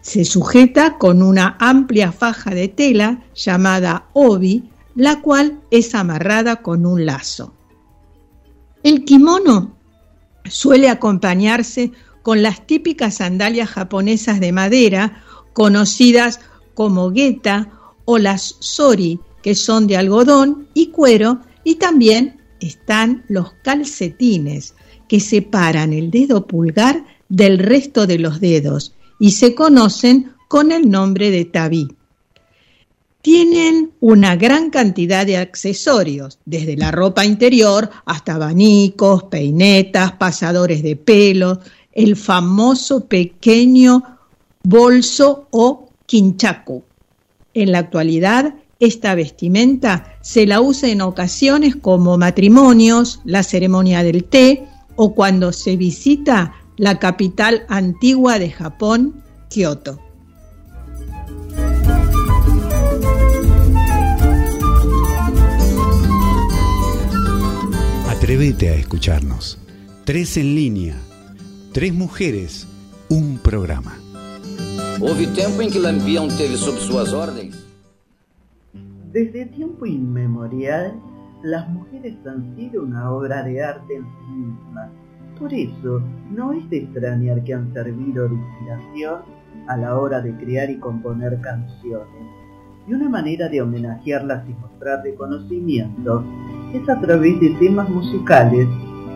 Se 0.00 0.24
sujeta 0.24 0.98
con 0.98 1.22
una 1.22 1.56
amplia 1.60 2.12
faja 2.12 2.50
de 2.50 2.68
tela 2.68 3.24
llamada 3.34 4.08
obi, 4.12 4.70
la 4.94 5.20
cual 5.22 5.60
es 5.70 5.94
amarrada 5.94 6.56
con 6.56 6.86
un 6.86 7.06
lazo. 7.06 7.54
El 8.82 9.04
kimono 9.04 9.76
suele 10.44 10.90
acompañarse 10.90 11.92
con 12.24 12.42
las 12.42 12.66
típicas 12.66 13.16
sandalias 13.16 13.68
japonesas 13.68 14.40
de 14.40 14.50
madera, 14.50 15.22
conocidas 15.52 16.40
como 16.72 17.12
geta 17.12 17.70
o 18.06 18.16
las 18.16 18.56
sori, 18.60 19.20
que 19.42 19.54
son 19.54 19.86
de 19.86 19.98
algodón 19.98 20.66
y 20.72 20.86
cuero, 20.86 21.42
y 21.64 21.74
también 21.74 22.40
están 22.60 23.26
los 23.28 23.52
calcetines, 23.62 24.74
que 25.06 25.20
separan 25.20 25.92
el 25.92 26.10
dedo 26.10 26.46
pulgar 26.46 27.04
del 27.28 27.58
resto 27.58 28.06
de 28.06 28.18
los 28.18 28.40
dedos 28.40 28.94
y 29.20 29.32
se 29.32 29.54
conocen 29.54 30.32
con 30.48 30.72
el 30.72 30.90
nombre 30.90 31.30
de 31.30 31.44
tabí. 31.44 31.88
Tienen 33.20 33.92
una 34.00 34.36
gran 34.36 34.70
cantidad 34.70 35.26
de 35.26 35.36
accesorios, 35.36 36.38
desde 36.46 36.76
la 36.78 36.90
ropa 36.90 37.26
interior 37.26 37.90
hasta 38.06 38.36
abanicos, 38.36 39.24
peinetas, 39.24 40.12
pasadores 40.12 40.82
de 40.82 40.96
pelo, 40.96 41.60
el 41.94 42.16
famoso 42.16 43.06
pequeño 43.06 44.02
bolso 44.62 45.46
o 45.50 45.88
quinchaku. 46.06 46.84
En 47.54 47.72
la 47.72 47.78
actualidad, 47.78 48.54
esta 48.80 49.14
vestimenta 49.14 50.16
se 50.20 50.46
la 50.46 50.60
usa 50.60 50.90
en 50.90 51.00
ocasiones 51.00 51.76
como 51.76 52.18
matrimonios, 52.18 53.20
la 53.24 53.42
ceremonia 53.42 54.02
del 54.02 54.24
té 54.24 54.66
o 54.96 55.14
cuando 55.14 55.52
se 55.52 55.76
visita 55.76 56.54
la 56.76 56.98
capital 56.98 57.64
antigua 57.68 58.38
de 58.38 58.50
Japón, 58.50 59.22
Kioto. 59.48 60.00
Atrévete 68.08 68.70
a 68.70 68.74
escucharnos. 68.74 69.58
Tres 70.04 70.36
en 70.36 70.54
línea 70.54 71.03
Tres 71.74 71.92
mujeres, 71.92 72.68
un 73.10 73.36
programa. 73.36 73.94
Houve 75.00 75.26
tempo 75.34 75.60
em 75.60 75.68
que 75.68 75.80
Lampião 75.80 76.28
teve 76.28 76.56
sob 76.56 76.78
suas 76.78 77.12
ordens. 77.12 77.66
Desde 79.10 79.46
tiempo 79.46 79.84
inmemorial, 79.84 80.94
las 81.42 81.68
mujeres 81.68 82.14
han 82.28 82.54
sido 82.54 82.84
una 82.84 83.10
obra 83.10 83.42
de 83.42 83.60
arte 83.60 83.96
en 83.96 84.04
sí 84.04 84.32
mismas. 84.36 84.88
Por 85.36 85.52
eso, 85.52 86.00
no 86.30 86.52
es 86.52 86.70
de 86.70 86.76
extrañar 86.76 87.42
que 87.42 87.54
han 87.54 87.72
servido 87.72 88.28
de 88.28 88.36
inspiración 88.36 89.22
a 89.66 89.76
la 89.76 89.98
hora 89.98 90.20
de 90.20 90.32
crear 90.36 90.70
y 90.70 90.78
componer 90.78 91.40
canciones. 91.40 92.24
Y 92.86 92.94
una 92.94 93.08
manera 93.08 93.48
de 93.48 93.60
homenajearlas 93.60 94.48
y 94.48 94.52
mostrar 94.52 95.02
reconocimiento 95.02 96.22
es 96.72 96.88
a 96.88 97.00
través 97.00 97.40
de 97.40 97.50
temas 97.58 97.88
musicales 97.88 98.68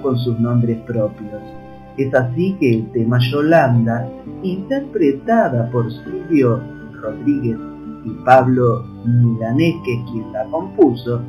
con 0.03 0.19
sus 0.19 0.37
nombres 0.41 0.77
propios. 0.79 1.58
Es 1.99 2.15
así 2.15 2.57
que 2.61 2.75
el 2.75 2.93
tema 2.93 3.19
Yolanda, 3.19 4.09
interpretada 4.45 5.69
por 5.73 5.91
Silvio 5.91 6.63
Rodríguez 7.03 7.59
y 8.05 8.11
Pablo 8.25 8.85
Milanés, 9.05 9.75
que 9.85 9.95
es 9.95 10.01
quien 10.13 10.33
la 10.33 10.45
compuso, 10.45 11.21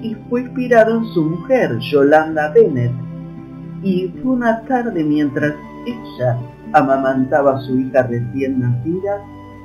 y 0.00 0.14
fue 0.28 0.42
inspirado 0.42 0.98
en 0.98 1.04
su 1.06 1.24
mujer, 1.24 1.76
Yolanda 1.80 2.52
Bennett. 2.52 2.92
Y 3.82 4.08
fue 4.22 4.32
una 4.32 4.60
tarde 4.62 5.02
mientras 5.02 5.54
ella 5.86 6.38
amamantaba 6.72 7.56
a 7.56 7.60
su 7.62 7.76
hija 7.76 8.04
recién 8.04 8.60
nacida, 8.60 9.24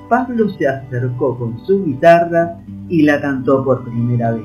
Pablo 0.09 0.49
se 0.57 0.67
acercó 0.67 1.37
con 1.37 1.63
su 1.67 1.85
guitarra 1.85 2.57
y 2.89 3.03
la 3.03 3.21
cantó 3.21 3.63
por 3.63 3.83
primera 3.83 4.31
vez. 4.31 4.43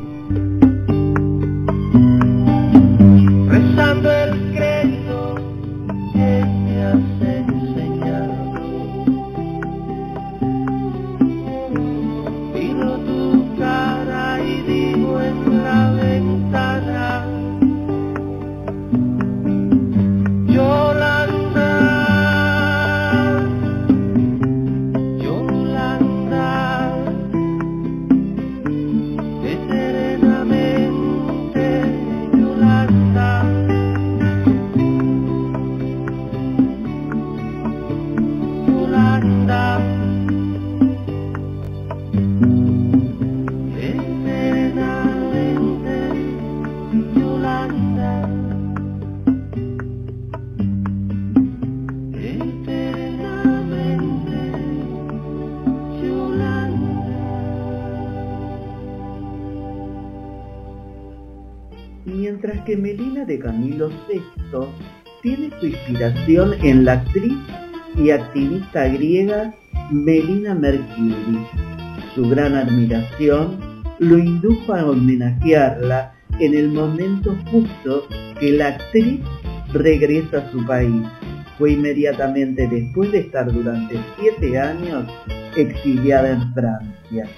En 65.88 66.84
la 66.84 66.92
actriz 66.92 67.32
y 67.96 68.10
activista 68.10 68.88
griega 68.88 69.54
Melina 69.90 70.54
Mercury. 70.54 71.38
Su 72.14 72.28
gran 72.28 72.54
admiración 72.54 73.84
lo 74.00 74.18
indujo 74.18 74.74
a 74.74 74.84
homenajearla 74.84 76.12
en 76.40 76.54
el 76.54 76.70
momento 76.70 77.36
justo 77.50 78.08
que 78.40 78.52
la 78.52 78.68
actriz 78.68 79.20
regresa 79.72 80.38
a 80.38 80.50
su 80.50 80.64
país. 80.66 81.02
Fue 81.58 81.72
inmediatamente 81.72 82.66
después 82.66 83.12
de 83.12 83.20
estar 83.20 83.50
durante 83.50 83.98
siete 84.18 84.58
años 84.58 85.04
exiliada 85.56 86.30
en 86.30 86.52
Francia. 86.52 87.28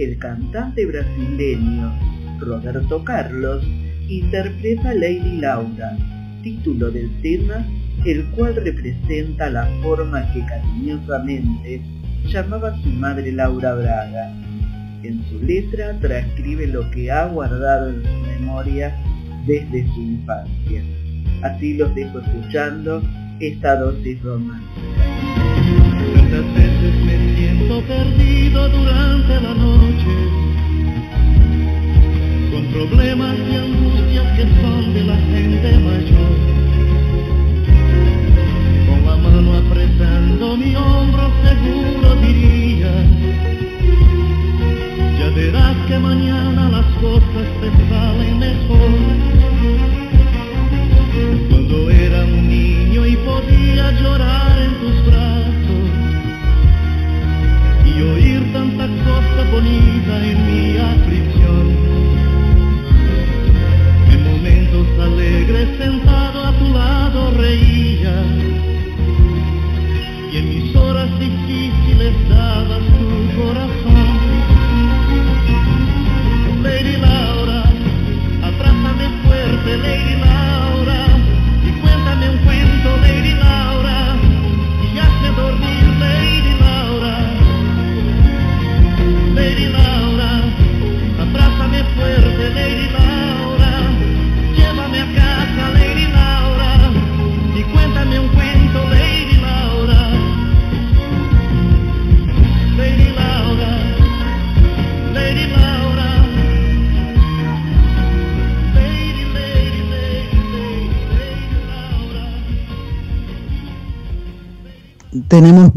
El 0.00 0.18
cantante 0.18 0.86
brasileño 0.86 1.92
Roberto 2.38 3.04
Carlos 3.04 3.62
interpreta 4.08 4.94
Lady 4.94 5.36
Laura, 5.38 5.96
título 6.42 6.90
del 6.90 7.10
tema, 7.20 7.66
el 8.06 8.24
cual 8.30 8.56
representa 8.56 9.50
la 9.50 9.66
forma 9.82 10.32
que 10.32 10.44
cariñosamente 10.46 11.82
llamaba 12.26 12.74
su 12.82 12.88
madre 12.88 13.30
Laura 13.30 13.74
Braga. 13.74 14.32
En 15.02 15.22
su 15.28 15.38
letra 15.42 15.98
transcribe 16.00 16.66
lo 16.66 16.90
que 16.90 17.10
ha 17.10 17.26
guardado 17.26 17.90
en 17.90 18.02
su 18.02 18.40
memoria 18.40 18.96
desde 19.46 19.86
su 19.94 20.00
infancia. 20.00 20.82
Así 21.42 21.74
los 21.74 21.94
dejo 21.94 22.20
escuchando 22.20 23.02
esta 23.38 23.76
dosis 23.76 24.22
romántica. 24.22 24.70
Perdido 27.88 28.68
durante 28.68 29.40
la 29.40 29.54
noche, 29.54 30.16
con 32.52 32.64
problemas 32.66 33.36
y 33.50 33.54
angustias 33.56 34.36
que 34.36 34.42
son 34.60 34.94
de 34.94 35.04
la 35.04 35.19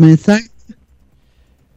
mensajes. 0.03 0.51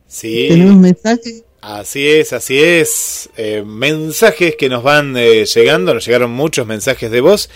Sí. 0.07 0.47
Tenemos 0.49 0.77
mensajes. 0.77 1.45
Así 1.61 2.09
es, 2.09 2.33
así 2.33 2.63
es. 2.63 3.29
Eh, 3.37 3.65
mensajes 3.67 4.55
que 4.57 4.69
nos 4.69 4.83
van 4.83 5.17
eh, 5.17 5.45
llegando, 5.47 5.95
nos 5.95 6.07
llegaron 6.07 6.31
muchos 6.31 6.67
mensajes 6.67 7.11
de 7.11 7.21
voz 7.21 7.51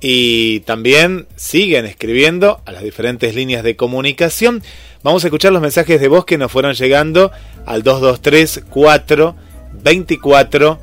y 0.00 0.60
también 0.60 1.26
siguen 1.34 1.84
escribiendo 1.84 2.60
a 2.66 2.72
las 2.72 2.82
diferentes 2.82 3.34
líneas 3.34 3.64
de 3.64 3.74
comunicación. 3.74 4.62
Vamos 5.02 5.24
a 5.24 5.26
escuchar 5.26 5.52
los 5.52 5.62
mensajes 5.62 6.00
de 6.00 6.08
voz 6.08 6.24
que 6.24 6.38
nos 6.38 6.52
fueron 6.52 6.74
llegando 6.74 7.32
al 7.66 7.82
223 7.82 8.64
4 8.70 9.34
24 9.82 10.80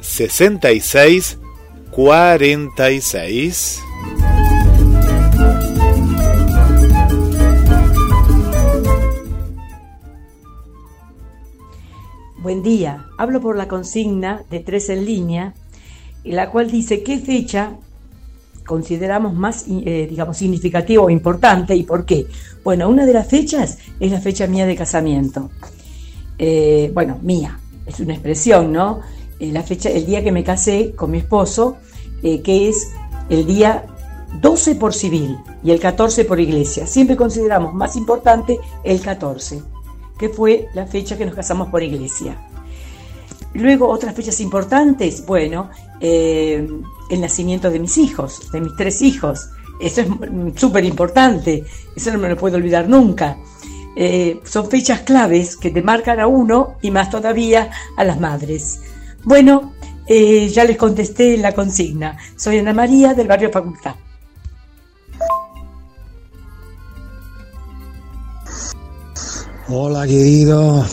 66 0.00 1.38
46. 1.90 3.82
Buen 12.46 12.62
día, 12.62 13.08
hablo 13.18 13.40
por 13.40 13.56
la 13.56 13.66
consigna 13.66 14.44
de 14.50 14.60
tres 14.60 14.88
en 14.88 15.04
línea, 15.04 15.52
en 16.22 16.36
la 16.36 16.48
cual 16.48 16.70
dice 16.70 17.02
qué 17.02 17.18
fecha 17.18 17.72
consideramos 18.64 19.34
más, 19.34 19.64
eh, 19.68 20.06
digamos, 20.08 20.36
significativa 20.36 21.02
o 21.02 21.10
importante 21.10 21.74
y 21.74 21.82
por 21.82 22.06
qué. 22.06 22.28
Bueno, 22.62 22.88
una 22.88 23.04
de 23.04 23.12
las 23.12 23.26
fechas 23.26 23.78
es 23.98 24.12
la 24.12 24.20
fecha 24.20 24.46
mía 24.46 24.64
de 24.64 24.76
casamiento. 24.76 25.50
Eh, 26.38 26.92
bueno, 26.94 27.18
mía, 27.20 27.58
es 27.84 27.98
una 27.98 28.12
expresión, 28.12 28.72
¿no? 28.72 29.00
Eh, 29.40 29.50
la 29.50 29.64
fecha, 29.64 29.90
el 29.90 30.06
día 30.06 30.22
que 30.22 30.30
me 30.30 30.44
casé 30.44 30.92
con 30.94 31.10
mi 31.10 31.18
esposo, 31.18 31.78
que 32.22 32.68
es 32.68 32.92
el 33.28 33.44
día 33.44 33.86
12 34.40 34.76
por 34.76 34.94
civil 34.94 35.36
y 35.64 35.72
el 35.72 35.80
14 35.80 36.24
por 36.24 36.38
iglesia. 36.38 36.86
Siempre 36.86 37.16
consideramos 37.16 37.74
más 37.74 37.96
importante 37.96 38.56
el 38.84 39.00
14, 39.00 39.62
que 40.18 40.28
fue 40.28 40.68
la 40.74 40.86
fecha 40.86 41.16
que 41.16 41.26
nos 41.26 41.34
casamos 41.34 41.68
por 41.68 41.82
iglesia. 41.82 42.36
Luego, 43.54 43.88
otras 43.88 44.14
fechas 44.14 44.40
importantes, 44.40 45.24
bueno, 45.24 45.70
eh, 46.00 46.66
el 47.10 47.20
nacimiento 47.20 47.70
de 47.70 47.78
mis 47.78 47.96
hijos, 47.98 48.50
de 48.52 48.60
mis 48.60 48.76
tres 48.76 49.02
hijos. 49.02 49.50
Eso 49.80 50.02
es 50.02 50.08
súper 50.56 50.84
importante, 50.84 51.64
eso 51.94 52.12
no 52.12 52.18
me 52.18 52.28
lo 52.28 52.36
puedo 52.36 52.56
olvidar 52.56 52.88
nunca. 52.88 53.36
Eh, 53.96 54.40
son 54.44 54.68
fechas 54.68 55.00
claves 55.00 55.56
que 55.56 55.70
te 55.70 55.80
marcan 55.80 56.20
a 56.20 56.26
uno 56.26 56.76
y 56.82 56.90
más 56.90 57.08
todavía 57.08 57.70
a 57.96 58.04
las 58.04 58.20
madres. 58.20 58.80
Bueno, 59.24 59.72
eh, 60.06 60.48
ya 60.48 60.64
les 60.64 60.76
contesté 60.76 61.36
la 61.38 61.52
consigna. 61.52 62.16
Soy 62.36 62.58
Ana 62.58 62.74
María 62.74 63.14
del 63.14 63.26
barrio 63.26 63.50
Facultad. 63.50 63.94
Hola 69.68 70.06
querido. 70.06 70.86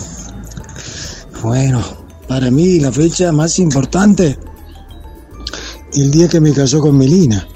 Bueno, 1.43 1.83
para 2.27 2.49
mí 2.49 2.79
la 2.79 2.91
fecha 2.91 3.31
más 3.31 3.59
importante, 3.59 4.39
el 5.93 6.09
día 6.09 6.27
que 6.27 6.41
me 6.41 6.53
casó 6.53 6.79
con 6.79 6.97
Melina. 6.97 7.47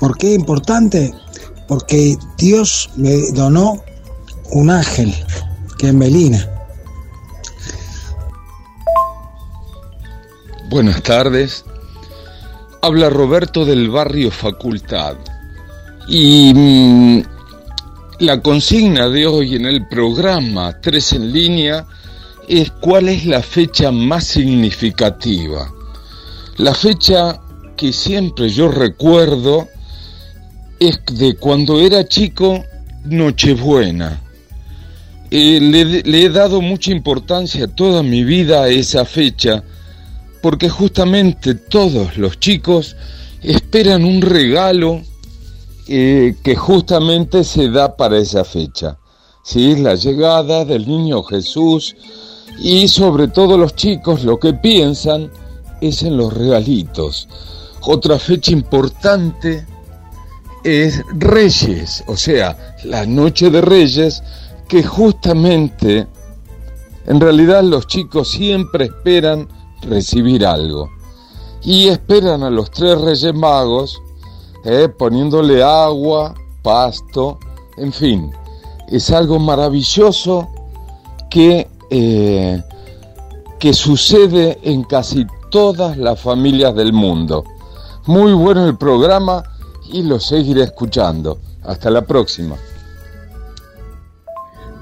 ¿Por 0.00 0.16
qué 0.18 0.34
importante? 0.34 1.14
Porque 1.68 2.18
Dios 2.36 2.90
me 2.96 3.30
donó 3.30 3.80
un 4.50 4.70
ángel, 4.70 5.14
que 5.78 5.88
es 5.88 5.94
Melina. 5.94 6.48
Buenas 10.68 11.00
tardes. 11.04 11.64
Habla 12.82 13.08
Roberto 13.08 13.64
del 13.64 13.88
barrio 13.88 14.32
Facultad. 14.32 15.16
Y 16.08 16.52
mm, 16.54 17.39
la 18.20 18.42
consigna 18.42 19.08
de 19.08 19.26
hoy 19.26 19.56
en 19.56 19.64
el 19.64 19.86
programa 19.88 20.78
3 20.78 21.12
en 21.14 21.32
línea 21.32 21.86
es 22.46 22.70
cuál 22.70 23.08
es 23.08 23.24
la 23.24 23.42
fecha 23.42 23.90
más 23.90 24.24
significativa. 24.24 25.72
La 26.58 26.74
fecha 26.74 27.40
que 27.76 27.94
siempre 27.94 28.50
yo 28.50 28.68
recuerdo 28.68 29.68
es 30.78 31.00
de 31.12 31.34
cuando 31.36 31.80
era 31.80 32.06
chico, 32.06 32.62
Nochebuena. 33.06 34.20
Eh, 35.30 35.58
le, 35.58 36.02
le 36.02 36.24
he 36.24 36.28
dado 36.28 36.60
mucha 36.60 36.90
importancia 36.90 37.68
toda 37.68 38.02
mi 38.02 38.22
vida 38.22 38.64
a 38.64 38.68
esa 38.68 39.06
fecha 39.06 39.62
porque 40.42 40.68
justamente 40.68 41.54
todos 41.54 42.18
los 42.18 42.38
chicos 42.38 42.96
esperan 43.42 44.04
un 44.04 44.20
regalo 44.20 45.02
eh, 45.92 46.36
que 46.44 46.54
justamente 46.54 47.42
se 47.42 47.68
da 47.68 47.96
para 47.96 48.16
esa 48.16 48.44
fecha. 48.44 48.96
¿sí? 49.42 49.74
La 49.74 49.96
llegada 49.96 50.64
del 50.64 50.86
niño 50.86 51.24
Jesús 51.24 51.96
y 52.60 52.86
sobre 52.86 53.26
todo 53.26 53.58
los 53.58 53.74
chicos 53.74 54.22
lo 54.22 54.38
que 54.38 54.54
piensan 54.54 55.32
es 55.80 56.04
en 56.04 56.16
los 56.16 56.32
regalitos. 56.32 57.26
Otra 57.80 58.20
fecha 58.20 58.52
importante 58.52 59.66
es 60.62 61.02
Reyes, 61.12 62.04
o 62.06 62.16
sea, 62.16 62.76
la 62.84 63.04
noche 63.04 63.50
de 63.50 63.60
Reyes, 63.60 64.22
que 64.68 64.84
justamente 64.84 66.06
en 67.06 67.18
realidad 67.18 67.64
los 67.64 67.88
chicos 67.88 68.30
siempre 68.30 68.84
esperan 68.84 69.48
recibir 69.82 70.46
algo. 70.46 70.88
Y 71.64 71.88
esperan 71.88 72.44
a 72.44 72.50
los 72.50 72.70
tres 72.70 73.00
reyes 73.00 73.34
magos 73.34 74.00
eh, 74.64 74.88
poniéndole 74.88 75.62
agua, 75.62 76.34
pasto, 76.62 77.38
en 77.76 77.92
fin. 77.92 78.30
Es 78.88 79.10
algo 79.10 79.38
maravilloso 79.38 80.48
que 81.30 81.68
eh, 81.90 82.62
que 83.60 83.74
sucede 83.74 84.58
en 84.62 84.82
casi 84.84 85.26
todas 85.50 85.96
las 85.98 86.18
familias 86.18 86.74
del 86.74 86.92
mundo. 86.92 87.44
Muy 88.06 88.32
bueno 88.32 88.66
el 88.66 88.76
programa 88.76 89.44
y 89.92 90.02
lo 90.02 90.18
seguiré 90.18 90.62
escuchando. 90.62 91.38
Hasta 91.62 91.90
la 91.90 92.02
próxima. 92.02 92.56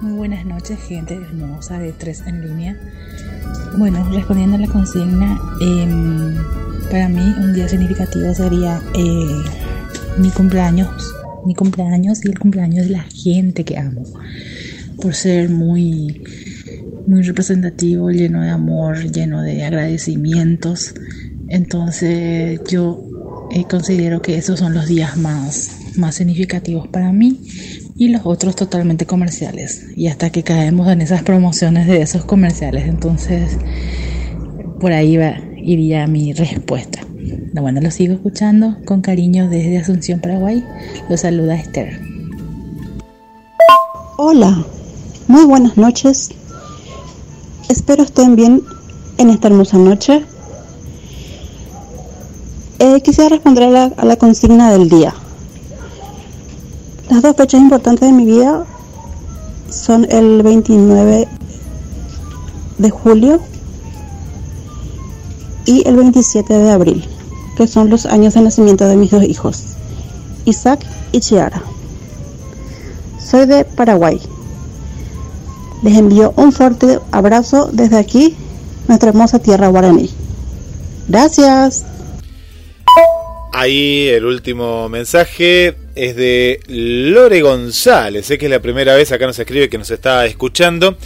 Muy 0.01 0.13
buenas 0.13 0.47
noches, 0.47 0.79
gente 0.87 1.15
hermosa 1.15 1.81
de 1.81 1.91
Tres 1.91 2.23
en 2.25 2.41
Línea. 2.41 2.79
Bueno, 3.77 4.09
respondiendo 4.13 4.55
a 4.55 4.61
la 4.61 4.69
consigna, 4.69 5.41
em, 5.61 6.37
para 6.89 7.09
mí 7.09 7.35
un 7.43 7.53
día 7.53 7.69
significativo 7.69 8.33
sería 8.33 8.81
eh, 8.95 9.43
mi 10.19 10.31
cumpleaños, 10.31 10.89
mi 11.45 11.55
cumpleaños 11.57 12.25
y 12.25 12.29
el 12.29 12.39
cumpleaños 12.39 12.87
de 12.87 12.93
la 12.93 13.03
gente 13.03 13.65
que 13.65 13.77
amo, 13.77 14.05
por 15.03 15.17
ser 15.17 15.51
muy, 15.51 16.23
muy 17.09 17.23
representativo, 17.23 18.11
lleno 18.11 18.43
de 18.43 18.51
amor, 18.51 18.99
lleno 19.11 19.43
de 19.43 19.65
agradecimientos. 19.65 20.95
Entonces 21.49 22.61
yo 22.71 23.03
eh, 23.51 23.65
considero 23.69 24.23
que 24.23 24.39
esos 24.39 24.61
son 24.61 24.75
los 24.75 24.87
días 24.87 25.17
más, 25.17 25.97
más 25.97 26.15
significativos 26.15 26.87
para 26.87 27.11
mí 27.11 27.41
y 27.99 28.09
los 28.09 28.23
otros 28.25 28.55
totalmente 28.55 29.05
comerciales. 29.07 29.87
Y 29.97 30.07
hasta 30.07 30.31
que 30.31 30.45
caemos 30.45 30.89
en 30.89 31.03
esas 31.03 31.23
promociones 31.23 31.89
de 31.89 32.01
esos 32.01 32.25
comerciales, 32.25 32.89
entonces 32.89 33.59
por 34.81 34.93
ahí 34.93 35.17
va, 35.17 35.37
iría 35.57 36.07
mi 36.07 36.33
respuesta. 36.33 37.01
Bueno, 37.61 37.81
lo 37.81 37.91
sigo 37.91 38.15
escuchando 38.15 38.77
con 38.85 39.01
cariño 39.03 39.49
desde 39.49 39.79
Asunción, 39.79 40.21
Paraguay. 40.21 40.65
Lo 41.11 41.17
saluda 41.17 41.57
Esther. 41.57 42.01
Hola, 44.17 44.65
muy 45.27 45.45
buenas 45.45 45.77
noches. 45.77 46.31
Espero 47.69 48.05
estén 48.05 48.37
bien 48.37 48.63
en 49.19 49.31
esta 49.31 49.49
hermosa 49.49 49.77
noche. 49.77 50.25
Eh, 52.79 53.01
quisiera 53.03 53.31
responder 53.31 53.93
a 53.97 54.05
la 54.05 54.17
consigna 54.17 54.71
del 54.71 54.89
día. 54.89 55.13
Las 57.11 57.23
dos 57.23 57.37
fechas 57.37 57.61
importantes 57.61 58.09
de 58.09 58.13
mi 58.13 58.27
vida 58.27 58.67
son 59.71 60.07
el 60.11 60.43
29 60.43 61.27
de 62.77 62.91
julio 62.91 63.41
y 65.65 65.89
el 65.89 65.97
27 65.97 66.53
de 66.53 66.71
abril, 66.71 67.05
que 67.57 67.67
son 67.67 67.89
los 67.89 68.05
años 68.05 68.35
de 68.35 68.43
nacimiento 68.43 68.87
de 68.87 68.97
mis 68.97 69.11
dos 69.11 69.25
hijos, 69.25 69.63
Isaac 70.45 70.85
y 71.13 71.21
Chiara. 71.21 71.63
Soy 73.19 73.47
de 73.47 73.65
Paraguay. 73.65 74.21
Les 75.83 75.97
envío 75.97 76.35
un 76.37 76.53
fuerte 76.53 76.99
abrazo 77.11 77.71
desde 77.73 77.99
aquí, 77.99 78.37
nuestra 78.87 79.11
hermosa 79.11 79.39
tierra 79.39 79.69
guaraní. 79.69 80.11
Gracias. 81.09 81.85
Ahí 83.53 84.09
el 84.09 84.27
último 84.27 84.89
mensaje 84.89 85.75
es 85.99 86.15
de 86.15 86.61
Lore 86.69 87.41
González, 87.43 88.27
sé 88.27 88.39
que 88.39 88.47
es 88.47 88.51
la 88.51 88.63
primera 88.63 88.95
vez 88.95 89.11
acá 89.11 89.27
nos 89.27 89.39
escribe 89.39 89.69
que 89.69 89.79
nos 89.79 89.91
está 89.91 90.25
escuchando, 90.27 90.97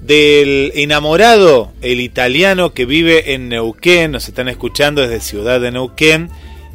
del 0.00 0.72
enamorado, 0.74 1.72
el 1.80 2.00
italiano 2.00 2.74
que 2.74 2.84
vive 2.84 3.34
en 3.34 3.48
Neuquén, 3.48 4.10
nos 4.10 4.26
están 4.26 4.48
escuchando 4.48 5.02
desde 5.02 5.20
Ciudad 5.20 5.60
de 5.60 5.70
Neuquén, 5.70 6.30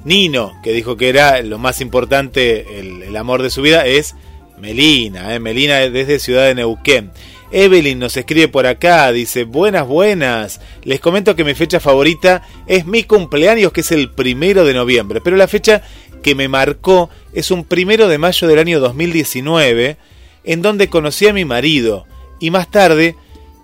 Nino, 0.06 0.54
que 0.64 0.72
dijo 0.72 0.96
que 0.96 1.10
era 1.10 1.42
lo 1.42 1.58
más 1.58 1.82
importante, 1.82 2.80
el, 2.80 3.04
el 3.04 3.16
amor 3.18 3.44
de 3.44 3.50
su 3.50 3.62
vida, 3.62 3.86
es 3.86 4.16
Melina, 4.58 5.36
eh, 5.36 5.40
Melina 5.40 5.78
desde 5.90 6.20
Ciudad 6.20 6.46
de 6.48 6.56
Neuquén. 6.56 7.12
Evelyn 7.52 8.00
nos 8.00 8.18
escribe 8.18 8.48
por 8.48 8.66
acá, 8.66 9.12
dice, 9.12 9.44
buenas, 9.44 9.88
buenas. 9.88 10.60
Les 10.84 11.00
comento 11.00 11.36
que 11.36 11.44
mi 11.44 11.54
fecha 11.54 11.80
favorita 11.80 12.44
es 12.68 12.86
mi 12.86 13.04
cumpleaños, 13.04 13.72
que 13.72 13.82
es 13.82 13.92
el 13.92 14.12
primero 14.12 14.66
de 14.66 14.74
noviembre, 14.74 15.22
pero 15.22 15.38
la 15.38 15.48
fecha 15.48 15.82
que 16.22 16.36
me 16.36 16.48
marcó 16.48 17.10
es 17.34 17.52
un 17.52 17.64
primero 17.64 18.08
de 18.08 18.18
mayo 18.18 18.48
del 18.48 18.60
año 18.60 18.80
2019, 18.80 19.98
en 20.44 20.62
donde 20.62 20.90
conocí 20.90 21.28
a 21.28 21.34
mi 21.34 21.46
marido, 21.46 22.06
y 22.40 22.52
más 22.52 22.70
tarde, 22.70 23.16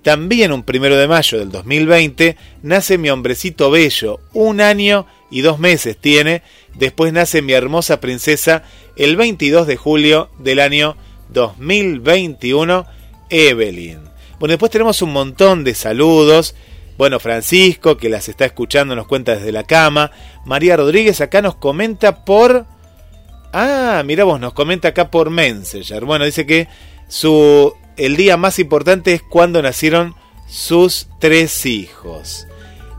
también 0.02 0.52
un 0.52 0.64
primero 0.64 0.98
de 0.98 1.08
mayo 1.08 1.40
del 1.40 1.52
2020, 1.52 2.38
nace 2.62 2.98
mi 2.98 3.10
hombrecito 3.10 3.72
bello, 3.72 4.20
un 4.34 4.62
año 4.62 5.08
y 5.32 5.42
dos 5.42 5.60
meses 5.60 5.98
tiene, 5.98 6.42
después 6.76 7.12
nace 7.14 7.42
mi 7.42 7.54
hermosa 7.54 8.00
princesa 8.00 8.64
el 8.96 9.16
22 9.16 9.66
de 9.66 9.78
julio 9.78 10.30
del 10.40 10.60
año 10.60 10.96
2021, 11.30 12.86
Evelyn. 13.34 14.00
Bueno, 14.40 14.52
después 14.52 14.72
tenemos 14.72 15.02
un 15.02 15.12
montón 15.12 15.64
de 15.64 15.74
saludos. 15.74 16.56
Bueno, 16.98 17.20
Francisco, 17.20 17.98
que 17.98 18.10
las 18.10 18.30
está 18.30 18.46
escuchando, 18.46 18.96
nos 18.96 19.08
cuenta 19.08 19.36
desde 19.36 19.52
la 19.52 19.64
cama. 19.64 20.12
María 20.46 20.78
Rodríguez 20.78 21.20
acá 21.20 21.42
nos 21.42 21.56
comenta 21.56 22.24
por... 22.24 22.68
Ah, 23.52 24.04
mira 24.06 24.24
vos, 24.24 24.40
nos 24.40 24.54
comenta 24.54 24.90
acá 24.90 25.10
por 25.10 25.32
Messenger. 25.32 26.06
Bueno, 26.06 26.26
dice 26.26 26.46
que 26.46 26.68
su 27.08 27.74
el 27.98 28.16
día 28.16 28.38
más 28.38 28.60
importante 28.60 29.14
es 29.14 29.22
cuando 29.24 29.62
nacieron 29.62 30.16
sus 30.48 31.08
tres 31.20 31.66
hijos. 31.66 32.48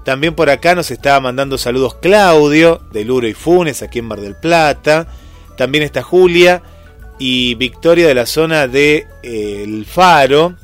También 0.05 0.35
por 0.35 0.51
acá 0.51 0.75
nos 0.75 0.91
estaba 0.91 1.21
mandando 1.21 1.59
saludos 1.59 1.95
Claudio, 1.97 2.83
de 2.93 3.05
Luro 3.05 3.29
y 3.29 3.35
Funes, 3.35 3.83
aquí 3.83 4.01
en 4.01 4.07
Mar 4.07 4.21
del 4.21 4.37
Plata. 4.37 5.07
También 5.57 5.85
está 5.85 6.03
Julia 6.03 6.63
y 7.19 7.55
Victoria 7.55 8.09
de 8.09 8.15
la 8.15 8.27
zona 8.27 8.67
de 8.67 9.07
eh, 9.23 9.63
El 9.65 9.85
Faro. 9.85 10.57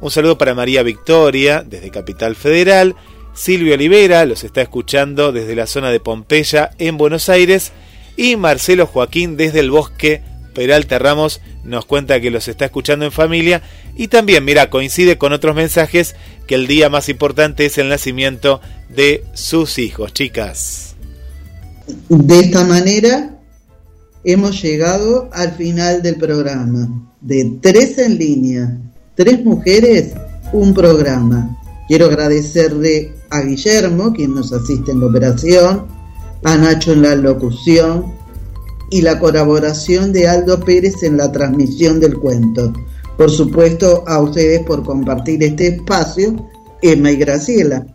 Un 0.00 0.10
saludo 0.10 0.36
para 0.36 0.54
María 0.54 0.82
Victoria, 0.82 1.64
desde 1.66 1.90
Capital 1.90 2.36
Federal. 2.36 2.94
Silvio 3.34 3.74
Olivera 3.74 4.24
los 4.24 4.44
está 4.44 4.62
escuchando 4.62 5.32
desde 5.32 5.54
la 5.54 5.66
zona 5.66 5.90
de 5.90 6.00
Pompeya, 6.00 6.70
en 6.78 6.96
Buenos 6.96 7.28
Aires. 7.28 7.72
Y 8.16 8.36
Marcelo 8.36 8.86
Joaquín, 8.86 9.36
desde 9.36 9.60
el 9.60 9.70
bosque 9.70 10.22
Peralta 10.54 10.98
Ramos, 10.98 11.40
nos 11.64 11.84
cuenta 11.84 12.20
que 12.20 12.30
los 12.30 12.48
está 12.48 12.64
escuchando 12.64 13.04
en 13.04 13.12
familia. 13.12 13.62
Y 13.96 14.08
también, 14.08 14.44
mira, 14.44 14.70
coincide 14.70 15.18
con 15.18 15.32
otros 15.32 15.54
mensajes 15.54 16.16
que 16.46 16.54
el 16.54 16.66
día 16.66 16.88
más 16.88 17.08
importante 17.08 17.66
es 17.66 17.76
el 17.78 17.88
nacimiento 17.88 18.60
de 18.88 19.24
sus 19.34 19.78
hijos, 19.78 20.14
chicas. 20.14 20.94
De 22.08 22.40
esta 22.40 22.64
manera 22.64 23.35
hemos 24.26 24.60
llegado 24.60 25.30
al 25.32 25.52
final 25.52 26.02
del 26.02 26.16
programa. 26.16 27.10
De 27.20 27.58
tres 27.62 27.96
en 27.98 28.18
línea, 28.18 28.78
tres 29.14 29.44
mujeres, 29.44 30.12
un 30.52 30.74
programa. 30.74 31.56
Quiero 31.88 32.06
agradecerle 32.06 33.14
a 33.30 33.40
Guillermo, 33.40 34.12
quien 34.12 34.34
nos 34.34 34.52
asiste 34.52 34.90
en 34.90 35.00
la 35.00 35.06
operación, 35.06 35.86
a 36.42 36.56
Nacho 36.56 36.92
en 36.92 37.02
la 37.02 37.14
locución 37.14 38.04
y 38.90 39.00
la 39.00 39.18
colaboración 39.20 40.12
de 40.12 40.28
Aldo 40.28 40.58
Pérez 40.60 41.02
en 41.04 41.16
la 41.16 41.30
transmisión 41.30 42.00
del 42.00 42.18
cuento. 42.18 42.72
Por 43.16 43.30
supuesto, 43.30 44.04
a 44.08 44.20
ustedes 44.20 44.60
por 44.64 44.82
compartir 44.82 45.42
este 45.44 45.68
espacio, 45.68 46.48
Emma 46.82 47.12
y 47.12 47.16
Graciela. 47.16 47.86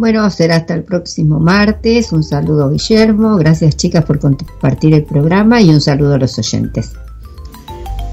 Bueno, 0.00 0.30
será 0.30 0.56
hasta 0.56 0.72
el 0.72 0.82
próximo 0.82 1.38
martes. 1.38 2.10
Un 2.10 2.24
saludo, 2.24 2.70
Guillermo. 2.70 3.36
Gracias, 3.36 3.76
chicas, 3.76 4.02
por 4.06 4.18
compartir 4.18 4.94
el 4.94 5.04
programa 5.04 5.60
y 5.60 5.68
un 5.68 5.82
saludo 5.82 6.14
a 6.14 6.18
los 6.18 6.38
oyentes. 6.38 6.92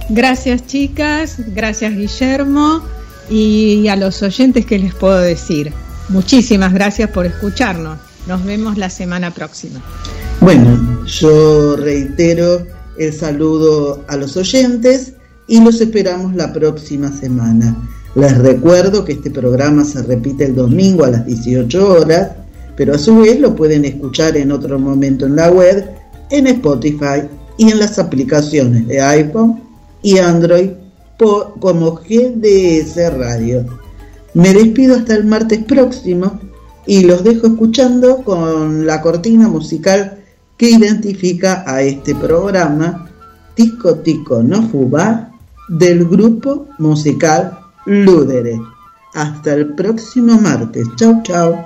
Gracias, 0.10 0.68
chicas. 0.68 1.38
Gracias, 1.56 1.96
Guillermo. 1.96 2.82
Y 3.30 3.88
a 3.88 3.96
los 3.96 4.22
oyentes, 4.22 4.66
¿qué 4.66 4.80
les 4.80 4.94
puedo 4.96 5.18
decir? 5.18 5.72
Muchísimas 6.10 6.74
gracias 6.74 7.10
por 7.10 7.26
escucharnos. 7.26 7.98
Nos 8.28 8.44
vemos 8.44 8.78
la 8.78 8.90
semana 8.90 9.32
próxima. 9.32 9.80
Bueno, 10.42 11.06
yo 11.06 11.78
reitero 11.78 12.68
el 12.98 13.14
saludo 13.14 14.04
a 14.10 14.18
los 14.18 14.36
oyentes 14.36 15.14
y 15.48 15.64
los 15.64 15.80
esperamos 15.80 16.36
la 16.36 16.52
próxima 16.52 17.14
semana. 17.14 17.78
Les 18.18 18.36
recuerdo 18.36 19.06
que 19.06 19.12
este 19.12 19.30
programa 19.30 19.86
se 19.86 20.02
repite 20.02 20.46
el 20.46 20.56
domingo 20.56 21.04
a 21.06 21.12
las 21.12 21.24
18 21.28 21.88
horas, 21.88 22.32
pero 22.76 22.96
a 22.96 22.98
su 22.98 23.20
vez 23.20 23.40
lo 23.40 23.56
pueden 23.56 23.86
escuchar 23.86 24.36
en 24.38 24.52
otro 24.52 24.80
momento 24.80 25.28
en 25.28 25.36
la 25.36 25.52
web, 25.52 25.88
en 26.32 26.48
Spotify 26.48 27.30
y 27.60 27.70
en 27.70 27.78
las 27.78 28.00
aplicaciones 28.00 28.88
de 28.88 29.00
iPhone 29.02 29.62
y 30.02 30.18
Android 30.18 30.72
por, 31.20 31.60
como 31.60 31.92
GDS 31.92 32.96
Radio. 33.20 33.64
Me 34.34 34.52
despido 34.52 34.96
hasta 34.96 35.14
el 35.14 35.26
martes 35.26 35.64
próximo 35.66 36.40
y 36.88 37.04
los 37.04 37.24
dejo 37.24 37.46
escuchando 37.46 38.24
con 38.24 38.88
la 38.88 39.00
cortina 39.00 39.48
musical 39.48 40.18
que 40.58 40.72
identifica 40.72 41.64
a 41.68 41.84
este 41.84 42.16
programa, 42.16 43.12
Tico 43.54 43.94
Tico 43.98 44.42
No 44.42 44.68
Fubá, 44.70 45.32
del 45.70 46.06
grupo 46.06 46.66
musical 46.80 47.60
Ludere. 47.88 48.60
Hasta 49.14 49.54
el 49.54 49.74
próximo 49.74 50.38
martes. 50.40 50.86
Chau, 50.98 51.24
chau. 51.24 51.66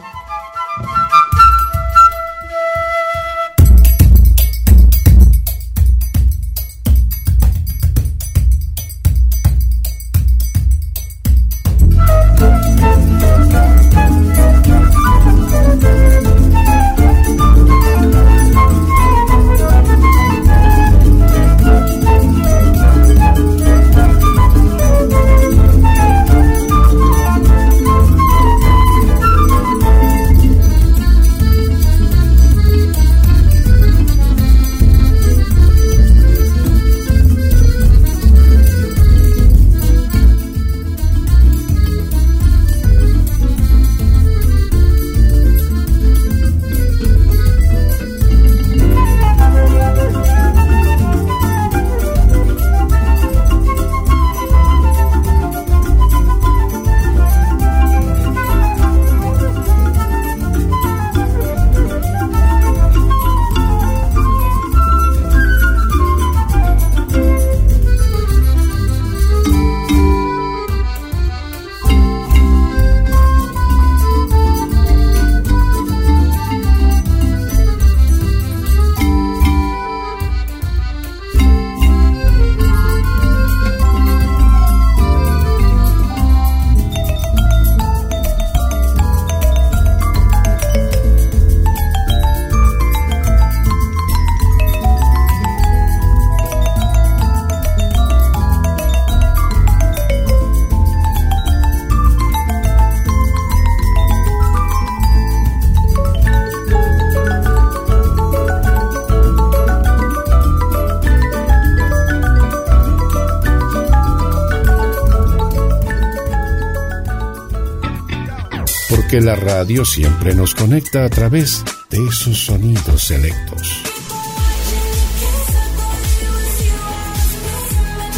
La 119.24 119.36
radio 119.36 119.86
siempre 119.86 120.34
nos 120.34 120.55
conecta 120.55 121.05
a 121.05 121.09
través 121.09 121.63
de 121.89 121.97
esos 122.07 122.45
sonidos 122.45 123.03
selectos. 123.03 123.84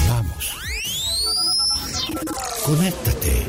Vamos. 0.07 0.55
Conéctate. 2.63 3.43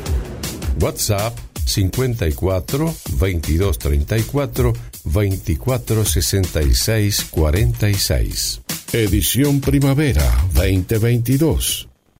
WhatsApp 0.81 1.37
54 1.65 2.95
22 3.19 3.79
34 3.79 4.73
24 5.05 6.05
66 6.05 7.25
46. 7.31 8.61
Edición 8.91 9.61
Primavera 9.61 10.45
2022. 10.53 11.94